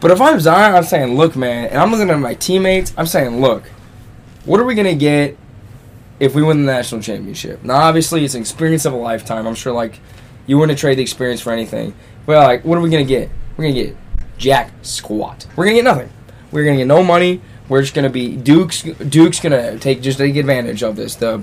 But 0.00 0.10
if 0.10 0.20
I'm 0.22 0.40
Zion, 0.40 0.74
I'm 0.74 0.84
saying, 0.84 1.14
look, 1.16 1.36
man, 1.36 1.66
and 1.68 1.78
I'm 1.78 1.90
looking 1.90 2.08
at 2.08 2.18
my 2.18 2.32
teammates, 2.34 2.94
I'm 2.96 3.04
saying, 3.06 3.40
look, 3.42 3.64
what 4.50 4.58
are 4.58 4.64
we 4.64 4.74
gonna 4.74 4.96
get 4.96 5.38
if 6.18 6.34
we 6.34 6.42
win 6.42 6.66
the 6.66 6.72
national 6.72 7.00
championship? 7.00 7.62
Now, 7.62 7.76
obviously, 7.76 8.24
it's 8.24 8.34
an 8.34 8.40
experience 8.40 8.84
of 8.84 8.92
a 8.92 8.96
lifetime. 8.96 9.46
I'm 9.46 9.54
sure, 9.54 9.72
like, 9.72 10.00
you 10.48 10.58
wouldn't 10.58 10.76
trade 10.76 10.98
the 10.98 11.02
experience 11.02 11.40
for 11.40 11.52
anything. 11.52 11.94
Well, 12.26 12.42
like, 12.42 12.64
what 12.64 12.76
are 12.76 12.80
we 12.80 12.90
gonna 12.90 13.04
get? 13.04 13.30
We're 13.56 13.66
gonna 13.66 13.80
get 13.80 13.96
jack 14.38 14.72
squat. 14.82 15.46
We're 15.54 15.66
gonna 15.66 15.76
get 15.76 15.84
nothing. 15.84 16.10
We're 16.50 16.64
gonna 16.64 16.78
get 16.78 16.88
no 16.88 17.04
money. 17.04 17.40
We're 17.70 17.82
just 17.82 17.94
gonna 17.94 18.10
be 18.10 18.36
Duke's. 18.36 18.82
Duke's 18.82 19.38
gonna 19.38 19.78
take 19.78 20.02
just 20.02 20.18
take 20.18 20.34
advantage 20.34 20.82
of 20.82 20.96
this. 20.96 21.14
The 21.14 21.40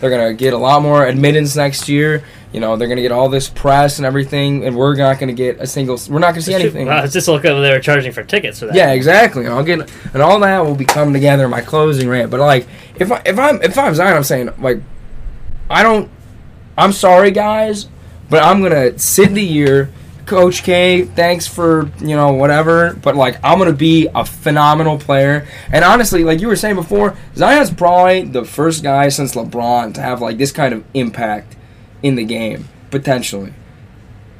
they're 0.00 0.10
gonna 0.10 0.34
get 0.34 0.52
a 0.52 0.58
lot 0.58 0.82
more 0.82 1.06
admittance 1.06 1.56
next 1.56 1.88
year. 1.88 2.22
You 2.52 2.60
know, 2.60 2.76
they're 2.76 2.88
gonna 2.88 3.00
get 3.00 3.10
all 3.10 3.30
this 3.30 3.48
press 3.48 3.98
and 3.98 4.04
everything, 4.04 4.66
and 4.66 4.76
we're 4.76 4.94
not 4.94 5.18
gonna 5.18 5.32
get 5.32 5.58
a 5.60 5.66
single. 5.66 5.98
We're 6.10 6.18
not 6.18 6.32
gonna 6.32 6.42
see 6.42 6.52
anything. 6.52 6.88
Wow, 6.88 7.00
let's 7.00 7.14
just 7.14 7.26
look 7.26 7.46
at 7.46 7.54
what 7.54 7.62
they 7.62 7.70
were 7.70 7.80
charging 7.80 8.12
for 8.12 8.22
tickets 8.22 8.58
for 8.58 8.66
that. 8.66 8.74
Yeah, 8.74 8.92
exactly. 8.92 9.46
I'll 9.46 9.64
get 9.64 9.90
and 10.12 10.22
all 10.22 10.38
that 10.40 10.58
will 10.58 10.74
be 10.74 10.84
coming 10.84 11.14
together 11.14 11.46
in 11.46 11.50
my 11.50 11.62
closing 11.62 12.06
rant. 12.06 12.30
But 12.30 12.40
like, 12.40 12.68
if 12.96 13.10
I 13.10 13.22
if 13.24 13.38
I'm 13.38 13.62
if 13.62 13.78
I'm 13.78 13.94
Zion, 13.94 14.14
I'm 14.14 14.24
saying 14.24 14.50
like, 14.58 14.82
I 15.70 15.82
don't. 15.82 16.10
I'm 16.76 16.92
sorry, 16.92 17.30
guys, 17.30 17.88
but 18.28 18.42
I'm 18.42 18.62
gonna 18.62 18.98
sit 18.98 19.32
the 19.32 19.42
year. 19.42 19.90
Coach 20.26 20.62
K, 20.62 21.02
thanks 21.02 21.46
for 21.46 21.90
you 22.00 22.16
know 22.16 22.32
whatever, 22.32 22.94
but 22.94 23.16
like 23.16 23.38
I'm 23.42 23.58
gonna 23.58 23.72
be 23.72 24.08
a 24.14 24.24
phenomenal 24.24 24.98
player. 24.98 25.46
And 25.70 25.84
honestly, 25.84 26.22
like 26.24 26.40
you 26.40 26.48
were 26.48 26.56
saying 26.56 26.76
before, 26.76 27.16
Zion's 27.34 27.72
probably 27.72 28.22
the 28.22 28.44
first 28.44 28.82
guy 28.82 29.08
since 29.08 29.34
LeBron 29.34 29.94
to 29.94 30.00
have 30.00 30.20
like 30.20 30.38
this 30.38 30.52
kind 30.52 30.74
of 30.74 30.84
impact 30.94 31.56
in 32.02 32.14
the 32.14 32.24
game 32.24 32.68
potentially, 32.90 33.52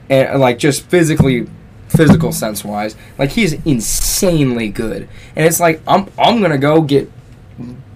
and 0.08 0.40
like 0.40 0.58
just 0.58 0.86
physically, 0.86 1.48
physical 1.88 2.32
sense 2.32 2.64
wise, 2.64 2.94
like 3.18 3.30
he's 3.30 3.54
insanely 3.64 4.68
good. 4.68 5.08
And 5.34 5.46
it's 5.46 5.60
like 5.60 5.80
I'm 5.86 6.08
I'm 6.16 6.40
gonna 6.40 6.58
go 6.58 6.82
get 6.82 7.10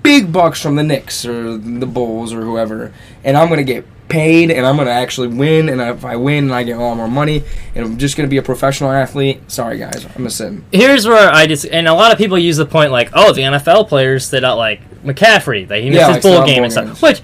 big 0.03 0.33
bucks 0.33 0.61
from 0.61 0.77
the 0.77 0.83
Knicks 0.83 1.25
or 1.25 1.57
the 1.57 1.87
Bulls 1.87 2.33
or 2.33 2.42
whoever, 2.42 2.92
and 3.22 3.37
I'm 3.37 3.49
gonna 3.49 3.64
get 3.64 3.87
paid 4.09 4.51
and 4.51 4.64
I'm 4.66 4.77
gonna 4.77 4.90
actually 4.90 5.29
win. 5.29 5.69
And 5.69 5.81
if 5.81 6.05
I 6.05 6.16
win, 6.16 6.45
and 6.45 6.53
I 6.55 6.62
get 6.62 6.77
a 6.79 6.81
lot 6.81 6.97
more 6.97 7.09
money, 7.09 7.42
and 7.75 7.85
I'm 7.85 7.99
just 7.99 8.16
gonna 8.16 8.29
be 8.29 8.37
a 8.38 8.42
professional 8.42 8.90
athlete. 8.92 9.40
Sorry 9.51 9.79
guys, 9.79 10.05
I'm 10.05 10.12
gonna 10.12 10.31
sit. 10.31 10.53
Here's 10.73 11.07
where 11.07 11.31
I 11.33 11.47
just 11.47 11.66
and 11.66 11.88
a 11.88 11.95
lot 11.95 12.12
of 12.12 12.19
people 12.19 12.38
use 12.38 12.57
the 12.57 12.66
point 12.66 12.92
like, 12.92 13.11
oh, 13.14 13.33
the 13.33 13.42
NFL 13.42 13.88
players 13.88 14.27
sit 14.27 14.45
out 14.45 14.57
like 14.59 14.81
McCaffrey, 15.05 15.66
that 15.69 15.83
he 15.83 15.90
missed 15.90 16.01
Yeah, 16.01 16.14
his 16.14 16.25
like, 16.25 16.35
bowl 16.37 16.47
game 16.47 16.62
and 16.64 16.73
stuff. 16.73 16.87
games. 16.87 17.03
Which 17.03 17.23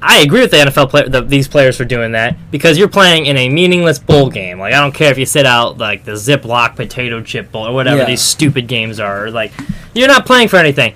I 0.00 0.18
agree 0.20 0.40
with 0.42 0.52
the 0.52 0.58
NFL 0.58 0.90
player, 0.90 1.08
the, 1.08 1.22
these 1.22 1.48
players 1.48 1.76
for 1.76 1.84
doing 1.84 2.12
that 2.12 2.36
because 2.52 2.78
you're 2.78 2.86
playing 2.88 3.26
in 3.26 3.36
a 3.36 3.48
meaningless 3.48 3.98
bowl 3.98 4.30
game. 4.30 4.60
Like 4.60 4.72
I 4.72 4.80
don't 4.80 4.94
care 4.94 5.10
if 5.10 5.18
you 5.18 5.26
sit 5.26 5.44
out 5.44 5.78
like 5.78 6.04
the 6.04 6.12
Ziploc 6.12 6.76
potato 6.76 7.20
chip 7.20 7.50
bowl 7.50 7.66
or 7.66 7.74
whatever 7.74 7.98
Yeah. 7.98 8.04
these 8.04 8.22
stupid 8.22 8.68
games 8.68 9.00
are. 9.00 9.26
Or, 9.26 9.30
like 9.32 9.50
you're 9.94 10.06
not 10.08 10.24
playing 10.24 10.48
for 10.48 10.56
anything. 10.56 10.94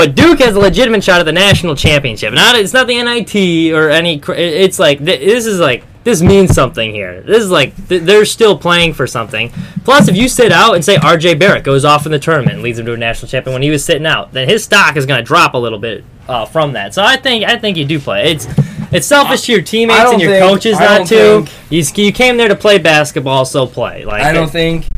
But 0.00 0.14
Duke 0.14 0.38
has 0.38 0.56
a 0.56 0.58
legitimate 0.58 1.04
shot 1.04 1.20
at 1.20 1.24
the 1.24 1.32
national 1.32 1.76
championship. 1.76 2.32
Not 2.32 2.56
it's 2.56 2.72
not 2.72 2.86
the 2.86 3.02
NIT 3.02 3.70
or 3.74 3.90
any. 3.90 4.18
It's 4.28 4.78
like 4.78 4.98
this 4.98 5.44
is 5.44 5.60
like 5.60 5.84
this 6.04 6.22
means 6.22 6.54
something 6.54 6.90
here. 6.90 7.20
This 7.20 7.42
is 7.42 7.50
like 7.50 7.76
th- 7.88 8.04
they're 8.04 8.24
still 8.24 8.56
playing 8.56 8.94
for 8.94 9.06
something. 9.06 9.50
Plus, 9.84 10.08
if 10.08 10.16
you 10.16 10.26
sit 10.30 10.52
out 10.52 10.74
and 10.74 10.82
say 10.82 10.96
R.J. 10.96 11.34
Barrett 11.34 11.64
goes 11.64 11.84
off 11.84 12.06
in 12.06 12.12
the 12.12 12.18
tournament 12.18 12.54
and 12.54 12.62
leads 12.62 12.78
them 12.78 12.86
to 12.86 12.94
a 12.94 12.96
national 12.96 13.28
champion 13.28 13.52
when 13.52 13.60
he 13.62 13.68
was 13.68 13.84
sitting 13.84 14.06
out, 14.06 14.32
then 14.32 14.48
his 14.48 14.64
stock 14.64 14.96
is 14.96 15.04
going 15.04 15.18
to 15.18 15.22
drop 15.22 15.52
a 15.52 15.58
little 15.58 15.78
bit 15.78 16.02
uh, 16.28 16.46
from 16.46 16.72
that. 16.72 16.94
So 16.94 17.02
I 17.04 17.18
think 17.18 17.44
I 17.44 17.58
think 17.58 17.76
you 17.76 17.84
do 17.84 18.00
play. 18.00 18.32
It's 18.32 18.48
it's 18.90 19.06
selfish 19.06 19.42
to 19.42 19.52
your 19.52 19.60
teammates 19.60 20.12
and 20.12 20.22
your 20.22 20.30
think- 20.30 20.48
coaches 20.48 20.80
not 20.80 21.08
to. 21.08 21.46
You, 21.68 21.84
you 21.94 22.12
came 22.14 22.38
there 22.38 22.48
to 22.48 22.56
play 22.56 22.78
basketball, 22.78 23.44
so 23.44 23.66
play. 23.66 24.06
Like 24.06 24.22
I 24.22 24.32
don't 24.32 24.50
think 24.50 24.88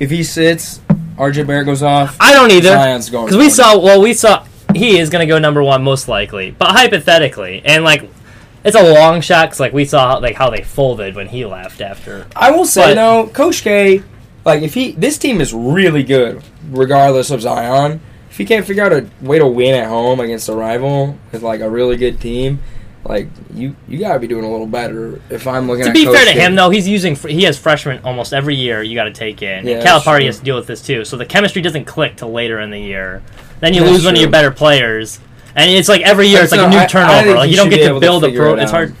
if 0.00 0.10
he 0.10 0.24
sits, 0.24 0.80
RJ 1.16 1.46
Barrett 1.46 1.66
goes 1.66 1.84
off. 1.84 2.16
I 2.18 2.32
don't 2.32 2.50
either. 2.50 2.70
Because 2.70 3.36
we 3.36 3.50
saw, 3.50 3.78
well, 3.78 4.00
we 4.00 4.14
saw 4.14 4.44
he 4.74 4.98
is 4.98 5.10
going 5.10 5.26
to 5.26 5.32
go 5.32 5.38
number 5.38 5.62
one 5.62 5.82
most 5.82 6.08
likely, 6.08 6.50
but 6.50 6.68
hypothetically, 6.70 7.62
and 7.64 7.84
like 7.84 8.08
it's 8.64 8.76
a 8.76 8.94
long 8.94 9.20
shot 9.20 9.46
because 9.48 9.60
like 9.60 9.72
we 9.72 9.84
saw 9.84 10.14
like 10.18 10.34
how 10.36 10.50
they 10.50 10.62
folded 10.62 11.14
when 11.14 11.28
he 11.28 11.44
left 11.44 11.80
after. 11.80 12.26
I 12.36 12.50
will 12.50 12.64
say 12.66 12.90
But- 12.90 12.94
though, 12.94 13.26
Coach 13.28 13.62
K, 13.62 14.02
like 14.44 14.62
if 14.62 14.74
he 14.74 14.92
this 14.92 15.18
team 15.18 15.40
is 15.40 15.52
really 15.54 16.02
good, 16.02 16.42
regardless 16.70 17.30
of 17.30 17.40
Zion. 17.42 18.00
If 18.30 18.36
he 18.36 18.44
can't 18.44 18.64
figure 18.64 18.84
out 18.84 18.92
a 18.92 19.04
way 19.20 19.40
to 19.40 19.46
win 19.48 19.74
at 19.74 19.88
home 19.88 20.20
against 20.20 20.48
a 20.48 20.54
rival 20.54 21.18
with 21.32 21.42
like 21.42 21.60
a 21.60 21.68
really 21.68 21.96
good 21.96 22.20
team, 22.20 22.60
like 23.04 23.26
you 23.52 23.74
you 23.88 23.98
gotta 23.98 24.20
be 24.20 24.28
doing 24.28 24.44
a 24.44 24.50
little 24.50 24.66
better. 24.66 25.20
If 25.28 25.48
I'm 25.48 25.66
looking 25.66 25.86
To 25.86 25.92
be 25.92 26.04
Coach 26.04 26.14
fair 26.14 26.24
to 26.26 26.32
K. 26.34 26.38
him, 26.38 26.54
though, 26.54 26.70
he's 26.70 26.86
using 26.86 27.16
he 27.16 27.42
has 27.44 27.58
freshmen 27.58 28.00
almost 28.04 28.32
every 28.32 28.54
year. 28.54 28.80
You 28.82 28.94
got 28.94 29.04
to 29.04 29.12
take 29.12 29.42
in. 29.42 29.66
Yeah, 29.66 29.82
Calipari 29.82 30.26
has 30.26 30.38
to 30.38 30.44
deal 30.44 30.54
with 30.54 30.68
this 30.68 30.82
too, 30.82 31.04
so 31.04 31.16
the 31.16 31.26
chemistry 31.26 31.62
doesn't 31.62 31.86
click 31.86 32.16
till 32.16 32.30
later 32.30 32.60
in 32.60 32.70
the 32.70 32.78
year. 32.78 33.22
Then 33.60 33.74
you 33.74 33.80
That's 33.80 33.92
lose 33.92 34.04
one 34.04 34.14
of 34.14 34.20
your 34.20 34.30
better 34.30 34.50
players, 34.50 35.18
and 35.56 35.70
it's 35.70 35.88
like 35.88 36.02
every 36.02 36.28
year 36.28 36.42
it's 36.42 36.52
like 36.52 36.60
a 36.60 36.68
new 36.68 36.76
I- 36.76 36.84
I 36.84 36.86
turnover. 36.86 37.22
think 37.22 37.36
like 37.36 37.44
he 37.46 37.50
you 37.52 37.56
don't 37.56 37.66
should 37.66 37.70
get 37.78 37.84
to 37.84 37.88
able 37.90 38.00
to 38.00 38.06
build 38.06 38.24
a 38.24 38.26
figure 38.28 38.40
pro. 38.42 38.54
it 38.54 38.62
It's 38.62 38.70
out. 38.72 38.74
hard. 38.74 38.94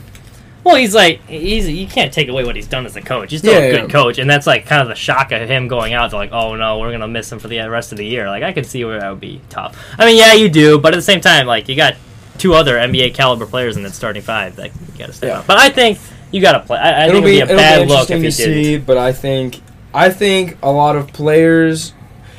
Well, 0.64 0.76
he's 0.76 0.94
like 0.94 1.24
he's 1.26 1.68
you 1.68 1.86
can't 1.86 2.12
take 2.12 2.28
away 2.28 2.44
what 2.44 2.54
he's 2.56 2.66
done 2.66 2.84
as 2.84 2.94
a 2.96 3.00
coach. 3.00 3.30
He's 3.30 3.40
still 3.40 3.52
Yeah, 3.54 3.60
a 3.68 3.72
yeah. 3.72 3.80
good 3.82 3.90
coach, 3.90 4.18
and 4.18 4.28
that's 4.28 4.46
like 4.46 4.66
kind 4.66 4.82
of 4.82 4.88
the 4.88 4.94
shock 4.94 5.32
of 5.32 5.48
him 5.48 5.66
going 5.68 5.94
out. 5.94 6.10
To 6.10 6.16
like, 6.16 6.32
oh 6.32 6.56
no, 6.56 6.78
we're 6.78 6.90
gonna 6.90 7.08
miss 7.08 7.30
him 7.32 7.38
for 7.38 7.48
the 7.48 7.58
rest 7.68 7.92
of 7.92 7.98
the 7.98 8.04
year. 8.04 8.28
Like 8.28 8.42
I 8.42 8.52
could 8.52 8.66
see 8.66 8.84
where 8.84 9.00
that 9.00 9.08
would 9.08 9.20
be 9.20 9.40
tough. 9.48 9.78
I 9.98 10.04
mean, 10.04 10.18
yeah, 10.18 10.34
you 10.34 10.48
do, 10.48 10.78
but 10.78 10.92
at 10.92 10.96
the 10.96 11.02
same 11.02 11.20
time, 11.20 11.46
like 11.46 11.68
you 11.68 11.76
got 11.76 11.94
two 12.36 12.54
other 12.54 12.76
NBA 12.76 13.14
caliber 13.14 13.46
players 13.46 13.76
in 13.76 13.82
that 13.84 13.94
starting 13.94 14.22
five 14.22 14.56
that 14.56 14.66
you 14.92 14.98
got 14.98 15.06
to 15.06 15.12
step 15.12 15.28
Yeah. 15.28 15.38
up. 15.38 15.46
But 15.46 15.58
I 15.58 15.70
think 15.70 15.98
you 16.32 16.40
got 16.42 16.52
to 16.52 16.60
play. 16.60 16.78
I, 16.78 17.06
I 17.06 17.10
think 17.10 17.24
be, 17.24 17.36
it'd 17.38 17.48
be 17.48 17.54
a 17.54 17.56
bad 17.56 17.88
look 17.88 18.04
if 18.04 18.16
interesting 18.16 18.46
to 18.48 18.54
didn't. 18.54 18.64
see. 18.64 18.78
But 18.78 18.98
I 18.98 19.12
think 19.12 19.60
I 19.94 20.10
think 20.10 20.58
a 20.62 20.70
lot 20.70 20.96
of 20.96 21.10
players, 21.14 21.94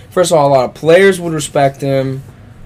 first 0.10 0.32
of 0.32 0.38
all, 0.38 0.48
a 0.48 0.54
lot 0.54 0.66
of 0.66 0.74
players 0.74 1.20
would 1.20 1.34
respect 1.34 1.82
him. 1.82 2.24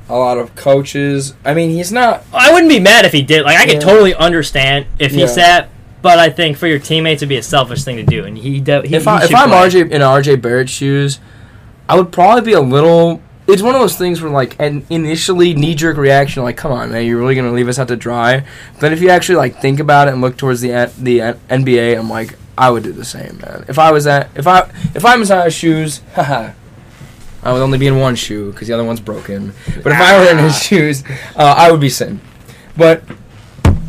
A 0.10 0.16
lot 0.18 0.38
of 0.38 0.54
coaches. 0.56 1.34
I 1.46 1.54
mean, 1.54 1.70
he's 1.70 1.92
not. 1.92 2.26
I 2.34 2.52
wouldn't 2.52 2.70
be 2.70 2.80
mad 2.80 3.06
if 3.06 3.14
he 3.14 3.22
did. 3.22 3.44
Like 3.46 3.58
I 3.58 3.66
could 3.66 3.76
Yeah. 3.76 3.80
totally 3.80 4.14
understand 4.14 4.86
if 5.00 5.12
he 5.14 5.22
Yeah. 5.22 5.28
sat, 5.28 5.70
but 6.02 6.20
I 6.20 6.30
think 6.30 6.58
for 6.58 6.68
your 6.68 6.78
teammates 6.80 7.20
it'd 7.22 7.30
be 7.30 7.38
a 7.38 7.44
selfish 7.44 7.84
thing 7.84 7.96
to 7.98 8.04
do, 8.04 8.26
and 8.26 8.38
he. 8.38 8.60
De- 8.60 8.86
he 8.86 8.96
if 8.96 9.08
I, 9.08 9.22
I'm. 9.24 9.50
RJ 9.52 9.92
in 9.92 10.02
RJ 10.02 10.42
Barrett's 10.42 10.72
shoes, 10.72 11.20
I 11.88 11.96
would 11.96 12.12
probably 12.12 12.42
be 12.42 12.52
a 12.54 12.60
little. 12.62 13.22
It's 13.48 13.62
one 13.62 13.76
of 13.76 13.82
those 13.82 13.96
things 13.98 14.22
where 14.22 14.30
like 14.32 14.56
an 14.60 14.86
initially 14.90 15.54
knee 15.54 15.74
jerk 15.76 15.98
reaction, 15.98 16.44
like, 16.44 16.58
come 16.58 16.72
on, 16.74 16.92
man, 16.92 17.06
you're 17.06 17.18
really 17.18 17.36
gonna 17.36 17.52
leave 17.54 17.68
us 17.70 17.80
out 17.80 17.88
to 17.88 17.96
dry. 17.96 18.44
But 18.82 18.92
if 18.94 19.02
you 19.02 19.10
actually 19.10 19.36
like 19.38 19.62
think 19.62 19.80
about 19.80 20.08
it 20.10 20.12
and 20.14 20.22
look 20.22 20.36
towards 20.38 20.60
the 20.62 20.92
the 20.98 21.20
NBA, 21.50 21.98
I'm 21.98 22.10
like, 22.10 22.36
I 22.58 22.70
would 22.70 22.84
do 22.84 22.92
the 22.92 23.06
same, 23.06 23.40
man. 23.42 23.64
If 23.70 23.80
I 23.80 23.92
was 23.92 24.06
at 24.06 24.30
if 24.36 24.48
I 24.48 24.70
if 24.94 25.06
I'm 25.06 25.22
in 25.22 25.28
his 25.46 25.54
shoes, 25.54 26.02
haha. 26.16 26.50
I 27.44 27.52
would 27.54 27.62
only 27.62 27.78
be 27.78 27.88
in 27.88 28.00
one 28.00 28.16
shoe 28.16 28.52
because 28.52 28.68
the 28.68 28.74
other 28.74 28.84
one's 28.84 29.00
broken. 29.00 29.54
But 29.84 29.92
if 29.92 30.00
I 30.00 30.18
were 30.18 30.32
in 30.32 30.38
his 30.38 30.62
shoes, 30.62 31.04
uh, 31.36 31.56
I 31.58 31.72
would 31.72 31.82
be 31.82 31.90
sitting. 31.90 32.22
But 32.78 33.04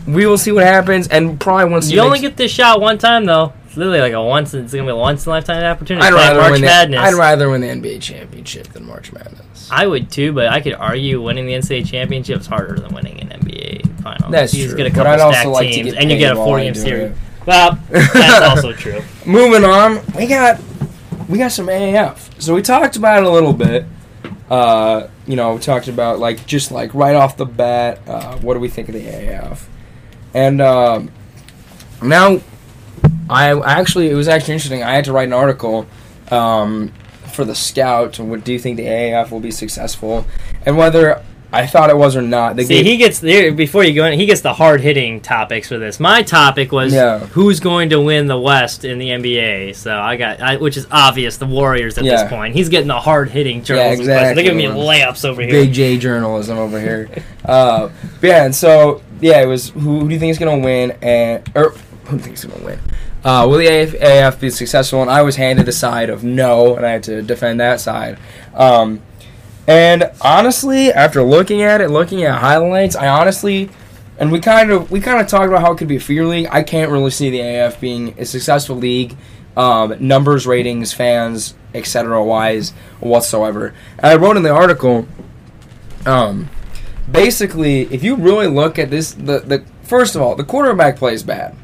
we 0.07 0.27
will 0.27 0.39
see 0.39 0.53
what 0.53 0.65
happens, 0.65 1.09
and 1.09 1.41
probably 1.41 1.67
once 1.67 1.91
You 1.91 2.01
only 2.01 2.19
get 2.21 2.37
this 2.37 2.51
shot 2.51 2.81
one 2.81 2.99
time 2.99 3.25
though. 3.25 3.53
It's 3.67 3.77
literally 3.77 4.01
like 4.01 4.13
a 4.13 4.23
once. 4.23 4.55
It's 4.55 4.73
gonna 4.73 4.85
be 4.85 4.91
a 4.91 4.97
once 4.97 5.25
in 5.27 5.31
a 5.31 5.35
lifetime 5.35 5.65
opportunity. 5.65 6.07
I'd 6.07 6.13
It's 6.13 6.17
like 6.17 6.29
rather 6.29 6.41
March 6.41 6.53
win 6.53 6.61
the, 6.61 6.67
Madness. 6.67 7.01
I'd 7.01 7.15
rather 7.15 7.51
win 7.51 7.61
the 7.61 7.67
NBA 7.69 8.01
championship 8.03 8.69
than 8.69 8.87
March 8.87 9.13
Madness. 9.13 9.69
I 9.71 9.87
would 9.87 10.11
too, 10.11 10.33
but 10.33 10.49
I 10.49 10.61
could 10.61 10.75
argue 10.75 11.23
winning 11.23 11.47
the 11.47 11.55
NCAA 11.55 11.87
championship 11.87 12.41
is 12.41 12.47
harder 12.47 12.79
than 12.79 12.95
winning 12.95 13.21
an 13.21 13.29
NBA 13.29 14.03
final. 14.03 14.31
That's 14.31 14.53
you 14.55 14.69
true, 14.69 14.77
get 14.77 14.87
a 14.87 14.91
but 14.91 14.97
couple 14.97 15.13
I'd 15.13 15.21
also 15.21 15.33
stacked 15.33 15.49
like 15.49 15.73
to 15.73 15.83
get 15.83 15.95
and 15.95 16.11
you 16.11 16.19
get 16.19 16.33
a 16.33 16.37
four 16.37 16.59
game 16.59 16.75
series. 16.75 17.17
Well, 17.47 17.79
that's 17.91 18.43
also 18.49 18.73
true. 18.73 19.03
Moving 19.27 19.65
on, 19.65 20.01
we 20.17 20.27
got 20.27 20.61
we 21.29 21.39
got 21.39 21.53
some 21.53 21.67
AAF. 21.67 22.41
So 22.41 22.55
we 22.55 22.63
talked 22.63 22.97
about 22.97 23.23
it 23.23 23.27
a 23.27 23.31
little 23.31 23.53
bit. 23.53 23.87
Uh, 24.51 25.09
you 25.27 25.37
know, 25.37 25.55
we 25.55 25.61
talked 25.61 25.89
about 25.89 26.19
like 26.19 26.47
just 26.47 26.71
like 26.71 26.95
right 26.95 27.17
off 27.17 27.37
the 27.37 27.47
bat, 27.47 28.01
uh, 28.07 28.37
what 28.39 28.55
do 28.55 28.61
we 28.61 28.69
think 28.69 28.89
of 28.89 28.95
the 28.95 29.01
AAF? 29.01 29.67
And 30.35 30.61
um, 30.61 31.11
now, 32.03 32.41
I 33.31 33.59
actually 33.61 34.11
it 34.11 34.15
was 34.15 34.29
actually 34.29 34.55
interesting. 34.55 34.83
I 34.83 34.95
had 34.95 35.05
to 35.07 35.13
write 35.13 35.29
an 35.29 35.33
article 35.33 35.87
um, 36.31 36.93
for 37.33 37.45
the 37.45 37.55
Scout. 37.55 38.19
What 38.19 38.45
do 38.45 38.53
you 38.53 38.59
think 38.59 38.77
the 38.77 38.87
AAF 38.87 39.31
will 39.31 39.41
be 39.41 39.51
successful, 39.51 40.27
and 40.67 40.77
whether 40.77 41.23
I 41.55 41.67
thought 41.67 41.91
it 41.91 41.97
was 41.97 42.17
or 42.17 42.23
not? 42.23 42.57
They 42.57 42.65
See, 42.65 42.75
gave- 42.77 42.87
he 42.87 42.97
gets 42.97 43.19
there 43.19 43.53
before 43.53 43.85
you 43.85 43.95
go 43.95 44.05
in. 44.07 44.19
He 44.19 44.27
gets 44.27 44.41
the 44.43 44.53
hard 44.55 44.81
hitting 44.81 45.21
topics 45.21 45.69
for 45.69 45.79
this. 45.79 45.99
My 46.01 46.23
topic 46.23 46.73
was 46.73 46.93
Yeah. 46.93 47.21
who's 47.21 47.61
going 47.61 47.91
to 47.91 48.01
win 48.01 48.27
the 48.27 48.39
West 48.39 48.85
in 48.85 48.99
the 48.99 49.11
NBA. 49.11 49.73
So 49.75 49.95
I 49.97 50.17
got, 50.17 50.41
I, 50.43 50.57
which 50.57 50.77
is 50.77 50.87
obvious, 50.91 51.37
the 51.37 51.47
Warriors 51.47 51.97
at 51.99 52.05
Yeah. 52.05 52.23
this 52.23 52.31
point. 52.31 52.55
He's 52.55 52.69
getting 52.69 52.89
the 52.89 53.01
hard 53.01 53.31
hitting 53.31 53.63
journalism. 53.63 53.97
questions. 54.05 54.09
exactly. 54.09 54.35
They're 54.35 54.53
giving 54.55 54.75
me 54.77 54.81
layups 54.81 55.25
over 55.25 55.43
here. 55.43 55.51
Big 55.51 55.73
J 55.73 55.97
journalism 55.99 56.59
over 56.59 56.81
here. 56.81 57.09
uh, 57.45 57.89
but 58.21 58.27
yeah, 58.27 58.45
and 58.45 58.55
so 58.55 59.01
yeah, 59.21 59.41
it 59.43 59.47
was 59.47 59.71
who, 59.71 60.01
who 60.01 60.09
do 60.09 60.15
you 60.15 60.21
think 60.21 60.31
is 60.31 60.39
gonna 60.39 60.59
win 60.59 60.93
and 61.03 61.49
or 61.55 61.71
who 62.07 62.11
do 62.11 62.17
you 62.17 62.19
think 62.23 62.37
is 62.37 62.45
gonna 62.45 62.65
win? 62.65 62.79
Uh, 63.25 63.47
will 63.49 63.57
the 63.57 63.67
AF, 63.67 63.95
AF 63.95 64.39
be 64.41 64.51
successful? 64.51 65.01
And 65.01 65.11
I 65.11 65.23
was 65.23 65.37
handed 65.37 65.65
the 65.65 65.73
side 65.73 66.11
of 66.11 66.23
no, 66.25 66.77
and 66.77 66.85
I 66.85 66.91
had 66.91 67.03
to 67.05 67.23
defend 67.23 67.59
that 67.61 67.81
side. 67.81 68.19
Um, 68.55 69.01
and 69.67 70.11
honestly, 70.21 70.93
after 70.93 71.23
looking 71.23 71.63
at 71.63 71.81
it, 71.81 71.89
looking 71.89 72.23
at 72.25 72.41
highlights, 72.41 72.97
I 72.97 73.09
honestly, 73.09 73.71
and 74.19 74.31
we 74.31 74.41
kind 74.41 74.71
of 74.71 74.91
we 74.91 75.01
kind 75.01 75.21
of 75.21 75.27
talked 75.27 75.49
about 75.49 75.63
how 75.63 75.73
it 75.73 75.79
could 75.79 75.89
be 75.89 75.97
a 75.97 76.01
fear 76.01 76.27
league. 76.27 76.49
I 76.51 76.63
can't 76.63 76.91
really 76.91 77.11
see 77.11 77.31
the 77.31 77.41
AF 77.41 77.81
being 77.81 78.15
a 78.19 78.27
successful 78.27 78.77
league, 78.77 79.17
um, 79.57 79.95
numbers, 80.07 80.47
ratings, 80.47 80.93
fans, 80.93 81.55
etc. 81.75 82.23
wise 82.23 82.71
whatsoever. 83.01 83.75
And 83.99 84.07
I 84.07 84.17
wrote 84.17 84.37
in 84.37 84.43
the 84.43 84.53
article, 84.53 85.09
um, 86.05 86.51
basically, 87.11 87.83
if 87.93 88.03
you 88.03 88.17
really 88.17 88.49
look 88.49 88.79
at 88.79 88.91
this, 88.91 89.13
the 89.13 89.41
the 89.41 89.65
first 89.83 90.15
of 90.15 90.21
all, 90.21 90.35
the 90.35 90.45
quarterback 90.45 90.97
plays 90.97 91.23
bad. 91.23 91.57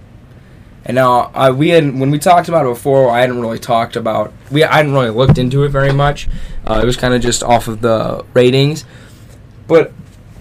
And 0.84 0.94
now 0.94 1.52
we 1.52 1.70
had 1.70 1.98
when 1.98 2.10
we 2.10 2.18
talked 2.18 2.48
about 2.48 2.64
it 2.66 2.70
before, 2.70 3.10
I 3.10 3.20
hadn't 3.20 3.40
really 3.40 3.58
talked 3.58 3.96
about 3.96 4.32
we 4.50 4.64
I 4.64 4.76
hadn't 4.76 4.92
really 4.92 5.10
looked 5.10 5.38
into 5.38 5.62
it 5.64 5.68
very 5.68 5.92
much. 5.92 6.28
Uh, 6.66 6.80
it 6.82 6.86
was 6.86 6.96
kind 6.96 7.14
of 7.14 7.20
just 7.20 7.42
off 7.42 7.68
of 7.68 7.80
the 7.80 8.24
ratings, 8.34 8.84
but 9.66 9.92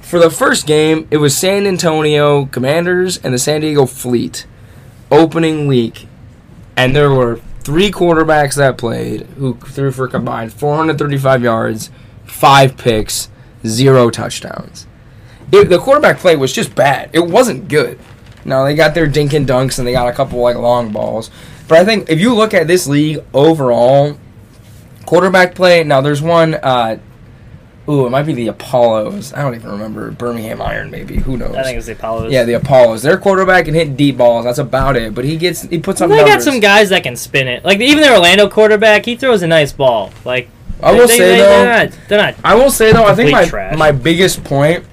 for 0.01 0.17
the 0.17 0.29
first 0.31 0.65
game, 0.65 1.07
it 1.11 1.17
was 1.17 1.37
San 1.37 1.67
Antonio 1.67 2.45
Commanders 2.45 3.17
and 3.17 3.33
the 3.33 3.37
San 3.37 3.61
Diego 3.61 3.85
Fleet 3.85 4.47
opening 5.11 5.67
week, 5.67 6.07
and 6.75 6.95
there 6.95 7.11
were 7.11 7.39
three 7.59 7.91
quarterbacks 7.91 8.55
that 8.55 8.77
played 8.77 9.21
who 9.37 9.53
threw 9.55 9.91
for 9.91 10.07
combined 10.07 10.51
435 10.51 11.43
yards, 11.43 11.91
five 12.25 12.77
picks, 12.77 13.29
zero 13.67 14.09
touchdowns. 14.09 14.87
It, 15.51 15.69
the 15.69 15.79
quarterback 15.79 16.17
play 16.17 16.35
was 16.35 16.53
just 16.53 16.73
bad. 16.73 17.09
It 17.13 17.27
wasn't 17.27 17.67
good. 17.67 17.99
Now 18.45 18.63
they 18.63 18.75
got 18.75 18.93
their 18.93 19.07
dink 19.07 19.33
and 19.33 19.47
dunks 19.47 19.79
and 19.79 19.87
they 19.87 19.91
got 19.91 20.07
a 20.07 20.13
couple 20.13 20.39
like 20.39 20.55
long 20.55 20.91
balls, 20.91 21.29
but 21.67 21.77
I 21.77 21.85
think 21.85 22.09
if 22.09 22.19
you 22.19 22.33
look 22.33 22.53
at 22.53 22.67
this 22.67 22.87
league 22.87 23.23
overall, 23.33 24.17
quarterback 25.09 25.55
play. 25.55 25.83
Now 25.83 26.01
there's 26.01 26.21
one. 26.21 26.53
Uh, 26.53 26.99
ooh, 27.89 28.05
it 28.05 28.11
might 28.11 28.23
be 28.23 28.33
the 28.33 28.47
Apollos. 28.47 29.33
I 29.33 29.41
don't 29.41 29.55
even 29.55 29.71
remember. 29.71 30.11
Birmingham 30.11 30.61
Iron, 30.61 30.91
maybe. 30.91 31.17
Who 31.17 31.35
knows? 31.35 31.55
I 31.55 31.63
think 31.63 31.77
it's 31.77 31.87
the 31.87 31.93
Apollos. 31.93 32.31
Yeah, 32.31 32.43
the 32.43 32.53
Apollos. 32.53 33.01
Their 33.01 33.17
quarterback 33.17 33.65
can 33.65 33.73
hit 33.73 33.97
deep 33.97 34.17
balls. 34.17 34.45
That's 34.45 34.59
about 34.59 34.95
it. 34.95 35.15
But 35.15 35.25
he 35.25 35.35
gets 35.35 35.63
he 35.63 35.79
puts 35.79 35.99
up. 35.99 36.09
They 36.09 36.23
got 36.23 36.43
some 36.43 36.59
guys 36.59 36.89
that 36.89 37.03
can 37.03 37.15
spin 37.15 37.47
it. 37.47 37.65
Like 37.65 37.79
even 37.79 38.01
their 38.01 38.13
Orlando 38.13 38.47
quarterback, 38.47 39.05
he 39.05 39.15
throws 39.15 39.41
a 39.41 39.47
nice 39.47 39.73
ball. 39.73 40.11
Like 40.23 40.49
I 40.81 40.91
will 40.91 41.07
they, 41.07 41.17
say 41.17 41.29
they, 41.31 41.37
though, 41.39 41.47
they're 41.47 41.85
not, 41.87 41.99
they're 42.07 42.17
not 42.17 42.35
I 42.43 42.55
will 42.55 42.71
say 42.71 42.93
though, 42.93 43.05
I 43.05 43.15
think 43.15 43.31
my 43.31 43.45
trash. 43.45 43.77
my 43.77 43.91
biggest 43.91 44.43
point 44.43 44.85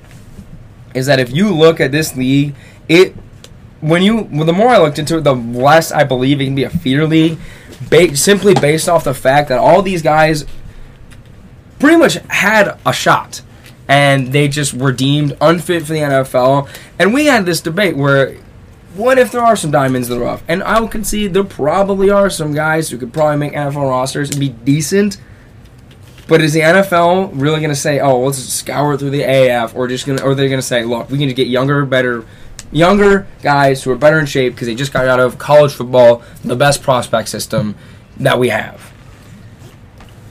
is 0.94 1.07
that 1.07 1.20
if 1.20 1.30
you 1.30 1.55
look 1.55 1.78
at 1.80 1.92
this 1.92 2.16
league, 2.16 2.55
it 2.88 3.14
when 3.81 4.03
you 4.03 4.29
well, 4.33 4.45
the 4.45 4.53
more 4.53 4.68
I 4.68 4.79
looked 4.79 4.99
into 4.99 5.18
it, 5.18 5.24
the 5.24 5.35
less 5.35 5.93
I 5.93 6.05
believe 6.05 6.41
it 6.41 6.45
can 6.45 6.55
be 6.55 6.64
a 6.64 6.70
feeder 6.70 7.07
league, 7.07 7.39
ba- 7.89 8.16
simply 8.16 8.55
based 8.55 8.89
off 8.89 9.05
the 9.05 9.14
fact 9.14 9.49
that 9.49 9.59
all 9.59 9.83
these 9.83 10.03
guys 10.03 10.45
pretty 11.79 11.97
much 11.97 12.14
had 12.29 12.79
a 12.85 12.93
shot. 12.93 13.43
And 13.89 14.33
they 14.33 14.49
just 14.49 14.74
were 14.74 14.91
deemed 14.91 15.37
unfit 15.41 15.85
for 15.85 15.93
the 15.93 16.01
NFL. 16.01 16.68
And 16.99 17.14
we 17.14 17.27
had 17.27 17.47
this 17.47 17.61
debate 17.61 17.97
where 17.97 18.37
what 18.97 19.18
if 19.18 19.31
there 19.31 19.43
are 19.43 19.57
some 19.57 19.70
diamonds 19.70 20.11
in 20.11 20.18
the 20.18 20.24
rough? 20.24 20.43
And 20.49 20.62
I 20.62 20.81
will 20.81 20.89
concede 20.89 21.35
there 21.35 21.45
probably 21.45 22.11
are 22.11 22.31
some 22.31 22.55
guys 22.55 22.91
who 22.91 22.99
could 22.99 23.12
probably 23.12 23.37
make 23.37 23.53
NFL 23.53 23.89
rosters 23.89 24.31
and 24.31 24.41
be 24.41 24.49
decent. 24.49 25.18
But 26.29 26.41
is 26.41 26.55
the 26.55 26.61
NFL 26.61 27.31
really 27.35 27.61
going 27.61 27.70
to 27.70 27.77
say, 27.77 28.01
"Oh, 28.01 28.20
let's 28.20 28.39
scour 28.39 28.97
through 28.97 29.11
the 29.11 29.22
AF," 29.22 29.77
or 29.77 29.87
just 29.87 30.07
going, 30.07 30.18
to 30.18 30.24
or 30.24 30.35
they're 30.35 30.49
going 30.49 30.61
to 30.61 30.66
say, 30.66 30.83
"Look, 30.83 31.09
we 31.09 31.18
can 31.18 31.29
just 31.29 31.37
get 31.37 31.47
younger, 31.47 31.85
better, 31.85 32.24
younger 32.73 33.27
guys 33.43 33.83
who 33.83 33.91
are 33.91 33.97
better 33.97 34.19
in 34.19 34.27
shape 34.27 34.55
because 34.55 34.67
they 34.67 34.75
just 34.75 34.93
got 34.93 35.07
out 35.07 35.21
of 35.21 35.39
college 35.39 35.73
football, 35.73 36.23
the 36.45 36.57
best 36.57 36.83
prospect 36.83 37.29
system 37.29 37.75
that 38.17 38.39
we 38.39 38.49
have." 38.49 38.93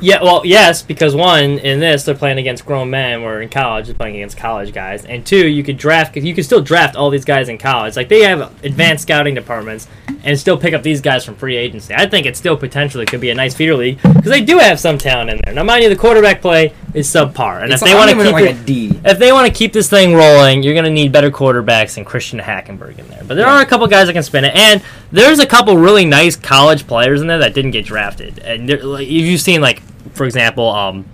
Yeah, 0.02 0.22
well, 0.22 0.42
yes, 0.46 0.82
because 0.82 1.16
one, 1.16 1.58
in 1.60 1.80
this 1.80 2.04
they're 2.04 2.16
playing 2.16 2.38
against 2.38 2.66
grown 2.66 2.90
men, 2.90 3.24
where 3.24 3.42
in 3.42 3.48
college 3.48 3.86
they're 3.86 3.96
playing 3.96 4.18
against 4.18 4.36
college 4.36 4.74
guys, 4.74 5.06
and 5.06 5.26
two, 5.26 5.48
you 5.48 5.64
could 5.64 5.78
draft, 5.78 6.18
you 6.18 6.36
could 6.36 6.44
still 6.44 6.62
draft 6.62 6.98
all 6.98 7.10
these 7.10 7.24
guys 7.24 7.48
in 7.48 7.58
college. 7.58 7.96
Like 7.96 8.10
they 8.10 8.24
have 8.24 8.54
advanced 8.66 9.04
scouting 9.04 9.36
departments, 9.36 9.88
and 10.26 10.38
still 10.38 10.58
pick 10.58 10.74
up 10.74 10.84
these 10.84 11.00
guys 11.00 11.24
from 11.24 11.36
free 11.36 11.56
agency. 11.56 11.94
I 11.96 12.08
think 12.08 12.26
it 12.26 12.36
still 12.36 12.58
potentially 12.58 13.06
could 13.06 13.22
be 13.22 13.30
a 13.30 13.36
nice 13.36 13.54
feeder 13.54 13.76
league 13.76 14.02
because 14.02 14.26
they 14.26 14.42
do 14.42 14.58
have 14.58 14.82
some 14.82 14.98
talent 14.98 15.30
in 15.30 15.40
there. 15.46 15.54
Now, 15.54 15.64
mind 15.64 15.84
you, 15.84 15.90
the 15.90 15.96
quarterback 15.96 16.42
play 16.42 16.74
is 16.96 17.08
subpar, 17.08 17.62
and 17.62 17.72
It's 17.74 17.82
if 17.82 17.88
they 17.90 17.94
want 17.94 18.10
to 18.10 18.16
keep 18.24 18.34
like 18.34 18.46
it, 18.46 18.56
a 18.58 18.64
D. 18.64 19.00
if 19.04 19.20
they 19.20 19.32
want 19.32 19.48
to 19.48 19.54
keep 19.54 19.74
this 19.74 19.90
thing 19.90 20.14
rolling, 20.16 20.64
you're 20.64 20.74
going 20.74 20.86
to 20.86 20.90
need 20.92 21.12
better 21.12 21.30
quarterbacks 21.30 21.96
than 21.96 22.06
Christian 22.06 22.40
Hackenberg 22.40 22.98
in 22.98 23.08
there. 23.10 23.22
But 23.28 23.36
there 23.36 23.46
are 23.48 23.62
a 23.62 23.66
couple 23.66 23.86
guys 23.88 24.08
that 24.08 24.14
can 24.14 24.24
spin 24.24 24.46
it, 24.46 24.56
and 24.56 24.82
there's 25.12 25.40
a 25.40 25.46
couple 25.46 25.78
really 25.78 26.06
nice 26.06 26.36
college 26.36 26.88
players 26.88 27.22
in 27.22 27.28
there 27.28 27.40
that 27.40 27.54
didn't 27.54 27.72
get 27.72 27.86
drafted. 27.86 28.40
And 28.40 28.68
there- 28.70 28.82
like, 28.84 29.08
you've 29.08 29.42
seen, 29.42 29.60
like, 29.62 29.82
for 30.14 30.26
example, 30.26 30.70
um, 30.72 31.06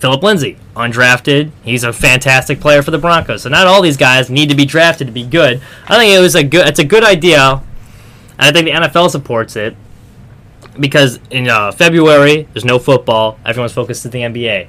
Philip 0.00 0.22
Lindsay, 0.22 0.58
undrafted. 0.74 1.52
He's 1.62 1.84
a 1.84 1.92
fantastic 1.92 2.60
player 2.60 2.82
for 2.82 2.90
the 2.90 2.98
Broncos. 2.98 3.42
So 3.42 3.48
not 3.48 3.66
all 3.66 3.80
these 3.80 3.96
guys 3.96 4.28
need 4.28 4.50
to 4.50 4.54
be 4.54 4.66
drafted 4.66 5.06
to 5.06 5.12
be 5.12 5.24
good. 5.24 5.60
I 5.88 5.96
think 5.96 6.12
it 6.12 6.20
was 6.20 6.34
a 6.34 6.42
good. 6.44 6.66
It's 6.68 6.78
a 6.80 6.84
good 6.84 7.02
idea, 7.02 7.52
and 7.52 7.62
I 8.38 8.52
think 8.52 8.66
the 8.66 8.72
NFL 8.72 9.08
supports 9.10 9.56
it 9.56 9.74
because 10.78 11.18
in 11.30 11.48
uh, 11.48 11.72
February 11.72 12.46
there's 12.52 12.64
no 12.64 12.78
football. 12.78 13.38
Everyone's 13.46 13.72
focused 13.72 14.04
at 14.04 14.12
the 14.12 14.20
NBA. 14.20 14.68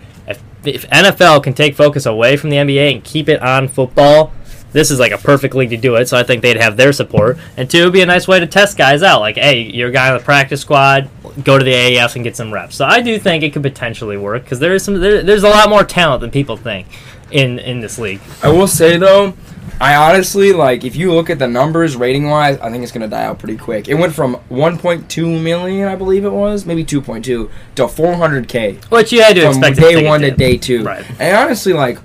If, 0.68 0.89
NFL 0.89 1.43
can 1.43 1.53
take 1.53 1.76
focus 1.76 2.05
away 2.05 2.38
from 2.38 2.49
the 2.49 2.57
NBA 2.57 2.93
and 2.93 3.03
keep 3.03 3.30
it 3.30 3.41
on 3.41 3.68
football, 3.68 4.32
this 4.72 4.91
is 4.91 4.99
like 4.99 5.11
a 5.11 5.18
perfect 5.18 5.55
league 5.55 5.70
to 5.70 5.78
do 5.78 5.95
it. 5.95 6.07
So 6.07 6.18
I 6.18 6.24
think 6.24 6.41
they'd 6.41 6.57
have 6.57 6.78
their 6.78 6.93
support. 6.93 7.38
And 7.55 7.70
two, 7.70 7.80
it'd 7.80 7.93
be 7.93 8.01
a 8.01 8.05
nice 8.05 8.28
way 8.28 8.39
to 8.39 8.47
test 8.47 8.78
guys 8.78 9.01
out. 9.01 9.22
Like, 9.22 9.38
hey, 9.38 9.61
you're 9.61 9.89
a 9.89 9.91
guy 9.91 10.09
on 10.09 10.18
the 10.18 10.24
practice 10.24 10.61
squad. 10.61 11.09
Go 11.43 11.57
to 11.57 11.63
the 11.63 11.72
AAF 11.72 12.15
and 12.15 12.24
get 12.24 12.36
some 12.36 12.53
reps. 12.53 12.76
So 12.76 12.86
I 12.86 13.01
do 13.01 13.18
think 13.20 13.43
it 13.43 13.53
could 13.53 13.63
potentially 13.63 14.18
work 14.18 14.43
because 14.43 14.59
there 14.59 14.74
is 14.74 14.84
some. 14.84 14.99
There, 14.99 15.24
there's 15.24 15.43
a 15.43 15.49
lot 15.49 15.70
more 15.70 15.84
talent 15.84 16.22
than 16.22 16.32
people 16.32 16.57
think 16.57 16.88
in 17.32 17.59
in 17.59 17.80
this 17.80 17.99
league. 17.99 18.22
I 18.43 18.49
will 18.49 18.68
say 18.68 18.97
though, 18.97 19.34
I 19.80 19.95
honestly 19.95 20.53
like 20.53 20.84
if 20.84 20.95
you 20.95 21.13
look 21.13 21.30
at 21.30 21.39
the 21.39 21.47
numbers 21.47 21.95
rating 21.95 22.30
wise, 22.30 22.57
I 22.59 22.71
think 22.71 22.84
it's 22.84 22.91
gonna 22.91 23.07
die 23.07 23.25
out 23.25 23.39
pretty 23.39 23.57
quick. 23.57 23.88
It 23.88 23.93
went 23.95 24.13
from 24.13 24.36
1.2 24.49 25.43
million, 25.43 25.88
I 25.88 25.95
believe 25.95 26.25
it 26.25 26.32
was, 26.32 26.65
maybe 26.65 26.84
2.2 26.84 27.23
to 27.23 27.49
400k 27.75 28.84
Which 28.89 29.11
you 29.11 29.21
had 29.21 29.36
to 29.36 29.41
from 29.41 29.63
expect. 29.63 29.78
day 29.78 30.07
one 30.07 30.21
to 30.21 30.32
day 30.32 30.57
two. 30.57 30.84
Right. 30.84 31.05
And 31.19 31.38
honestly, 31.38 31.73
like, 31.73 31.99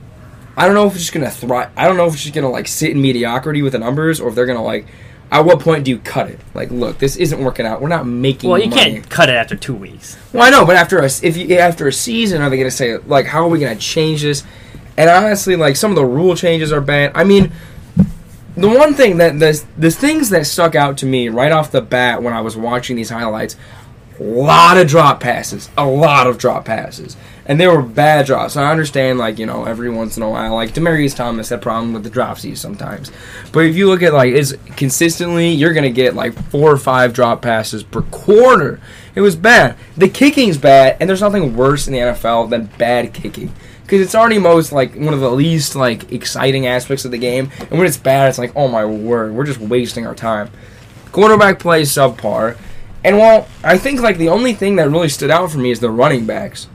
I 0.56 0.66
don't 0.66 0.74
know 0.74 0.86
if 0.86 0.92
it's 0.94 1.02
just 1.02 1.14
gonna 1.14 1.30
thrive. 1.30 1.70
I 1.76 1.86
don't 1.88 1.96
know 1.96 2.06
if 2.06 2.12
it's 2.14 2.22
just 2.22 2.34
gonna 2.34 2.50
like 2.50 2.68
sit 2.68 2.90
in 2.90 3.00
mediocrity 3.00 3.62
with 3.62 3.72
the 3.72 3.78
numbers, 3.78 4.20
or 4.20 4.28
if 4.28 4.34
they're 4.34 4.46
gonna 4.46 4.62
like. 4.62 4.86
At 5.30 5.46
what 5.46 5.60
point 5.60 5.86
do 5.86 5.90
you 5.90 5.98
cut 5.98 6.28
it? 6.28 6.38
Like, 6.52 6.70
look, 6.70 6.98
this 6.98 7.16
isn't 7.16 7.42
working 7.42 7.64
out. 7.64 7.80
We're 7.80 7.88
not 7.88 8.06
making. 8.06 8.50
Well, 8.50 8.60
you 8.60 8.68
money. 8.68 8.82
can't 8.92 9.08
cut 9.08 9.30
it 9.30 9.32
after 9.32 9.56
two 9.56 9.74
weeks. 9.74 10.18
Well, 10.34 10.42
I 10.42 10.50
know, 10.50 10.66
but 10.66 10.76
after 10.76 10.98
a 10.98 11.06
if 11.06 11.38
you 11.38 11.56
after 11.56 11.88
a 11.88 11.92
season, 11.92 12.42
are 12.42 12.50
they 12.50 12.58
going 12.58 12.68
to 12.68 12.76
say 12.76 12.98
like 12.98 13.24
how 13.24 13.42
are 13.42 13.48
we 13.48 13.58
going 13.58 13.74
to 13.74 13.82
change 13.82 14.20
this? 14.20 14.44
And 14.96 15.08
honestly, 15.08 15.56
like 15.56 15.76
some 15.76 15.90
of 15.90 15.96
the 15.96 16.04
rule 16.04 16.36
changes 16.36 16.72
are 16.72 16.80
bad. 16.80 17.12
I 17.14 17.24
mean, 17.24 17.52
the 18.56 18.68
one 18.68 18.94
thing 18.94 19.16
that 19.16 19.38
the 19.38 19.62
the 19.78 19.90
things 19.90 20.30
that 20.30 20.46
stuck 20.46 20.74
out 20.74 20.98
to 20.98 21.06
me 21.06 21.28
right 21.28 21.52
off 21.52 21.72
the 21.72 21.80
bat 21.80 22.22
when 22.22 22.34
I 22.34 22.40
was 22.40 22.56
watching 22.56 22.96
these 22.96 23.10
highlights, 23.10 23.56
a 24.20 24.22
lot 24.22 24.76
of 24.76 24.88
drop 24.88 25.20
passes, 25.20 25.70
a 25.76 25.86
lot 25.86 26.26
of 26.26 26.36
drop 26.36 26.66
passes, 26.66 27.16
and 27.46 27.58
they 27.58 27.66
were 27.66 27.80
bad 27.80 28.26
drops. 28.26 28.56
I 28.56 28.70
understand, 28.70 29.18
like 29.18 29.38
you 29.38 29.46
know, 29.46 29.64
every 29.64 29.88
once 29.88 30.18
in 30.18 30.22
a 30.22 30.28
while, 30.28 30.54
like 30.54 30.74
Demaryius 30.74 31.16
Thomas 31.16 31.48
had 31.48 31.62
problem 31.62 31.94
with 31.94 32.04
the 32.04 32.10
dropsies 32.10 32.58
sometimes, 32.58 33.10
but 33.52 33.60
if 33.60 33.74
you 33.74 33.88
look 33.88 34.02
at 34.02 34.12
like 34.12 34.34
it's 34.34 34.52
consistently, 34.76 35.48
you're 35.48 35.72
gonna 35.72 35.90
get 35.90 36.14
like 36.14 36.34
four 36.50 36.70
or 36.70 36.78
five 36.78 37.14
drop 37.14 37.40
passes 37.40 37.82
per 37.82 38.02
quarter. 38.02 38.80
It 39.14 39.22
was 39.22 39.34
bad. 39.36 39.76
The 39.96 40.08
kicking's 40.08 40.58
bad, 40.58 40.98
and 41.00 41.08
there's 41.08 41.20
nothing 41.22 41.56
worse 41.56 41.86
in 41.86 41.94
the 41.94 42.00
NFL 42.00 42.50
than 42.50 42.66
bad 42.78 43.14
kicking. 43.14 43.52
Because 43.92 44.06
it's 44.06 44.14
already 44.14 44.38
most 44.38 44.72
like 44.72 44.94
one 44.94 45.12
of 45.12 45.20
the 45.20 45.30
least 45.30 45.76
like 45.76 46.10
exciting 46.10 46.66
aspects 46.66 47.04
of 47.04 47.10
the 47.10 47.18
game. 47.18 47.50
And 47.58 47.72
when 47.72 47.86
it's 47.86 47.98
bad, 47.98 48.30
it's 48.30 48.38
like, 48.38 48.50
oh 48.56 48.66
my 48.66 48.86
word, 48.86 49.34
we're 49.34 49.44
just 49.44 49.60
wasting 49.60 50.06
our 50.06 50.14
time. 50.14 50.50
Quarterback 51.12 51.58
play 51.58 51.82
is 51.82 51.90
subpar, 51.90 52.56
and 53.04 53.18
while 53.18 53.46
I 53.62 53.76
think 53.76 54.00
like 54.00 54.16
the 54.16 54.30
only 54.30 54.54
thing 54.54 54.76
that 54.76 54.88
really 54.88 55.10
stood 55.10 55.30
out 55.30 55.50
for 55.50 55.58
me 55.58 55.70
is 55.70 55.80
the 55.80 55.90
running 55.90 56.24
backs. 56.24 56.68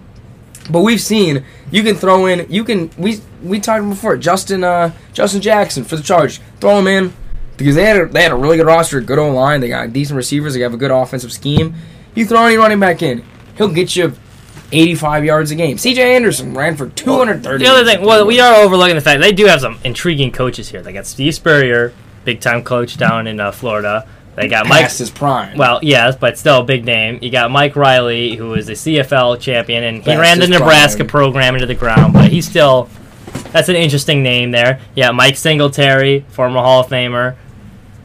But 0.69 0.81
we've 0.81 1.01
seen 1.01 1.43
you 1.71 1.81
can 1.81 1.95
throw 1.95 2.27
in 2.27 2.45
you 2.51 2.63
can 2.63 2.91
we 2.99 3.19
we 3.41 3.59
talked 3.59 3.89
before 3.89 4.15
Justin 4.17 4.63
uh 4.63 4.91
Justin 5.11 5.41
Jackson 5.41 5.85
for 5.85 5.95
the 5.95 6.03
charge 6.03 6.39
throw 6.59 6.77
him 6.77 6.85
in 6.85 7.13
because 7.57 7.73
they 7.73 7.85
had 7.85 7.97
a, 7.97 8.05
they 8.05 8.21
had 8.21 8.31
a 8.31 8.35
really 8.35 8.57
good 8.57 8.67
roster, 8.67 9.01
good 9.01 9.17
O 9.17 9.31
line, 9.31 9.61
they 9.61 9.69
got 9.69 9.91
decent 9.91 10.17
receivers, 10.17 10.53
they 10.53 10.59
have 10.59 10.75
a 10.75 10.77
good 10.77 10.91
offensive 10.91 11.33
scheme. 11.33 11.73
You 12.13 12.27
throw 12.27 12.45
any 12.45 12.57
running 12.57 12.79
back 12.79 13.01
in, 13.01 13.23
he'll 13.57 13.73
get 13.73 13.95
you 13.95 14.13
85 14.71 15.25
yards 15.25 15.51
a 15.51 15.55
game. 15.55 15.77
C.J. 15.77 16.15
Anderson 16.15 16.53
ran 16.53 16.75
for 16.75 16.89
230. 16.89 17.63
The 17.63 17.69
other 17.71 17.85
thing, 17.85 18.05
well, 18.05 18.25
we 18.25 18.39
are 18.39 18.55
overlooking 18.55 18.95
the 18.95 19.01
fact 19.01 19.21
they 19.21 19.31
do 19.31 19.45
have 19.45 19.61
some 19.61 19.79
intriguing 19.83 20.31
coaches 20.31 20.69
here. 20.69 20.81
They 20.81 20.93
got 20.93 21.05
Steve 21.05 21.33
Spurrier, 21.35 21.93
big 22.25 22.41
time 22.41 22.63
coach 22.63 22.97
down 22.97 23.27
in 23.27 23.39
uh, 23.39 23.51
Florida. 23.51 24.07
They 24.35 24.47
got 24.47 24.67
Mike. 24.67 24.81
past 24.83 24.99
his 24.99 25.09
prime. 25.09 25.57
Well, 25.57 25.79
yes, 25.81 26.15
but 26.15 26.37
still 26.37 26.59
a 26.61 26.63
big 26.63 26.85
name. 26.85 27.17
You 27.23 27.31
got 27.31 27.49
Mike 27.49 27.75
Riley, 27.75 28.35
who 28.35 28.53
is 28.53 28.69
a 28.69 28.73
CFL 28.73 29.39
champion, 29.39 29.83
and 29.83 29.97
he 29.97 30.03
Past 30.03 30.19
ran 30.21 30.39
the 30.39 30.47
Nebraska 30.47 30.97
prime. 31.03 31.07
program 31.07 31.53
into 31.55 31.65
the 31.65 31.73
ground. 31.75 32.13
But 32.13 32.31
he's 32.31 32.47
still. 32.47 32.87
That's 33.51 33.69
an 33.69 33.75
interesting 33.75 34.21
name 34.23 34.51
there. 34.51 34.79
Yeah, 34.95 35.11
Mike 35.11 35.37
Singletary, 35.37 36.19
former 36.29 36.59
Hall 36.59 36.81
of 36.81 36.87
Famer. 36.87 37.35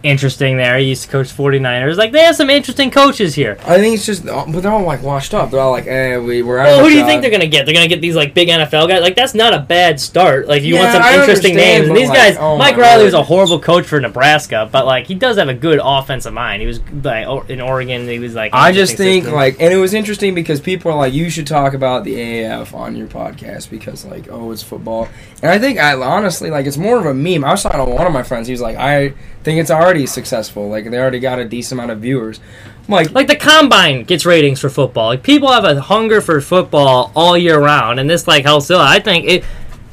Interesting 0.02 0.56
there. 0.56 0.78
He 0.78 0.86
used 0.86 1.04
to 1.04 1.08
coach 1.08 1.28
49ers. 1.28 1.96
Like, 1.96 2.12
they 2.12 2.22
have 2.22 2.36
some 2.36 2.50
interesting 2.50 2.90
coaches 2.90 3.34
here. 3.34 3.56
I 3.62 3.78
think 3.78 3.94
it's 3.94 4.06
just, 4.06 4.24
but 4.24 4.60
they're 4.60 4.72
all 4.72 4.82
like 4.82 5.02
washed 5.02 5.34
up. 5.34 5.50
They're 5.50 5.60
all 5.60 5.70
like, 5.70 5.86
eh, 5.86 6.16
we 6.18 6.42
we're 6.42 6.58
out. 6.58 6.66
Well, 6.66 6.80
of 6.80 6.84
who 6.84 6.88
do 6.88 6.94
you 6.94 7.00
job. 7.00 7.08
think 7.08 7.22
they're 7.22 7.30
gonna 7.30 7.46
get? 7.46 7.66
They're 7.66 7.74
gonna 7.74 7.88
get 7.88 8.00
these 8.00 8.16
like 8.16 8.34
big 8.34 8.48
NFL 8.48 8.88
guys. 8.88 9.02
Like 9.02 9.16
that's 9.16 9.34
not 9.34 9.54
a 9.54 9.60
bad 9.60 10.00
start. 10.00 10.48
Like 10.48 10.62
you 10.62 10.76
want 10.76 10.92
some 10.92 11.02
I 11.02 11.18
interesting 11.18 11.56
names. 11.56 11.88
And 11.88 11.96
these 11.96 12.08
like, 12.08 12.18
guys, 12.18 12.36
oh 12.38 12.56
Mike 12.56 12.76
Riley 12.76 13.04
was 13.04 13.14
a 13.14 13.22
horrible 13.22 13.60
coach 13.60 13.86
for 13.86 14.00
Nebraska, 14.00 14.68
but 14.70 14.86
like 14.86 15.06
he 15.06 15.14
does 15.14 15.36
have 15.38 15.48
a 15.48 15.54
good 15.54 15.80
offensive 15.82 16.32
mind. 16.32 16.62
He 16.62 16.66
was 16.66 16.80
like 17.02 17.50
in 17.50 17.60
Oregon. 17.60 18.08
He 18.08 18.18
was 18.18 18.34
like. 18.34 18.52
I 18.54 18.72
just 18.72 18.96
think 18.96 19.24
system. 19.24 19.36
like, 19.36 19.60
and 19.60 19.72
it 19.72 19.76
was 19.78 19.94
interesting 19.94 20.34
because 20.34 20.60
people 20.60 20.90
are 20.90 20.96
like, 20.96 21.12
you 21.12 21.30
should 21.30 21.46
talk 21.46 21.74
about 21.74 22.04
the 22.04 22.14
AAF 22.14 22.74
on 22.74 22.96
your 22.96 23.08
podcast 23.08 23.70
because 23.70 24.04
like, 24.04 24.28
oh, 24.30 24.50
it's 24.50 24.62
football, 24.62 25.08
and 25.42 25.50
I 25.50 25.58
think 25.58 25.78
I 25.78 25.94
honestly 25.94 26.50
like 26.50 26.66
it's 26.66 26.76
more 26.76 26.98
of 26.98 27.06
a 27.06 27.14
meme. 27.14 27.44
I 27.44 27.52
was 27.52 27.62
talking 27.62 27.84
to 27.84 27.90
one 27.90 28.06
of 28.06 28.12
my 28.12 28.22
friends. 28.22 28.48
He 28.48 28.52
was 28.52 28.60
like, 28.60 28.76
I 28.76 29.14
think 29.42 29.60
it's 29.60 29.70
already 29.92 30.06
successful. 30.06 30.68
Like 30.68 30.90
they 30.90 30.98
already 30.98 31.20
got 31.20 31.38
a 31.38 31.44
decent 31.44 31.78
amount 31.78 31.92
of 31.92 32.00
viewers. 32.00 32.40
I'm 32.88 32.92
like, 32.94 33.10
like 33.12 33.26
the 33.26 33.36
combine 33.36 34.04
gets 34.04 34.24
ratings 34.24 34.58
for 34.58 34.70
football. 34.70 35.08
Like 35.08 35.22
people 35.22 35.52
have 35.52 35.64
a 35.64 35.80
hunger 35.80 36.20
for 36.20 36.40
football 36.40 37.12
all 37.14 37.36
year 37.36 37.60
round, 37.60 38.00
and 38.00 38.08
this 38.08 38.26
like 38.26 38.44
helps. 38.44 38.70
I 38.70 39.00
think 39.00 39.26
it. 39.26 39.44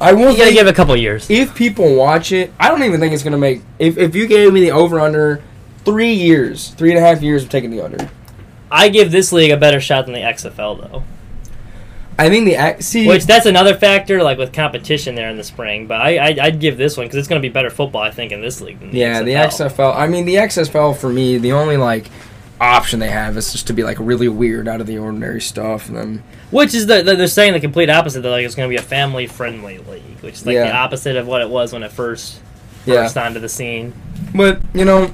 I 0.01 0.13
will 0.13 0.31
You 0.31 0.37
gotta 0.37 0.53
give 0.53 0.67
it 0.67 0.69
a 0.69 0.73
couple 0.73 0.95
years. 0.95 1.29
if 1.29 1.53
people 1.53 1.93
watch 1.95 2.31
it, 2.31 2.53
I 2.57 2.69
don't 2.69 2.83
even 2.83 3.01
think 3.01 3.13
it's 3.13 3.23
gonna 3.23 3.37
make. 3.37 3.61
If 3.77 3.97
if 3.97 4.15
you 4.15 4.27
gave 4.27 4.53
me 4.53 4.61
the 4.61 4.71
over 4.71 4.99
under 5.01 5.41
three 5.83 6.13
years, 6.13 6.69
three 6.69 6.91
and 6.91 6.97
a 6.97 7.01
half 7.01 7.21
years 7.21 7.43
of 7.43 7.49
taking 7.49 7.69
the 7.71 7.81
under, 7.81 8.09
I 8.71 8.87
give 8.87 9.11
this 9.11 9.33
league 9.33 9.51
a 9.51 9.57
better 9.57 9.81
shot 9.81 10.05
than 10.05 10.13
the 10.13 10.21
XFL 10.21 10.89
though. 10.89 11.03
I 12.19 12.27
think 12.29 12.45
the 12.45 12.55
ac- 12.55 12.81
see. 12.81 13.07
Which 13.07 13.25
that's 13.25 13.45
another 13.45 13.73
factor, 13.73 14.21
like 14.21 14.37
with 14.37 14.51
competition 14.51 15.15
there 15.15 15.29
in 15.29 15.37
the 15.37 15.43
spring. 15.43 15.87
But 15.87 16.01
I, 16.01 16.17
I 16.17 16.37
I'd 16.41 16.59
give 16.59 16.77
this 16.77 16.97
one 16.97 17.05
because 17.05 17.17
it's 17.17 17.29
going 17.29 17.41
to 17.41 17.47
be 17.47 17.51
better 17.51 17.69
football, 17.69 18.01
I 18.01 18.11
think, 18.11 18.33
in 18.33 18.41
this 18.41 18.59
league. 18.59 18.77
Than 18.81 18.91
the 18.91 18.97
Yeah, 18.97 19.21
the 19.21 19.31
XFL. 19.31 19.95
I 19.95 20.05
mean, 20.07 20.25
the 20.25 20.35
XFL 20.35 20.97
for 20.97 21.09
me, 21.09 21.37
the 21.37 21.53
only 21.53 21.77
like 21.77 22.11
option 22.59 22.99
they 22.99 23.09
have 23.09 23.37
is 23.37 23.53
just 23.53 23.67
to 23.67 23.73
be 23.73 23.83
like 23.83 23.97
really 24.01 24.27
weird, 24.27 24.67
out 24.67 24.81
of 24.81 24.87
the 24.87 24.97
ordinary 24.97 25.39
stuff, 25.39 25.87
and 25.87 25.95
then 25.95 26.23
Which 26.51 26.73
is 26.73 26.87
the, 26.87 27.01
the 27.01 27.15
they're 27.15 27.27
saying 27.27 27.53
the 27.53 27.61
complete 27.61 27.89
opposite. 27.89 28.19
They're 28.19 28.31
like 28.31 28.45
it's 28.45 28.55
going 28.55 28.69
to 28.69 28.73
be 28.73 28.79
a 28.79 28.85
family 28.85 29.25
friendly 29.25 29.77
league, 29.77 30.19
which 30.19 30.35
is 30.35 30.45
like 30.45 30.57
the 30.57 30.75
opposite 30.75 31.15
of 31.15 31.25
what 31.25 31.41
it 31.41 31.49
was 31.49 31.71
when 31.71 31.83
it 31.83 31.91
first 31.91 32.41
yeah. 32.85 32.95
burst 32.95 33.17
onto 33.17 33.39
the 33.39 33.49
scene. 33.49 33.93
But 34.35 34.59
you 34.73 34.83
know, 34.83 35.13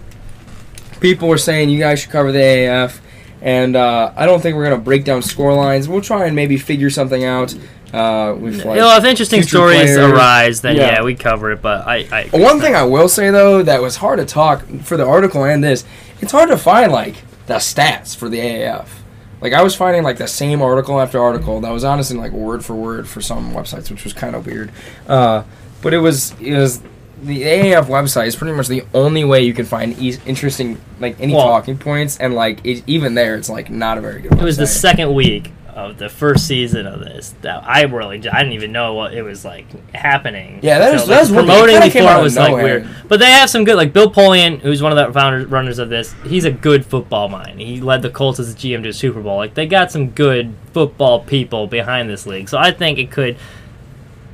people 1.02 1.28
were 1.28 1.38
saying 1.38 1.70
you 1.70 1.78
guys 1.78 2.00
should 2.00 2.10
cover 2.10 2.32
the 2.32 2.40
AAF, 2.40 3.00
and 3.46 3.76
uh, 3.76 4.12
I 4.16 4.26
don't 4.26 4.42
think 4.42 4.58
we're 4.58 4.64
gonna 4.66 4.78
break 4.82 5.06
down 5.06 5.22
score 5.22 5.54
lines. 5.54 5.88
We'll 5.88 6.02
try 6.02 6.26
and 6.26 6.36
maybe 6.36 6.58
figure 6.58 6.90
something 6.90 7.24
out. 7.24 7.56
Uh, 7.94 8.36
with 8.38 8.66
like, 8.66 8.76
you 8.76 8.82
know, 8.82 8.98
if 8.98 9.06
interesting 9.06 9.42
stories 9.44 9.84
players. 9.84 9.98
arise, 9.98 10.60
then 10.60 10.76
Yeah. 10.76 10.96
yeah. 10.96 11.04
we 11.04 11.16
cover 11.16 11.52
it. 11.54 11.62
But 11.62 11.88
I, 11.88 12.30
I 12.34 12.38
One 12.38 12.60
thing 12.60 12.76
I 12.76 12.84
will 12.84 13.08
say 13.08 13.30
though 13.32 13.64
that 13.64 13.82
was 13.82 13.98
hard 13.98 14.20
to 14.20 14.26
talk 14.26 14.66
for 14.82 14.98
the 14.98 15.06
article 15.06 15.46
and 15.46 15.64
this, 15.64 15.86
it's 16.20 16.34
hard 16.34 16.50
to 16.50 16.58
find 16.58 16.92
like 16.92 17.16
the 17.46 17.54
stats 17.56 18.14
for 18.14 18.28
the 18.28 18.40
AAF. 18.40 18.88
Like 19.40 19.54
I 19.54 19.62
was 19.62 19.76
finding 19.76 20.04
like 20.04 20.18
the 20.18 20.28
same 20.28 20.62
article 20.62 21.00
after 21.00 21.22
article 21.22 21.62
that 21.62 21.72
was 21.72 21.84
honestly 21.86 22.18
like 22.18 22.32
word 22.32 22.66
for 22.66 22.74
word 22.74 23.08
for 23.08 23.22
some 23.22 23.54
websites, 23.54 23.90
which 23.92 24.04
was 24.04 24.12
kind 24.12 24.36
of 24.36 24.46
weird. 24.48 24.72
Uh, 25.08 25.44
but 25.82 25.94
it 25.94 26.00
was 26.00 26.34
it 26.42 26.58
was 26.58 26.82
the 27.24 27.44
AAF 27.44 27.86
website 27.86 28.28
is 28.28 28.36
pretty 28.36 28.56
much 28.56 28.68
the 28.68 28.84
only 28.94 29.24
way 29.24 29.42
you 29.42 29.54
can 29.54 29.66
find 29.66 29.98
e- 30.00 30.18
interesting 30.26 30.80
like 31.00 31.20
any 31.20 31.34
Well- 31.34 31.48
talking 31.48 31.78
points, 31.78 32.18
and 32.18 32.34
like 32.34 32.66
it, 32.66 32.84
even 32.88 33.16
there, 33.16 33.36
it's 33.36 33.50
like 33.50 33.70
not 33.70 33.98
a 33.98 34.02
very 34.02 34.22
good. 34.22 34.34
it 34.34 34.42
was 34.42 34.58
the 34.58 34.68
second 34.68 35.14
week 35.14 35.52
of 35.76 35.98
the 35.98 36.08
first 36.08 36.48
season 36.48 36.88
of 36.88 37.02
this 37.02 37.36
that 37.42 37.62
I 37.68 37.82
really 37.84 38.18
I 38.30 38.40
didn't 38.40 38.54
even 38.54 38.72
know 38.72 38.94
what 38.94 39.14
it 39.14 39.24
was 39.24 39.44
like 39.44 39.66
happening. 39.94 40.60
Yeah, 40.64 40.80
that 40.80 41.02
so, 41.02 41.08
that 41.08 41.24
like, 41.24 41.32
weird. 41.32 41.46
Promoting 41.46 41.82
came 41.92 42.04
before 42.04 42.20
it 42.20 42.24
was 42.24 42.38
like 42.38 42.54
weird. 42.54 42.88
But 43.10 43.20
they 43.20 43.30
have 43.32 43.50
some 43.50 43.66
good 43.66 43.76
like 43.76 43.92
Bill 43.92 44.10
Polian, 44.10 44.60
who's 44.60 44.82
one 44.82 44.98
of 44.98 45.08
the 45.08 45.12
founders 45.14 45.48
runners 45.48 45.78
of 45.78 45.90
this. 45.90 46.16
He's 46.26 46.46
a 46.46 46.52
good 46.52 46.86
football 46.86 47.28
mind. 47.28 47.60
He 47.60 47.82
led 47.82 48.02
the 48.04 48.10
Colts 48.10 48.40
as 48.40 48.54
a 48.54 48.56
GM 48.56 48.84
to 48.84 48.90
a 48.90 48.94
Super 48.94 49.22
Bowl. 49.22 49.36
Like 49.36 49.54
they 49.54 49.66
got 49.68 49.92
some 49.92 50.12
good 50.12 50.54
football 50.72 51.20
people 51.20 51.68
behind 51.68 52.10
this 52.10 52.26
league. 52.26 52.48
So 52.48 52.58
I 52.58 52.72
think 52.72 52.98
it 52.98 53.12
could 53.12 53.38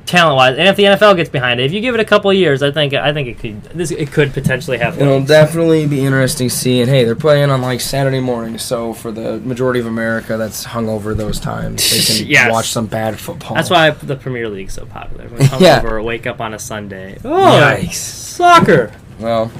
talent 0.06 0.36
wise, 0.36 0.58
and 0.58 0.66
if 0.68 0.76
the 0.76 0.84
NFL 0.84 1.16
gets 1.16 1.30
behind 1.30 1.60
it, 1.60 1.64
if 1.64 1.72
you 1.72 1.80
give 1.80 1.94
it 1.94 2.00
a 2.00 2.04
couple 2.04 2.32
years, 2.32 2.62
I 2.62 2.70
think 2.70 2.92
I 2.94 3.12
think 3.12 3.28
it 3.28 3.38
could 3.38 3.62
this 3.64 3.90
it 3.90 4.10
could 4.12 4.32
potentially 4.32 4.78
have. 4.78 5.00
It'll 5.00 5.18
legs. 5.18 5.28
definitely 5.28 5.86
be 5.86 6.04
interesting 6.04 6.48
seeing. 6.50 6.88
Hey, 6.88 7.04
they're 7.04 7.14
playing 7.14 7.50
on 7.50 7.62
like 7.62 7.80
Saturday 7.80 8.20
morning, 8.20 8.58
so 8.58 8.92
for 8.92 9.10
the 9.12 9.38
majority 9.40 9.80
of 9.80 9.86
America 9.86 10.36
that's 10.36 10.64
hungover 10.66 11.16
those 11.16 11.38
times, 11.40 11.90
they 11.90 12.18
can 12.24 12.26
Yes. 12.30 12.50
watch 12.50 12.68
some 12.70 12.86
bad 12.86 13.18
football. 13.18 13.54
That's 13.54 13.70
why 13.70 13.90
the 13.90 14.16
Premier 14.16 14.48
League's 14.48 14.74
so 14.74 14.86
popular. 14.86 15.28
When 15.28 15.40
Yeah. 15.60 15.78
over, 15.78 16.02
wake 16.02 16.26
up 16.26 16.40
on 16.40 16.52
a 16.54 16.58
Sunday. 16.58 17.18
Oh, 17.24 17.28
Yikes. 17.78 17.92
soccer. 17.94 18.92
Well, 19.18 19.50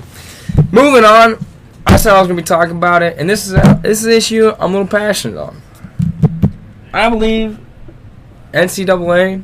moving 0.71 1.05
on. 1.05 1.39
I 1.87 1.97
said 1.97 2.15
I 2.15 2.19
was 2.21 2.29
gonna 2.29 2.41
be 2.41 2.45
talking 2.45 2.77
about 2.77 3.03
it, 3.03 3.17
and 3.19 3.29
this 3.29 3.47
is 3.47 3.53
a, 3.55 3.81
this 3.83 4.01
is 4.01 4.07
an 4.07 4.13
issue 4.13 4.51
I'm 4.59 4.71
a 4.71 4.73
little 4.73 4.87
passionate 4.87 5.39
on. 5.41 5.61
I 6.93 7.09
believe 7.11 7.59
NCAA, 8.53 9.43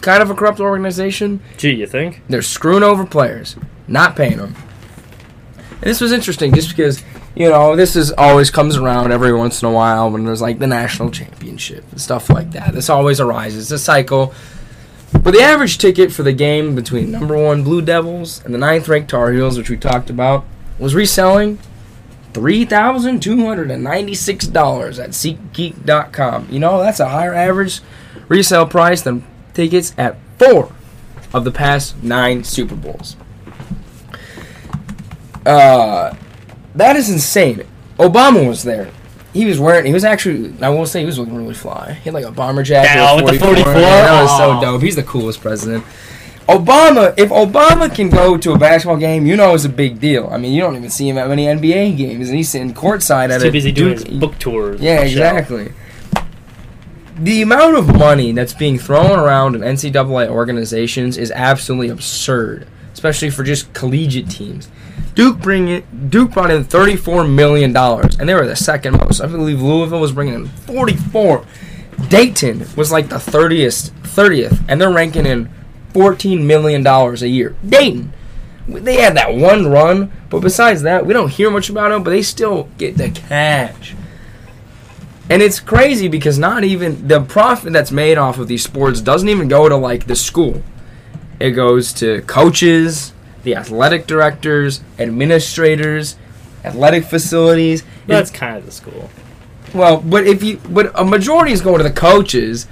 kind 0.00 0.22
of 0.22 0.30
a 0.30 0.34
corrupt 0.34 0.60
organization. 0.60 1.40
Gee, 1.56 1.74
you 1.74 1.86
think? 1.86 2.22
They're 2.28 2.42
screwing 2.42 2.82
over 2.82 3.04
players, 3.04 3.56
not 3.86 4.16
paying 4.16 4.38
them. 4.38 4.54
And 5.70 5.82
this 5.82 6.00
was 6.00 6.12
interesting 6.12 6.54
just 6.54 6.70
because, 6.70 7.02
you 7.36 7.48
know, 7.48 7.76
this 7.76 7.94
is 7.94 8.10
always 8.12 8.50
comes 8.50 8.76
around 8.76 9.12
every 9.12 9.32
once 9.32 9.62
in 9.62 9.68
a 9.68 9.72
while 9.72 10.10
when 10.10 10.24
there's 10.24 10.42
like 10.42 10.58
the 10.58 10.66
national 10.66 11.10
championship 11.10 11.84
and 11.90 12.00
stuff 12.00 12.30
like 12.30 12.50
that. 12.52 12.74
This 12.74 12.90
always 12.90 13.20
arises. 13.20 13.70
It's 13.70 13.82
a 13.82 13.84
cycle. 13.84 14.34
But 15.12 15.32
the 15.32 15.40
average 15.40 15.78
ticket 15.78 16.12
for 16.12 16.22
the 16.22 16.32
game 16.32 16.74
between 16.74 17.10
number 17.10 17.36
one 17.36 17.62
Blue 17.62 17.80
Devils 17.80 18.44
and 18.44 18.52
the 18.52 18.58
ninth 18.58 18.88
ranked 18.88 19.10
Tar 19.10 19.32
Heels, 19.32 19.56
which 19.56 19.70
we 19.70 19.76
talked 19.76 20.10
about, 20.10 20.44
was 20.78 20.94
reselling 20.94 21.58
$3,296 22.32 25.02
at 25.02 25.10
SeatGeek.com. 25.10 26.48
You 26.50 26.58
know, 26.58 26.80
that's 26.80 27.00
a 27.00 27.08
higher 27.08 27.34
average 27.34 27.80
resale 28.28 28.66
price 28.66 29.02
than 29.02 29.24
tickets 29.58 29.92
at 29.98 30.16
four 30.38 30.70
of 31.34 31.42
the 31.44 31.50
past 31.50 32.00
nine 32.00 32.44
Super 32.44 32.76
Bowls. 32.76 33.16
Uh, 35.44 36.14
that 36.74 36.94
is 36.96 37.10
insane. 37.10 37.64
Obama 37.98 38.46
was 38.46 38.62
there. 38.62 38.90
He 39.32 39.44
was 39.46 39.58
wearing. 39.58 39.86
He 39.86 39.92
was 39.92 40.04
actually. 40.04 40.54
I 40.62 40.68
will 40.68 40.86
say 40.86 41.00
he 41.00 41.06
was 41.06 41.18
looking 41.18 41.36
really 41.36 41.54
fly. 41.54 41.92
He 41.94 42.04
had 42.04 42.14
like 42.14 42.24
a 42.24 42.30
bomber 42.30 42.62
jacket. 42.62 42.90
Yeah, 42.94 43.14
with 43.20 43.34
the 43.34 43.38
44. 43.40 43.72
That 43.74 44.22
was 44.22 44.36
so 44.38 44.60
dope. 44.60 44.82
He's 44.82 44.96
the 44.96 45.02
coolest 45.02 45.40
president. 45.40 45.84
Obama. 46.48 47.12
If 47.18 47.30
Obama 47.30 47.92
can 47.94 48.08
go 48.08 48.38
to 48.38 48.52
a 48.52 48.58
basketball 48.58 48.96
game, 48.96 49.26
you 49.26 49.36
know 49.36 49.54
it's 49.54 49.64
a 49.64 49.68
big 49.68 50.00
deal. 50.00 50.28
I 50.30 50.38
mean, 50.38 50.52
you 50.52 50.62
don't 50.62 50.76
even 50.76 50.88
see 50.90 51.08
him 51.08 51.18
at 51.18 51.28
many 51.28 51.44
NBA 51.46 51.96
games, 51.96 52.28
and 52.28 52.36
he's 52.38 52.48
sitting 52.48 52.72
courtside 52.72 53.30
at 53.30 53.42
Too 53.42 53.50
busy 53.52 53.72
doing 53.72 53.96
Duke- 53.96 54.06
his 54.06 54.18
book 54.18 54.38
tours. 54.38 54.80
yeah, 54.80 55.00
exactly. 55.00 55.64
shit. 55.66 55.74
The 57.18 57.42
amount 57.42 57.76
of 57.76 57.98
money 57.98 58.30
that's 58.30 58.54
being 58.54 58.78
thrown 58.78 59.18
around 59.18 59.56
in 59.56 59.62
NCAA 59.62 60.28
organizations 60.28 61.16
is 61.18 61.32
absolutely 61.32 61.88
absurd, 61.88 62.68
especially 62.92 63.30
for 63.30 63.42
just 63.42 63.72
collegiate 63.72 64.30
teams. 64.30 64.68
Duke 65.16 65.40
bring 65.40 65.66
it, 65.66 66.10
Duke 66.10 66.30
brought 66.30 66.52
in 66.52 66.62
thirty-four 66.62 67.24
million 67.24 67.72
dollars, 67.72 68.16
and 68.20 68.28
they 68.28 68.34
were 68.34 68.46
the 68.46 68.54
second 68.54 68.98
most. 68.98 69.20
I 69.20 69.26
believe 69.26 69.60
Louisville 69.60 70.00
was 70.00 70.12
bringing 70.12 70.34
in 70.34 70.46
forty-four. 70.46 71.44
Dayton 72.08 72.64
was 72.76 72.92
like 72.92 73.08
the 73.08 73.18
thirtieth, 73.18 73.90
thirtieth, 74.04 74.62
and 74.68 74.80
they're 74.80 74.92
ranking 74.92 75.26
in 75.26 75.50
fourteen 75.92 76.46
million 76.46 76.84
dollars 76.84 77.22
a 77.22 77.28
year. 77.28 77.56
Dayton, 77.68 78.12
they 78.68 79.00
had 79.00 79.16
that 79.16 79.34
one 79.34 79.66
run, 79.66 80.12
but 80.30 80.38
besides 80.38 80.82
that, 80.82 81.04
we 81.04 81.14
don't 81.14 81.30
hear 81.32 81.50
much 81.50 81.68
about 81.68 81.88
them. 81.88 82.04
But 82.04 82.10
they 82.10 82.22
still 82.22 82.68
get 82.78 82.96
the 82.96 83.10
cash. 83.10 83.96
And 85.30 85.42
it's 85.42 85.60
crazy 85.60 86.08
because 86.08 86.38
not 86.38 86.64
even 86.64 87.06
the 87.06 87.20
profit 87.20 87.72
that's 87.72 87.92
made 87.92 88.16
off 88.16 88.38
of 88.38 88.48
these 88.48 88.62
sports 88.62 89.00
doesn't 89.00 89.28
even 89.28 89.48
go 89.48 89.68
to 89.68 89.76
like 89.76 90.06
the 90.06 90.16
school. 90.16 90.62
It 91.38 91.50
goes 91.50 91.92
to 91.94 92.22
coaches, 92.22 93.12
the 93.42 93.54
athletic 93.54 94.06
directors, 94.06 94.80
administrators, 94.98 96.16
athletic 96.64 97.04
facilities. 97.04 97.84
That's 98.06 98.30
kind 98.30 98.56
of 98.56 98.64
the 98.64 98.72
school. 98.72 99.10
Well, 99.74 99.98
but 99.98 100.26
if 100.26 100.42
you 100.42 100.58
but 100.70 100.90
a 100.98 101.04
majority 101.04 101.52
is 101.52 101.60
going 101.60 101.78
to 101.78 101.84
the 101.84 101.90
coaches 101.90 102.66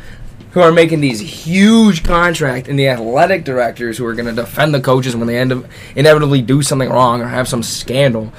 who 0.53 0.61
are 0.63 0.73
making 0.73 1.03
these 1.03 1.21
huge 1.21 2.03
contract 2.03 2.67
and 2.67 2.79
the 2.79 2.89
athletic 2.89 3.45
directors 3.45 3.99
who 3.99 4.07
are 4.07 4.15
going 4.15 4.25
to 4.27 4.33
defend 4.33 4.73
the 4.73 4.81
coaches 4.81 5.15
when 5.15 5.27
they 5.27 5.37
end 5.37 5.53
up 5.53 5.67
inevitably 5.95 6.41
do 6.41 6.63
something 6.63 6.89
wrong 6.89 7.21
or 7.21 7.29
have 7.29 7.47
some 7.47 7.63
scandal 7.63 8.33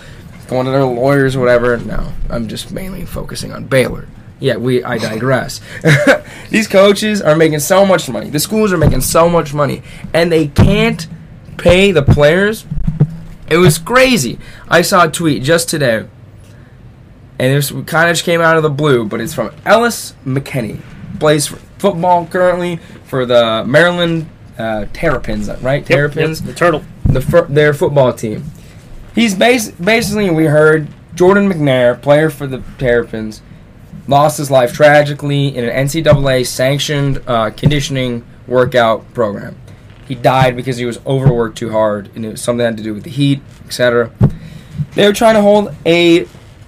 going 0.48 0.66
to 0.66 0.72
their 0.72 0.86
lawyers 0.86 1.36
or 1.36 1.40
whatever. 1.40 1.78
No, 1.78 2.12
I'm 2.30 2.48
just 2.48 2.72
mainly 2.72 3.06
focusing 3.06 3.52
on 3.52 3.66
Baylor. 3.66 4.08
Yeah, 4.40 4.58
we 4.58 4.84
I 4.84 4.98
digress. 4.98 5.62
these 6.50 6.68
coaches 6.68 7.22
are 7.22 7.36
making 7.36 7.60
so 7.60 7.86
much 7.86 8.08
money. 8.10 8.30
The 8.30 8.40
schools 8.40 8.72
are 8.72 8.78
making 8.78 9.02
so 9.02 9.28
much 9.30 9.54
money 9.54 9.82
and 10.14 10.32
they 10.32 10.48
can't 10.48 11.08
pay 11.58 11.92
the 11.92 12.04
players. 12.04 12.66
It 13.50 13.58
was 13.58 13.78
crazy. 13.80 14.38
I 14.68 14.82
saw 14.84 15.06
a 15.06 15.12
tweet 15.12 15.42
just 15.42 15.70
today 15.70 16.06
and 17.40 17.54
this 17.56 17.72
kind 17.72 18.10
of 18.10 18.16
just 18.16 18.24
came 18.24 18.42
out 18.42 18.58
of 18.58 18.64
the 18.64 18.70
blue, 18.70 19.06
but 19.06 19.22
it's 19.22 19.34
from 19.34 19.52
Ellis 19.66 20.14
McKennie. 20.26 20.82
Plays 21.20 21.48
football 21.78 22.26
currently 22.28 22.78
for 23.06 23.26
the 23.26 23.64
Maryland 23.66 24.28
uh, 24.58 24.86
Terrapins, 24.94 25.50
right? 25.62 25.86
Terrapins, 25.86 26.42
Yep, 26.42 26.48
the 26.50 26.56
turtle. 26.56 26.84
the 27.06 27.46
their 27.50 27.74
football 27.74 28.14
team. 28.14 28.44
He's 29.18 29.34
bas- 29.34 29.72
basically 29.72 30.30
we 30.30 30.46
heard 30.46 30.88
Jordan 31.16 31.52
McNair, 31.52 32.00
player 32.00 32.30
for 32.30 32.46
the 32.46 32.62
Terrapins, 32.78 33.42
lost 34.08 34.38
his 34.38 34.52
life 34.52 34.74
tragically 34.74 35.48
in 35.58 35.64
an 35.68 35.88
NCAA 35.88 36.46
sanctioned 36.46 37.24
uh, 37.26 37.50
conditioning 37.50 38.24
workout 38.46 39.12
program. 39.16 39.58
He 40.08 40.14
died 40.14 40.56
because 40.56 40.78
he 40.78 40.86
was 40.86 41.00
overworked 41.04 41.58
too 41.58 41.72
hard, 41.72 42.12
and 42.14 42.24
it 42.24 42.30
was 42.30 42.44
something 42.44 42.60
that 42.60 42.66
had 42.66 42.78
to 42.78 42.84
do 42.84 42.94
with 42.94 43.06
the 43.06 43.10
heat, 43.10 43.42
etc. 43.66 44.12
They 44.94 45.08
were 45.08 45.14
trying 45.14 45.34
to 45.34 45.42
hold 45.42 45.74
a 45.84 46.26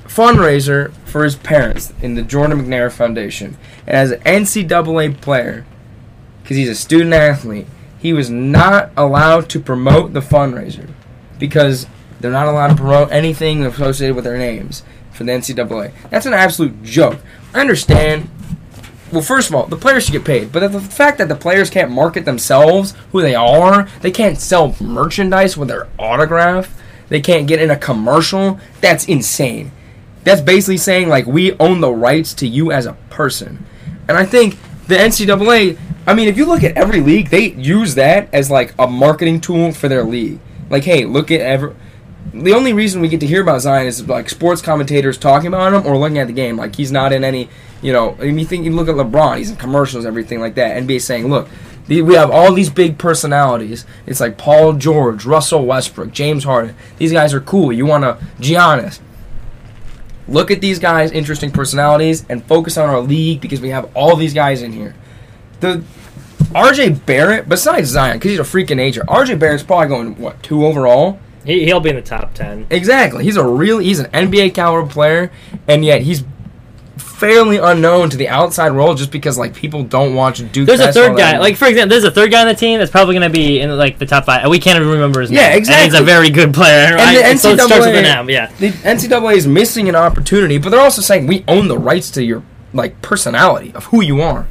fundraiser 0.07 0.91
for 1.05 1.23
his 1.23 1.35
parents 1.35 1.93
in 2.01 2.15
the 2.15 2.23
Jordan 2.23 2.59
McNair 2.59 2.91
Foundation. 2.91 3.57
And 3.85 3.95
as 3.95 4.09
an 4.09 4.21
NCAA 4.21 5.21
player, 5.21 5.67
because 6.41 6.57
he's 6.57 6.69
a 6.69 6.73
student 6.73 7.13
athlete, 7.13 7.67
he 7.99 8.11
was 8.11 8.31
not 8.31 8.89
allowed 8.97 9.51
to 9.51 9.59
promote 9.59 10.13
the 10.13 10.19
fundraiser 10.19 10.89
because 11.37 11.85
they're 12.19 12.31
not 12.31 12.47
allowed 12.47 12.69
to 12.69 12.75
promote 12.75 13.11
anything 13.11 13.65
associated 13.65 14.15
with 14.15 14.25
their 14.25 14.37
names 14.37 14.83
for 15.11 15.23
the 15.23 15.31
NCAA. 15.31 15.91
That's 16.09 16.25
an 16.25 16.33
absolute 16.33 16.83
joke. 16.83 17.19
I 17.53 17.61
understand. 17.61 18.29
Well, 19.11 19.23
first 19.23 19.49
of 19.49 19.55
all, 19.55 19.65
the 19.65 19.75
players 19.75 20.03
should 20.03 20.11
get 20.11 20.23
paid, 20.23 20.51
but 20.51 20.71
the 20.71 20.79
fact 20.79 21.17
that 21.17 21.29
the 21.29 21.35
players 21.35 21.71
can't 21.71 21.89
market 21.91 22.25
themselves, 22.25 22.93
who 23.11 23.21
they 23.21 23.33
are, 23.33 23.87
they 24.01 24.11
can't 24.11 24.37
sell 24.37 24.75
merchandise 24.79 25.57
with 25.57 25.67
their 25.67 25.87
autograph, 25.97 26.79
they 27.09 27.19
can't 27.19 27.47
get 27.47 27.59
in 27.59 27.71
a 27.71 27.75
commercial, 27.75 28.59
that's 28.81 29.05
insane. 29.05 29.71
That's 30.23 30.41
basically 30.41 30.77
saying 30.77 31.09
like 31.09 31.25
we 31.25 31.57
own 31.57 31.81
the 31.81 31.91
rights 31.91 32.35
to 32.35 32.47
you 32.47 32.71
as 32.71 32.85
a 32.85 32.93
person. 33.09 33.65
And 34.07 34.15
I 34.15 34.25
think 34.25 34.57
the 34.87 34.95
NCAA, 34.95 35.79
I 36.05 36.13
mean, 36.13 36.27
if 36.27 36.37
you 36.37 36.45
look 36.45 36.63
at 36.63 36.77
every 36.77 37.01
league, 37.01 37.29
they 37.29 37.51
use 37.51 37.95
that 37.95 38.31
as 38.31 38.51
like 38.51 38.75
a 38.77 38.87
marketing 38.87 39.41
tool 39.41 39.71
for 39.71 39.87
their 39.87 40.03
league. 40.03 40.39
Like, 40.69 40.83
hey, 40.83 41.05
look 41.05 41.31
at 41.31 41.41
every. 41.41 41.75
The 42.33 42.53
only 42.53 42.73
reason 42.73 43.01
we 43.01 43.07
get 43.07 43.19
to 43.21 43.27
hear 43.27 43.41
about 43.41 43.61
Zion 43.61 43.87
is 43.87 44.07
like 44.07 44.29
sports 44.29 44.61
commentators 44.61 45.17
talking 45.17 45.47
about 45.47 45.73
him 45.73 45.85
or 45.85 45.97
looking 45.97 46.17
at 46.19 46.27
the 46.27 46.33
game. 46.33 46.57
Like 46.57 46.75
he's 46.75 46.91
not 46.91 47.11
in 47.11 47.23
any, 47.23 47.49
you 47.81 47.91
know. 47.93 48.15
I 48.19 48.25
mean, 48.25 48.39
you 48.39 48.45
think 48.45 48.65
you 48.65 48.71
look 48.71 48.87
at 48.87 48.95
LeBron, 48.95 49.37
he's 49.37 49.49
in 49.49 49.57
commercials, 49.57 50.05
everything 50.05 50.39
like 50.39 50.55
that. 50.55 50.81
NBA 50.81 51.01
saying, 51.01 51.27
look, 51.27 51.47
we 51.87 52.13
have 52.13 52.29
all 52.29 52.53
these 52.53 52.69
big 52.69 52.97
personalities. 52.97 53.85
It's 54.05 54.19
like 54.19 54.37
Paul 54.37 54.73
George, 54.73 55.25
Russell 55.25 55.65
Westbrook, 55.65 56.11
James 56.11 56.43
Harden. 56.43 56.75
These 56.97 57.11
guys 57.11 57.33
are 57.33 57.41
cool. 57.41 57.73
You 57.73 57.85
want 57.85 58.03
to 58.03 58.23
Giannis 58.39 58.99
look 60.29 60.51
at 60.51 60.61
these 60.61 60.79
guys' 60.79 61.11
interesting 61.11 61.51
personalities 61.51 62.25
and 62.29 62.43
focus 62.45 62.77
on 62.77 62.87
our 62.87 63.01
league 63.01 63.41
because 63.41 63.59
we 63.59 63.69
have 63.69 63.89
all 63.95 64.15
these 64.15 64.33
guys 64.33 64.61
in 64.61 64.71
here. 64.71 64.95
The 65.59 65.83
RJ 66.51 67.05
Barrett, 67.05 67.49
besides 67.49 67.89
Zion, 67.89 68.17
because 68.17 68.31
he's 68.31 68.39
a 68.39 68.43
freaking 68.43 68.79
agent, 68.79 69.07
RJ 69.07 69.39
Barrett's 69.39 69.63
probably 69.63 69.87
going 69.87 70.15
what 70.17 70.41
two 70.43 70.65
overall. 70.65 71.19
He, 71.45 71.65
he'll 71.65 71.79
be 71.79 71.89
in 71.89 71.95
the 71.95 72.01
top 72.01 72.33
10. 72.33 72.67
Exactly, 72.69 73.23
he's 73.23 73.37
a 73.37 73.45
real 73.45 73.79
he's 73.79 73.99
an 73.99 74.11
NBA 74.11 74.53
caliber 74.53 74.89
player, 74.89 75.31
and 75.67 75.83
yet 75.85 76.01
he's 76.01 76.23
fairly 77.19 77.57
unknown 77.57 78.09
to 78.09 78.15
the 78.15 78.29
outside 78.29 78.71
world 78.71 78.97
just 78.97 79.11
because 79.11 79.37
like 79.37 79.53
people 79.53 79.83
don't 79.83 80.15
watch 80.15 80.37
Duke. 80.51 80.65
There's 80.65 80.79
a 80.79 80.93
third 80.93 81.17
guy. 81.17 81.37
Like, 81.37 81.57
for 81.57 81.67
example, 81.67 81.89
there's 81.89 82.05
a 82.05 82.11
third 82.11 82.31
guy 82.31 82.41
on 82.41 82.47
the 82.47 82.55
team 82.55 82.79
that's 82.79 82.91
probably 82.91 83.13
going 83.13 83.29
to 83.29 83.33
be 83.33 83.59
in 83.59 83.75
like 83.77 83.99
the 83.99 84.05
top 84.05 84.25
five. 84.25 84.49
We 84.49 84.59
can't 84.59 84.77
even 84.77 84.87
remember 84.87 85.21
his 85.21 85.29
name. 85.29 85.39
Yeah, 85.39 85.55
And 85.55 85.91
he's 85.91 85.99
a 85.99 86.03
very 86.03 86.29
good 86.29 86.53
player. 86.53 86.95
And 86.97 87.17
the 87.17 87.21
right? 87.21 87.39
so 87.39 87.55
starts 87.57 87.85
with 87.85 87.95
an 87.95 88.05
NCAA 88.05 88.17
M, 88.17 88.29
yeah. 88.29 88.51
The 88.59 88.69
NCAA 88.69 89.35
is 89.35 89.47
missing 89.47 89.89
an 89.89 89.95
opportunity, 89.95 90.57
but 90.57 90.69
they're 90.69 90.79
also 90.79 91.01
saying 91.01 91.27
we 91.27 91.43
own 91.47 91.67
the 91.67 91.77
rights 91.77 92.09
to 92.11 92.23
your 92.23 92.43
like 92.73 93.01
personality 93.01 93.73
of 93.75 93.85
who 93.85 94.01
you 94.01 94.21
are. 94.21 94.47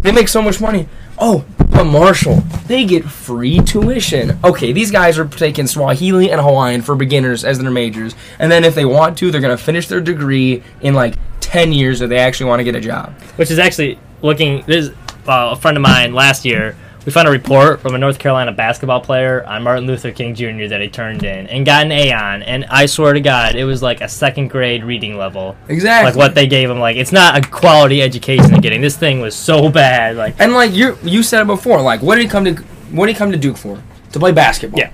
They 0.00 0.12
make 0.12 0.28
so 0.28 0.42
much 0.42 0.60
money. 0.60 0.88
Oh, 1.24 1.44
but 1.70 1.84
Marshall, 1.84 2.42
they 2.66 2.84
get 2.84 3.04
free 3.04 3.60
tuition. 3.60 4.36
Okay, 4.42 4.72
these 4.72 4.90
guys 4.90 5.20
are 5.20 5.24
taking 5.24 5.68
Swahili 5.68 6.32
and 6.32 6.40
Hawaiian 6.40 6.82
for 6.82 6.96
beginners 6.96 7.44
as 7.44 7.60
their 7.60 7.70
majors, 7.70 8.16
and 8.40 8.50
then 8.50 8.64
if 8.64 8.74
they 8.74 8.84
want 8.84 9.16
to, 9.18 9.30
they're 9.30 9.40
gonna 9.40 9.56
finish 9.56 9.86
their 9.86 10.00
degree 10.00 10.64
in 10.80 10.94
like 10.94 11.14
ten 11.38 11.72
years 11.72 12.00
if 12.00 12.08
they 12.08 12.18
actually 12.18 12.46
want 12.46 12.58
to 12.58 12.64
get 12.64 12.74
a 12.74 12.80
job. 12.80 13.12
Which 13.36 13.52
is 13.52 13.60
actually 13.60 14.00
looking. 14.20 14.64
There's 14.66 14.88
uh, 15.28 15.50
a 15.52 15.56
friend 15.56 15.76
of 15.76 15.82
mine 15.82 16.12
last 16.12 16.44
year. 16.44 16.76
We 17.04 17.10
found 17.10 17.26
a 17.26 17.32
report 17.32 17.80
from 17.80 17.94
a 17.94 17.98
North 17.98 18.18
Carolina 18.18 18.52
basketball 18.52 19.00
player 19.00 19.44
on 19.44 19.64
Martin 19.64 19.86
Luther 19.86 20.12
King 20.12 20.34
Jr. 20.34 20.68
that 20.68 20.80
he 20.80 20.88
turned 20.88 21.24
in 21.24 21.48
and 21.48 21.66
got 21.66 21.84
an 21.84 21.92
A 21.92 22.12
on. 22.12 22.42
And 22.42 22.64
I 22.66 22.86
swear 22.86 23.12
to 23.12 23.20
God, 23.20 23.56
it 23.56 23.64
was 23.64 23.82
like 23.82 24.00
a 24.00 24.08
second 24.08 24.48
grade 24.48 24.84
reading 24.84 25.16
level. 25.16 25.56
Exactly. 25.68 26.10
Like 26.10 26.16
what 26.16 26.34
they 26.36 26.46
gave 26.46 26.70
him. 26.70 26.78
Like 26.78 26.96
it's 26.96 27.12
not 27.12 27.36
a 27.36 27.48
quality 27.48 28.02
education 28.02 28.52
they're 28.52 28.60
getting. 28.60 28.80
This 28.80 28.96
thing 28.96 29.20
was 29.20 29.34
so 29.34 29.68
bad. 29.68 30.16
Like 30.16 30.36
And 30.38 30.52
like 30.52 30.72
you, 30.72 30.96
you 31.02 31.24
said 31.24 31.42
it 31.42 31.46
before. 31.46 31.82
Like, 31.82 32.02
what 32.02 32.14
did 32.14 32.22
he 32.22 32.28
come 32.28 32.44
to? 32.44 32.54
What 32.92 33.06
did 33.06 33.14
he 33.14 33.18
come 33.18 33.32
to 33.32 33.38
Duke 33.38 33.56
for? 33.56 33.82
To 34.12 34.18
play 34.20 34.30
basketball. 34.30 34.78
Yeah. 34.78 34.92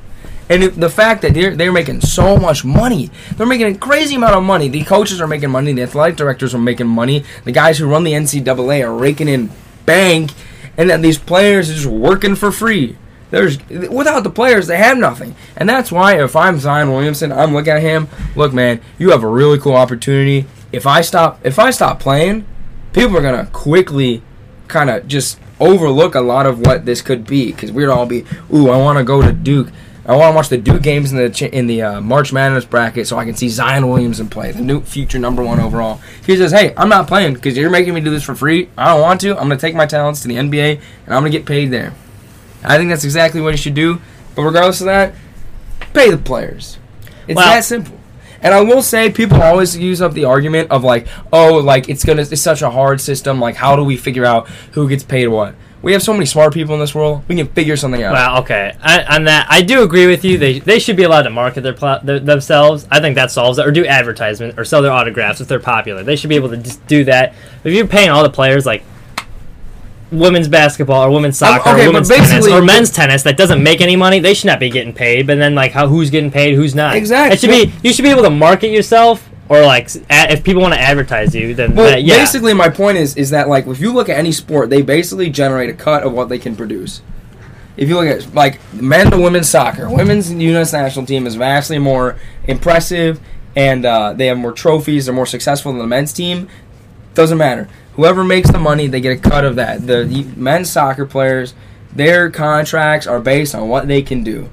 And 0.48 0.62
the 0.62 0.88
fact 0.88 1.20
that 1.22 1.34
they're 1.34 1.54
they're 1.54 1.72
making 1.72 2.00
so 2.00 2.38
much 2.38 2.64
money, 2.64 3.10
they're 3.36 3.46
making 3.46 3.66
a 3.66 3.78
crazy 3.78 4.14
amount 4.14 4.34
of 4.34 4.42
money. 4.42 4.68
The 4.68 4.82
coaches 4.82 5.20
are 5.20 5.26
making 5.26 5.50
money. 5.50 5.74
The 5.74 5.82
athletic 5.82 6.16
directors 6.16 6.54
are 6.54 6.58
making 6.58 6.88
money. 6.88 7.24
The 7.44 7.52
guys 7.52 7.78
who 7.78 7.86
run 7.86 8.04
the 8.04 8.12
NCAA 8.12 8.82
are 8.82 8.94
raking 8.94 9.28
in 9.28 9.50
bank, 9.84 10.30
and 10.78 10.88
then 10.88 11.02
these 11.02 11.18
players 11.18 11.68
are 11.68 11.74
just 11.74 11.86
working 11.86 12.34
for 12.34 12.50
free. 12.50 12.96
There's 13.30 13.58
without 13.68 14.24
the 14.24 14.30
players, 14.30 14.68
they 14.68 14.78
have 14.78 14.96
nothing, 14.96 15.36
and 15.54 15.68
that's 15.68 15.92
why 15.92 16.22
if 16.22 16.34
I'm 16.34 16.58
Zion 16.58 16.90
Williamson, 16.90 17.30
I'm 17.30 17.52
looking 17.52 17.74
at 17.74 17.82
him. 17.82 18.08
Look, 18.34 18.54
man, 18.54 18.80
you 18.98 19.10
have 19.10 19.22
a 19.22 19.28
really 19.28 19.58
cool 19.58 19.74
opportunity. 19.74 20.46
If 20.72 20.86
I 20.86 21.02
stop, 21.02 21.38
if 21.44 21.58
I 21.58 21.70
stop 21.70 22.00
playing, 22.00 22.46
people 22.94 23.18
are 23.18 23.22
gonna 23.22 23.46
quickly 23.52 24.22
kind 24.68 24.88
of 24.88 25.06
just 25.06 25.38
overlook 25.60 26.14
a 26.14 26.20
lot 26.20 26.46
of 26.46 26.60
what 26.60 26.86
this 26.86 27.02
could 27.02 27.26
be 27.26 27.52
because 27.52 27.72
we'd 27.72 27.88
all 27.88 28.06
be, 28.06 28.24
ooh, 28.54 28.70
I 28.70 28.76
want 28.76 28.98
to 28.98 29.04
go 29.04 29.20
to 29.20 29.32
Duke. 29.32 29.68
I 30.08 30.16
want 30.16 30.32
to 30.32 30.36
watch 30.36 30.48
the 30.48 30.56
Duke 30.56 30.82
games 30.82 31.12
in 31.12 31.18
the 31.18 31.50
in 31.52 31.66
the 31.66 31.82
uh, 31.82 32.00
March 32.00 32.32
Madness 32.32 32.64
bracket 32.64 33.06
so 33.06 33.18
I 33.18 33.26
can 33.26 33.34
see 33.34 33.50
Zion 33.50 33.88
Williamson 33.88 34.28
play, 34.28 34.52
the 34.52 34.62
new 34.62 34.80
future 34.80 35.18
number 35.18 35.44
one 35.44 35.60
overall. 35.60 36.00
He 36.24 36.34
says, 36.34 36.50
"Hey, 36.50 36.72
I'm 36.78 36.88
not 36.88 37.06
playing 37.06 37.34
because 37.34 37.58
you're 37.58 37.68
making 37.68 37.92
me 37.92 38.00
do 38.00 38.10
this 38.10 38.24
for 38.24 38.34
free. 38.34 38.70
I 38.78 38.94
don't 38.94 39.02
want 39.02 39.20
to. 39.20 39.32
I'm 39.32 39.48
going 39.48 39.58
to 39.58 39.60
take 39.60 39.74
my 39.74 39.84
talents 39.84 40.22
to 40.22 40.28
the 40.28 40.36
NBA 40.36 40.80
and 41.04 41.14
I'm 41.14 41.20
going 41.20 41.30
to 41.30 41.38
get 41.38 41.46
paid 41.46 41.70
there." 41.70 41.92
I 42.64 42.78
think 42.78 42.90
that's 42.90 43.04
exactly 43.04 43.40
what 43.42 43.52
he 43.52 43.58
should 43.58 43.74
do. 43.74 44.00
But 44.34 44.42
regardless 44.42 44.80
of 44.80 44.86
that, 44.86 45.14
pay 45.92 46.10
the 46.10 46.16
players. 46.16 46.78
It's 47.26 47.38
that 47.38 47.64
simple. 47.64 47.98
And 48.40 48.54
I 48.54 48.60
will 48.60 48.82
say, 48.82 49.10
people 49.10 49.42
always 49.42 49.76
use 49.76 50.00
up 50.00 50.12
the 50.14 50.24
argument 50.24 50.70
of 50.70 50.84
like, 50.84 51.06
oh, 51.32 51.56
like 51.56 51.88
it's 51.88 52.04
gonna, 52.04 52.22
it's 52.22 52.40
such 52.40 52.62
a 52.62 52.70
hard 52.70 53.00
system. 53.00 53.40
Like, 53.40 53.56
how 53.56 53.76
do 53.76 53.82
we 53.84 53.96
figure 53.96 54.24
out 54.24 54.48
who 54.72 54.88
gets 54.88 55.02
paid 55.02 55.28
what? 55.28 55.54
We 55.80 55.92
have 55.92 56.02
so 56.02 56.12
many 56.12 56.26
smart 56.26 56.52
people 56.52 56.74
in 56.74 56.80
this 56.80 56.94
world. 56.94 57.22
We 57.28 57.36
can 57.36 57.46
figure 57.48 57.76
something 57.76 58.02
out. 58.02 58.12
Well, 58.12 58.42
okay. 58.42 58.76
I, 58.80 59.16
on 59.16 59.24
that, 59.24 59.46
I 59.48 59.62
do 59.62 59.82
agree 59.82 60.06
with 60.06 60.24
you. 60.24 60.36
They 60.36 60.58
they 60.58 60.80
should 60.80 60.96
be 60.96 61.04
allowed 61.04 61.22
to 61.22 61.30
market 61.30 61.60
their, 61.60 61.72
pla- 61.72 62.00
their 62.00 62.18
themselves. 62.18 62.86
I 62.90 63.00
think 63.00 63.14
that 63.14 63.30
solves 63.30 63.58
it. 63.58 63.66
Or 63.66 63.70
do 63.70 63.86
advertisement 63.86 64.58
or 64.58 64.64
sell 64.64 64.82
their 64.82 64.90
autographs 64.90 65.40
if 65.40 65.46
they're 65.46 65.60
popular. 65.60 66.02
They 66.02 66.16
should 66.16 66.30
be 66.30 66.36
able 66.36 66.48
to 66.50 66.56
just 66.56 66.84
do 66.88 67.04
that. 67.04 67.34
If 67.62 67.72
you're 67.74 67.86
paying 67.86 68.10
all 68.10 68.24
the 68.24 68.30
players 68.30 68.66
like 68.66 68.82
women's 70.10 70.48
basketball 70.48 71.04
or 71.04 71.10
women's 71.10 71.38
soccer 71.38 71.70
okay, 71.70 71.84
or 71.84 71.88
women's 71.88 72.08
tennis 72.08 72.48
or 72.48 72.62
men's 72.62 72.90
tennis 72.90 73.22
that 73.22 73.36
doesn't 73.36 73.62
make 73.62 73.80
any 73.80 73.94
money, 73.94 74.18
they 74.18 74.34
should 74.34 74.46
not 74.46 74.58
be 74.58 74.70
getting 74.70 74.92
paid. 74.92 75.26
But 75.28 75.38
then 75.38 75.54
like 75.54 75.72
how 75.72 75.86
who's 75.86 76.10
getting 76.10 76.30
paid, 76.30 76.54
who's 76.54 76.74
not? 76.74 76.96
Exactly. 76.96 77.34
It 77.34 77.40
should 77.40 77.50
be 77.50 77.72
you 77.86 77.92
should 77.92 78.02
be 78.02 78.10
able 78.10 78.22
to 78.22 78.30
market 78.30 78.70
yourself 78.70 79.28
or 79.48 79.62
like 79.64 79.88
a- 80.10 80.32
if 80.32 80.44
people 80.44 80.62
want 80.62 80.74
to 80.74 80.80
advertise 80.80 81.34
you, 81.34 81.54
then 81.54 81.74
Well, 81.74 81.86
that- 81.90 82.02
yeah. 82.04 82.16
basically, 82.18 82.54
my 82.54 82.68
point 82.68 82.98
is 82.98 83.16
is 83.16 83.30
that 83.30 83.48
like 83.48 83.66
if 83.66 83.80
you 83.80 83.92
look 83.92 84.08
at 84.08 84.16
any 84.18 84.32
sport, 84.32 84.70
they 84.70 84.82
basically 84.82 85.30
generate 85.30 85.70
a 85.70 85.74
cut 85.74 86.02
of 86.02 86.12
what 86.12 86.28
they 86.28 86.38
can 86.38 86.54
produce. 86.56 87.00
If 87.76 87.88
you 87.88 87.94
look 87.96 88.08
at 88.08 88.34
like 88.34 88.58
men 88.74 89.10
to 89.10 89.16
women's 89.18 89.48
soccer, 89.48 89.88
women's 89.88 90.32
U.S. 90.32 90.72
national 90.72 91.06
team 91.06 91.26
is 91.26 91.36
vastly 91.36 91.78
more 91.78 92.16
impressive, 92.46 93.20
and 93.54 93.86
uh, 93.86 94.12
they 94.14 94.26
have 94.26 94.36
more 94.38 94.52
trophies. 94.52 95.06
They're 95.06 95.14
more 95.14 95.26
successful 95.26 95.72
than 95.72 95.78
the 95.80 95.86
men's 95.86 96.12
team. 96.12 96.48
Doesn't 97.14 97.38
matter. 97.38 97.68
Whoever 97.94 98.22
makes 98.24 98.50
the 98.50 98.58
money, 98.58 98.86
they 98.86 99.00
get 99.00 99.16
a 99.16 99.20
cut 99.20 99.44
of 99.44 99.56
that. 99.56 99.86
The 99.86 100.04
men's 100.36 100.70
soccer 100.70 101.04
players, 101.06 101.54
their 101.94 102.30
contracts 102.30 103.06
are 103.06 103.18
based 103.20 103.54
on 103.54 103.68
what 103.68 103.88
they 103.88 104.02
can 104.02 104.22
do. 104.22 104.48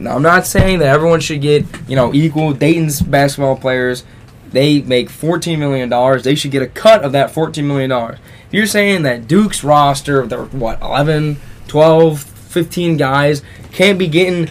Now, 0.00 0.16
I'm 0.16 0.22
not 0.22 0.46
saying 0.46 0.78
that 0.78 0.88
everyone 0.88 1.20
should 1.20 1.42
get, 1.42 1.66
you 1.86 1.94
know, 1.94 2.14
equal. 2.14 2.54
Dayton's 2.54 3.02
basketball 3.02 3.56
players, 3.56 4.02
they 4.50 4.80
make 4.80 5.10
$14 5.10 5.58
million. 5.58 5.90
They 6.22 6.34
should 6.34 6.50
get 6.50 6.62
a 6.62 6.66
cut 6.66 7.04
of 7.04 7.12
that 7.12 7.32
$14 7.32 7.62
million. 7.64 7.92
If 7.92 8.18
you're 8.52 8.66
saying 8.66 9.02
that 9.02 9.28
Duke's 9.28 9.62
roster, 9.62 10.26
they're 10.26 10.46
what, 10.46 10.80
11, 10.80 11.38
12, 11.68 12.22
15 12.22 12.96
guys, 12.96 13.42
can't 13.72 13.98
be 13.98 14.08
getting 14.08 14.50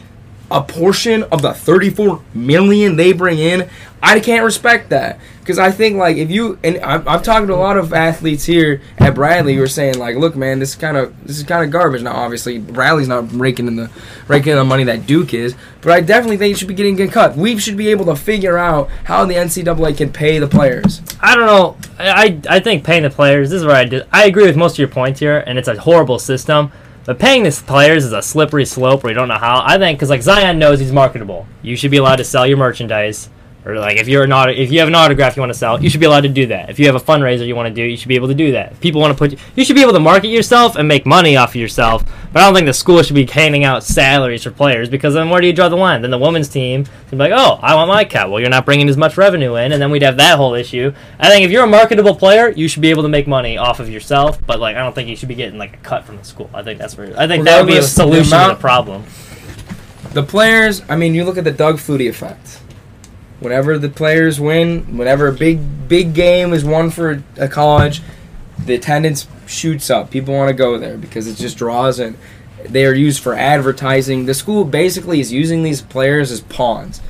a 0.51 0.61
portion 0.61 1.23
of 1.23 1.41
the 1.41 1.53
34 1.53 2.21
million 2.33 2.95
they 2.95 3.11
bring 3.11 3.39
in, 3.39 3.69
I 4.01 4.19
can't 4.19 4.45
respect 4.45 4.89
that. 4.89 5.19
Because 5.49 5.57
I 5.57 5.71
think, 5.71 5.97
like, 5.97 6.17
if 6.17 6.29
you, 6.29 6.59
and 6.63 6.77
I've, 6.77 7.07
I've 7.07 7.23
talked 7.23 7.47
to 7.47 7.55
a 7.55 7.57
lot 7.57 7.75
of 7.75 7.91
athletes 7.91 8.45
here 8.45 8.83
at 8.99 9.15
Bradley 9.15 9.55
who 9.55 9.63
are 9.63 9.67
saying, 9.67 9.97
like, 9.97 10.15
look, 10.15 10.35
man, 10.35 10.59
this 10.59 10.69
is 10.69 10.75
kind 10.75 10.95
of 10.95 11.25
this 11.25 11.39
is 11.39 11.43
kind 11.43 11.65
of 11.65 11.71
garbage. 11.71 12.03
Now, 12.03 12.17
obviously, 12.17 12.59
Bradley's 12.59 13.07
not 13.07 13.31
raking 13.31 13.65
in 13.65 13.75
the 13.75 13.89
raking 14.27 14.51
in 14.51 14.59
the 14.59 14.63
money 14.63 14.83
that 14.83 15.07
Duke 15.07 15.33
is, 15.33 15.55
but 15.81 15.91
I 15.91 16.01
definitely 16.01 16.37
think 16.37 16.53
it 16.53 16.59
should 16.59 16.67
be 16.67 16.75
getting 16.75 17.01
a 17.01 17.07
cut. 17.07 17.35
We 17.35 17.57
should 17.57 17.77
be 17.77 17.87
able 17.87 18.05
to 18.05 18.15
figure 18.15 18.59
out 18.59 18.91
how 19.05 19.25
the 19.25 19.33
NCAA 19.33 19.97
can 19.97 20.13
pay 20.13 20.37
the 20.37 20.45
players. 20.45 21.01
I 21.19 21.35
don't 21.35 21.47
know. 21.47 21.77
I 21.97 22.39
I 22.47 22.59
think 22.59 22.83
paying 22.83 23.01
the 23.01 23.09
players. 23.09 23.49
This 23.49 23.61
is 23.61 23.65
where 23.65 23.75
I 23.75 23.85
did. 23.85 24.05
I 24.13 24.25
agree 24.25 24.45
with 24.45 24.55
most 24.55 24.73
of 24.73 24.77
your 24.77 24.87
points 24.87 25.19
here, 25.19 25.43
and 25.47 25.57
it's 25.57 25.67
a 25.67 25.79
horrible 25.79 26.19
system. 26.19 26.71
But 27.05 27.17
paying 27.17 27.41
the 27.41 27.63
players 27.65 28.05
is 28.05 28.13
a 28.13 28.21
slippery 28.21 28.65
slope 28.65 29.01
where 29.01 29.09
you 29.09 29.15
don't 29.15 29.29
know 29.29 29.39
how. 29.39 29.63
I 29.65 29.79
think 29.79 29.97
because 29.97 30.11
like 30.11 30.21
Zion 30.21 30.59
knows 30.59 30.79
he's 30.79 30.91
marketable. 30.91 31.47
You 31.63 31.75
should 31.75 31.89
be 31.89 31.97
allowed 31.97 32.17
to 32.17 32.23
sell 32.23 32.45
your 32.45 32.57
merchandise. 32.57 33.29
Or 33.65 33.77
like 33.77 33.97
if 33.97 34.07
you're 34.07 34.25
not 34.25 34.49
if 34.51 34.71
you 34.71 34.79
have 34.79 34.87
an 34.87 34.95
autograph 34.95 35.35
you 35.35 35.41
want 35.41 35.51
to 35.51 35.57
sell, 35.57 35.81
you 35.81 35.89
should 35.89 35.99
be 35.99 36.05
allowed 36.05 36.21
to 36.21 36.29
do 36.29 36.47
that. 36.47 36.69
If 36.69 36.79
you 36.79 36.85
have 36.85 36.95
a 36.95 36.99
fundraiser 36.99 37.45
you 37.45 37.55
want 37.55 37.67
to 37.67 37.73
do, 37.73 37.83
you 37.83 37.97
should 37.97 38.07
be 38.07 38.15
able 38.15 38.29
to 38.29 38.33
do 38.33 38.53
that. 38.53 38.71
If 38.71 38.79
people 38.79 39.01
want 39.01 39.11
to 39.11 39.17
put 39.17 39.37
you 39.55 39.65
should 39.65 39.75
be 39.75 39.81
able 39.81 39.93
to 39.93 39.99
market 39.99 40.29
yourself 40.29 40.77
and 40.77 40.87
make 40.87 41.05
money 41.05 41.35
off 41.35 41.49
of 41.49 41.55
yourself. 41.55 42.05
But 42.31 42.41
I 42.41 42.45
don't 42.45 42.53
think 42.53 42.67
the 42.67 42.73
school 42.73 43.01
should 43.03 43.15
be 43.15 43.25
handing 43.25 43.65
out 43.65 43.83
salaries 43.83 44.43
for 44.43 44.51
players 44.51 44.89
because 44.89 45.13
then 45.13 45.29
where 45.29 45.41
do 45.41 45.47
you 45.47 45.53
draw 45.53 45.67
the 45.67 45.75
line? 45.75 46.01
Then 46.01 46.11
the 46.11 46.17
women's 46.17 46.47
team 46.47 46.85
would 47.05 47.11
be 47.11 47.17
like, 47.17 47.33
oh, 47.35 47.59
I 47.61 47.75
want 47.75 47.89
my 47.89 48.05
cut. 48.05 48.29
Well, 48.29 48.39
you're 48.39 48.49
not 48.49 48.65
bringing 48.65 48.87
as 48.87 48.97
much 48.97 49.17
revenue 49.17 49.55
in, 49.55 49.71
and 49.71 49.81
then 49.81 49.91
we'd 49.91 50.03
have 50.03 50.17
that 50.17 50.37
whole 50.37 50.53
issue. 50.53 50.93
I 51.19 51.27
think 51.27 51.43
if 51.43 51.51
you're 51.51 51.63
a 51.63 51.67
marketable 51.67 52.15
player, 52.15 52.49
you 52.49 52.67
should 52.67 52.81
be 52.81 52.91
able 52.91 53.03
to 53.03 53.09
make 53.09 53.27
money 53.27 53.57
off 53.57 53.79
of 53.79 53.89
yourself. 53.89 54.39
But 54.45 54.59
like, 54.59 54.75
I 54.75 54.79
don't 54.79 54.93
think 54.93 55.09
you 55.09 55.15
should 55.15 55.29
be 55.29 55.35
getting 55.35 55.57
like 55.57 55.73
a 55.73 55.77
cut 55.77 56.05
from 56.05 56.17
the 56.17 56.23
school. 56.23 56.49
I 56.53 56.63
think 56.63 56.79
that's 56.79 56.97
where 56.97 57.19
I 57.19 57.27
think 57.27 57.45
that 57.45 57.59
would 57.59 57.67
be 57.67 57.77
a 57.77 57.81
the 57.81 57.87
solution 57.87 58.39
to 58.39 58.47
the 58.49 58.55
problem. 58.55 59.03
The 60.13 60.23
players, 60.23 60.81
I 60.89 60.95
mean, 60.95 61.13
you 61.13 61.23
look 61.23 61.37
at 61.37 61.43
the 61.43 61.51
Doug 61.51 61.77
Flutie 61.77 62.09
effect. 62.09 62.61
Whenever 63.39 63.77
the 63.77 63.89
players 63.89 64.39
win, 64.39 64.97
whenever 64.97 65.27
a 65.27 65.33
big 65.33 65.87
big 65.87 66.13
game 66.13 66.53
is 66.53 66.63
won 66.63 66.89
for 66.91 67.23
a 67.37 67.47
college, 67.47 68.01
the 68.65 68.75
attendance 68.75 69.27
shoots 69.47 69.89
up. 69.89 70.11
People 70.11 70.33
want 70.35 70.49
to 70.49 70.53
go 70.53 70.77
there 70.77 70.97
because 70.97 71.27
it 71.27 71.35
just 71.35 71.57
draws 71.57 71.99
and 71.99 72.17
they 72.65 72.85
are 72.85 72.93
used 72.93 73.21
for 73.23 73.33
advertising. 73.33 74.25
The 74.25 74.33
school 74.33 74.65
basically 74.65 75.19
is 75.19 75.31
using 75.31 75.63
these 75.63 75.81
players 75.81 76.31
as 76.31 76.41
pawns. 76.41 77.01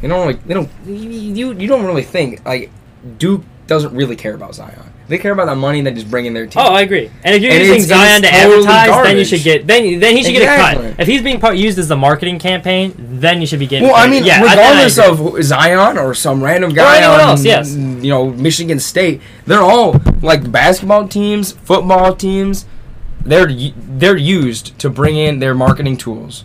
You 0.00 0.08
don't 0.08 0.26
really, 0.26 0.40
they 0.46 0.54
don't 0.54 0.70
you 0.86 1.52
you 1.52 1.66
don't 1.66 1.84
really 1.84 2.02
think 2.02 2.44
like 2.44 2.70
Duke 3.18 3.42
doesn't 3.66 3.94
really 3.94 4.16
care 4.16 4.34
about 4.34 4.54
Zion. 4.54 4.92
They 5.08 5.18
care 5.18 5.32
about 5.32 5.46
the 5.46 5.54
money 5.54 5.80
they 5.82 5.92
just 5.92 6.10
bring 6.10 6.26
in 6.26 6.32
their 6.34 6.46
team. 6.46 6.62
Oh, 6.64 6.72
I 6.72 6.82
agree. 6.82 7.10
And 7.24 7.34
if 7.34 7.42
you're 7.42 7.52
And 7.52 7.62
using 7.62 7.82
Zion 7.82 8.22
to 8.22 8.28
totally 8.28 8.66
advertise, 8.66 9.04
then 9.04 9.18
you 9.18 9.24
should 9.24 9.42
get 9.42 9.66
then 9.66 10.00
then 10.00 10.16
he 10.16 10.22
should 10.22 10.32
get 10.32 10.42
Exactly. 10.42 10.73
If 10.98 11.06
he's 11.06 11.22
being 11.22 11.40
part, 11.40 11.56
used 11.56 11.78
as 11.78 11.88
the 11.88 11.96
marketing 11.96 12.38
campaign, 12.38 12.94
then 12.96 13.40
you 13.40 13.46
should 13.46 13.58
be 13.58 13.66
getting. 13.66 13.88
Well, 13.88 13.96
I 13.96 14.08
mean, 14.08 14.24
yeah, 14.24 14.40
regardless 14.40 14.98
I 14.98 15.06
agree. 15.06 15.40
of 15.40 15.44
Zion 15.44 15.98
or 15.98 16.14
some 16.14 16.42
random 16.42 16.72
guy 16.72 16.98
or 16.98 17.02
anyone 17.02 17.20
on, 17.20 17.28
else, 17.30 17.44
yes. 17.44 17.74
you 17.74 18.10
know, 18.10 18.30
Michigan 18.30 18.78
State, 18.78 19.20
they're 19.46 19.62
all 19.62 20.00
like 20.22 20.50
basketball 20.50 21.08
teams, 21.08 21.52
football 21.52 22.14
teams. 22.14 22.66
They're 23.24 23.50
they're 23.50 24.16
used 24.16 24.78
to 24.78 24.90
bring 24.90 25.16
in 25.16 25.38
their 25.38 25.54
marketing 25.54 25.96
tools. 25.96 26.44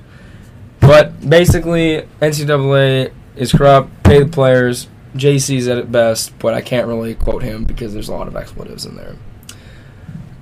But 0.79 1.29
basically, 1.29 2.07
NCAA 2.21 3.11
is 3.35 3.51
corrupt. 3.51 4.03
Pay 4.03 4.23
the 4.23 4.29
players. 4.29 4.87
JC's 5.15 5.67
at 5.67 5.77
it 5.77 5.91
best, 5.91 6.37
but 6.39 6.53
I 6.53 6.61
can't 6.61 6.87
really 6.87 7.15
quote 7.15 7.43
him 7.43 7.65
because 7.65 7.93
there's 7.93 8.09
a 8.09 8.13
lot 8.13 8.27
of 8.27 8.35
expletives 8.35 8.85
in 8.85 8.95
there. 8.95 9.15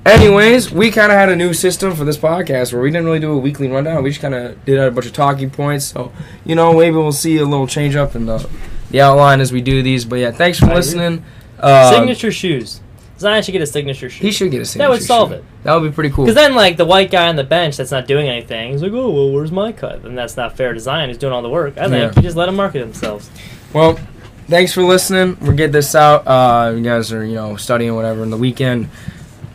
Anyways, 0.08 0.72
we 0.72 0.90
kind 0.92 1.12
of 1.12 1.18
had 1.18 1.30
a 1.30 1.36
new 1.36 1.54
system 1.54 1.94
for 1.96 2.06
this 2.06 2.18
podcast 2.18 2.72
where 2.72 2.82
we 2.82 2.90
didn't 2.92 3.06
really 3.06 3.20
do 3.20 3.32
a 3.34 3.38
weekly 3.38 3.68
rundown. 3.68 4.04
We 4.04 4.10
just 4.12 4.22
kind 4.22 4.34
of 4.34 4.64
did 4.66 4.80
a 4.80 4.90
bunch 4.90 5.06
of 5.06 5.14
talking 5.14 5.50
points. 5.50 5.86
So, 5.86 6.12
you 6.46 6.56
know, 6.56 6.74
maybe 6.74 6.96
we'll 6.96 7.12
see 7.12 7.38
a 7.38 7.46
little 7.46 7.68
change 7.68 7.96
up 7.96 8.16
in 8.16 8.26
the, 8.26 8.48
the 8.90 9.02
outline 9.02 9.42
as 9.42 9.52
we 9.52 9.62
do 9.62 9.84
these. 9.84 10.06
But 10.06 10.20
yeah, 10.20 10.32
thanks 10.32 10.60
for 10.60 10.68
listening. 10.68 11.26
Uh, 11.60 11.92
signature 11.92 12.32
shoes. 12.32 12.82
Zion 13.20 13.42
should 13.42 13.52
get 13.52 13.64
a 13.64 13.66
signature 13.68 14.10
shoe. 14.10 14.24
He 14.26 14.32
should 14.32 14.52
get 14.52 14.62
a 14.62 14.66
signature. 14.66 14.88
That 14.88 14.94
would 14.94 15.04
solve 15.04 15.30
shoe. 15.30 15.36
it. 15.36 15.44
That 15.64 15.74
would 15.76 15.90
be 15.90 15.94
pretty 15.94 16.12
cool. 16.12 16.26
Because 16.26 16.36
then, 16.36 16.54
like 16.56 16.78
the 16.78 16.86
white 16.86 17.10
guy 17.10 17.28
on 17.30 17.36
the 17.36 17.44
bench 17.44 17.76
that's 17.78 17.90
not 17.92 18.06
doing 18.08 18.30
anything, 18.30 18.72
he's 18.72 18.84
like, 18.84 18.92
"Oh, 18.92 19.10
well, 19.12 19.32
where's 19.32 19.52
my 19.52 19.72
cut?" 19.72 20.06
And 20.06 20.16
that's 20.16 20.38
not 20.38 20.56
fair 20.56 20.72
to 20.74 20.80
Zion, 20.80 21.10
who's 21.10 21.18
doing 21.18 21.34
all 21.34 21.42
the 21.42 21.50
work. 21.50 21.78
I 21.80 21.90
think 21.90 21.94
Yeah. 21.96 22.12
you 22.16 22.22
just 22.22 22.38
let 22.38 22.46
them 22.46 22.56
market 22.56 22.80
themselves. 22.80 23.32
Well, 23.74 24.00
thanks 24.48 24.72
for 24.72 24.84
listening. 24.84 25.36
We'll 25.42 25.58
get 25.58 25.72
this 25.72 25.96
out. 25.96 26.28
Uh, 26.28 26.74
you 26.78 26.84
guys 26.84 27.12
are, 27.12 27.26
you 27.26 27.34
know, 27.34 27.56
studying 27.56 27.96
whatever 27.96 28.22
in 28.22 28.30
the 28.30 28.38
weekend. 28.38 28.90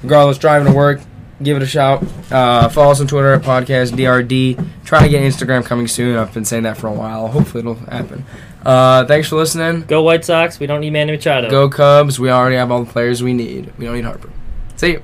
Regardless, 0.02 0.38
driving 0.38 0.70
to 0.72 0.76
work, 0.76 1.00
give 1.42 1.56
it 1.56 1.62
a 1.62 1.66
shout. 1.66 2.04
Uh, 2.30 2.68
follow 2.68 2.90
us 2.92 3.00
on 3.00 3.06
Twitter 3.06 3.32
at 3.34 3.42
podcast 3.42 3.92
DRD. 3.92 4.64
Trying 4.84 5.04
to 5.04 5.08
get 5.08 5.22
Instagram 5.22 5.64
coming 5.64 5.88
soon. 5.88 6.16
I've 6.16 6.32
been 6.34 6.44
saying 6.44 6.64
that 6.64 6.76
for 6.76 6.88
a 6.88 6.92
while. 6.92 7.28
Hopefully 7.28 7.60
it'll 7.60 7.74
happen. 7.74 8.24
Uh, 8.64 9.04
thanks 9.06 9.28
for 9.28 9.36
listening. 9.36 9.82
Go 9.82 10.02
White 10.02 10.24
Sox. 10.24 10.58
We 10.60 10.66
don't 10.66 10.80
need 10.80 10.92
Manny 10.92 11.12
Machado. 11.12 11.50
Go 11.50 11.68
Cubs. 11.68 12.18
We 12.18 12.30
already 12.30 12.56
have 12.56 12.70
all 12.70 12.84
the 12.84 12.90
players 12.92 13.22
we 13.22 13.32
need. 13.32 13.72
We 13.78 13.86
don't 13.86 13.94
need 13.96 14.04
Harper. 14.04 14.30
See 14.76 14.92
you. 14.92 15.02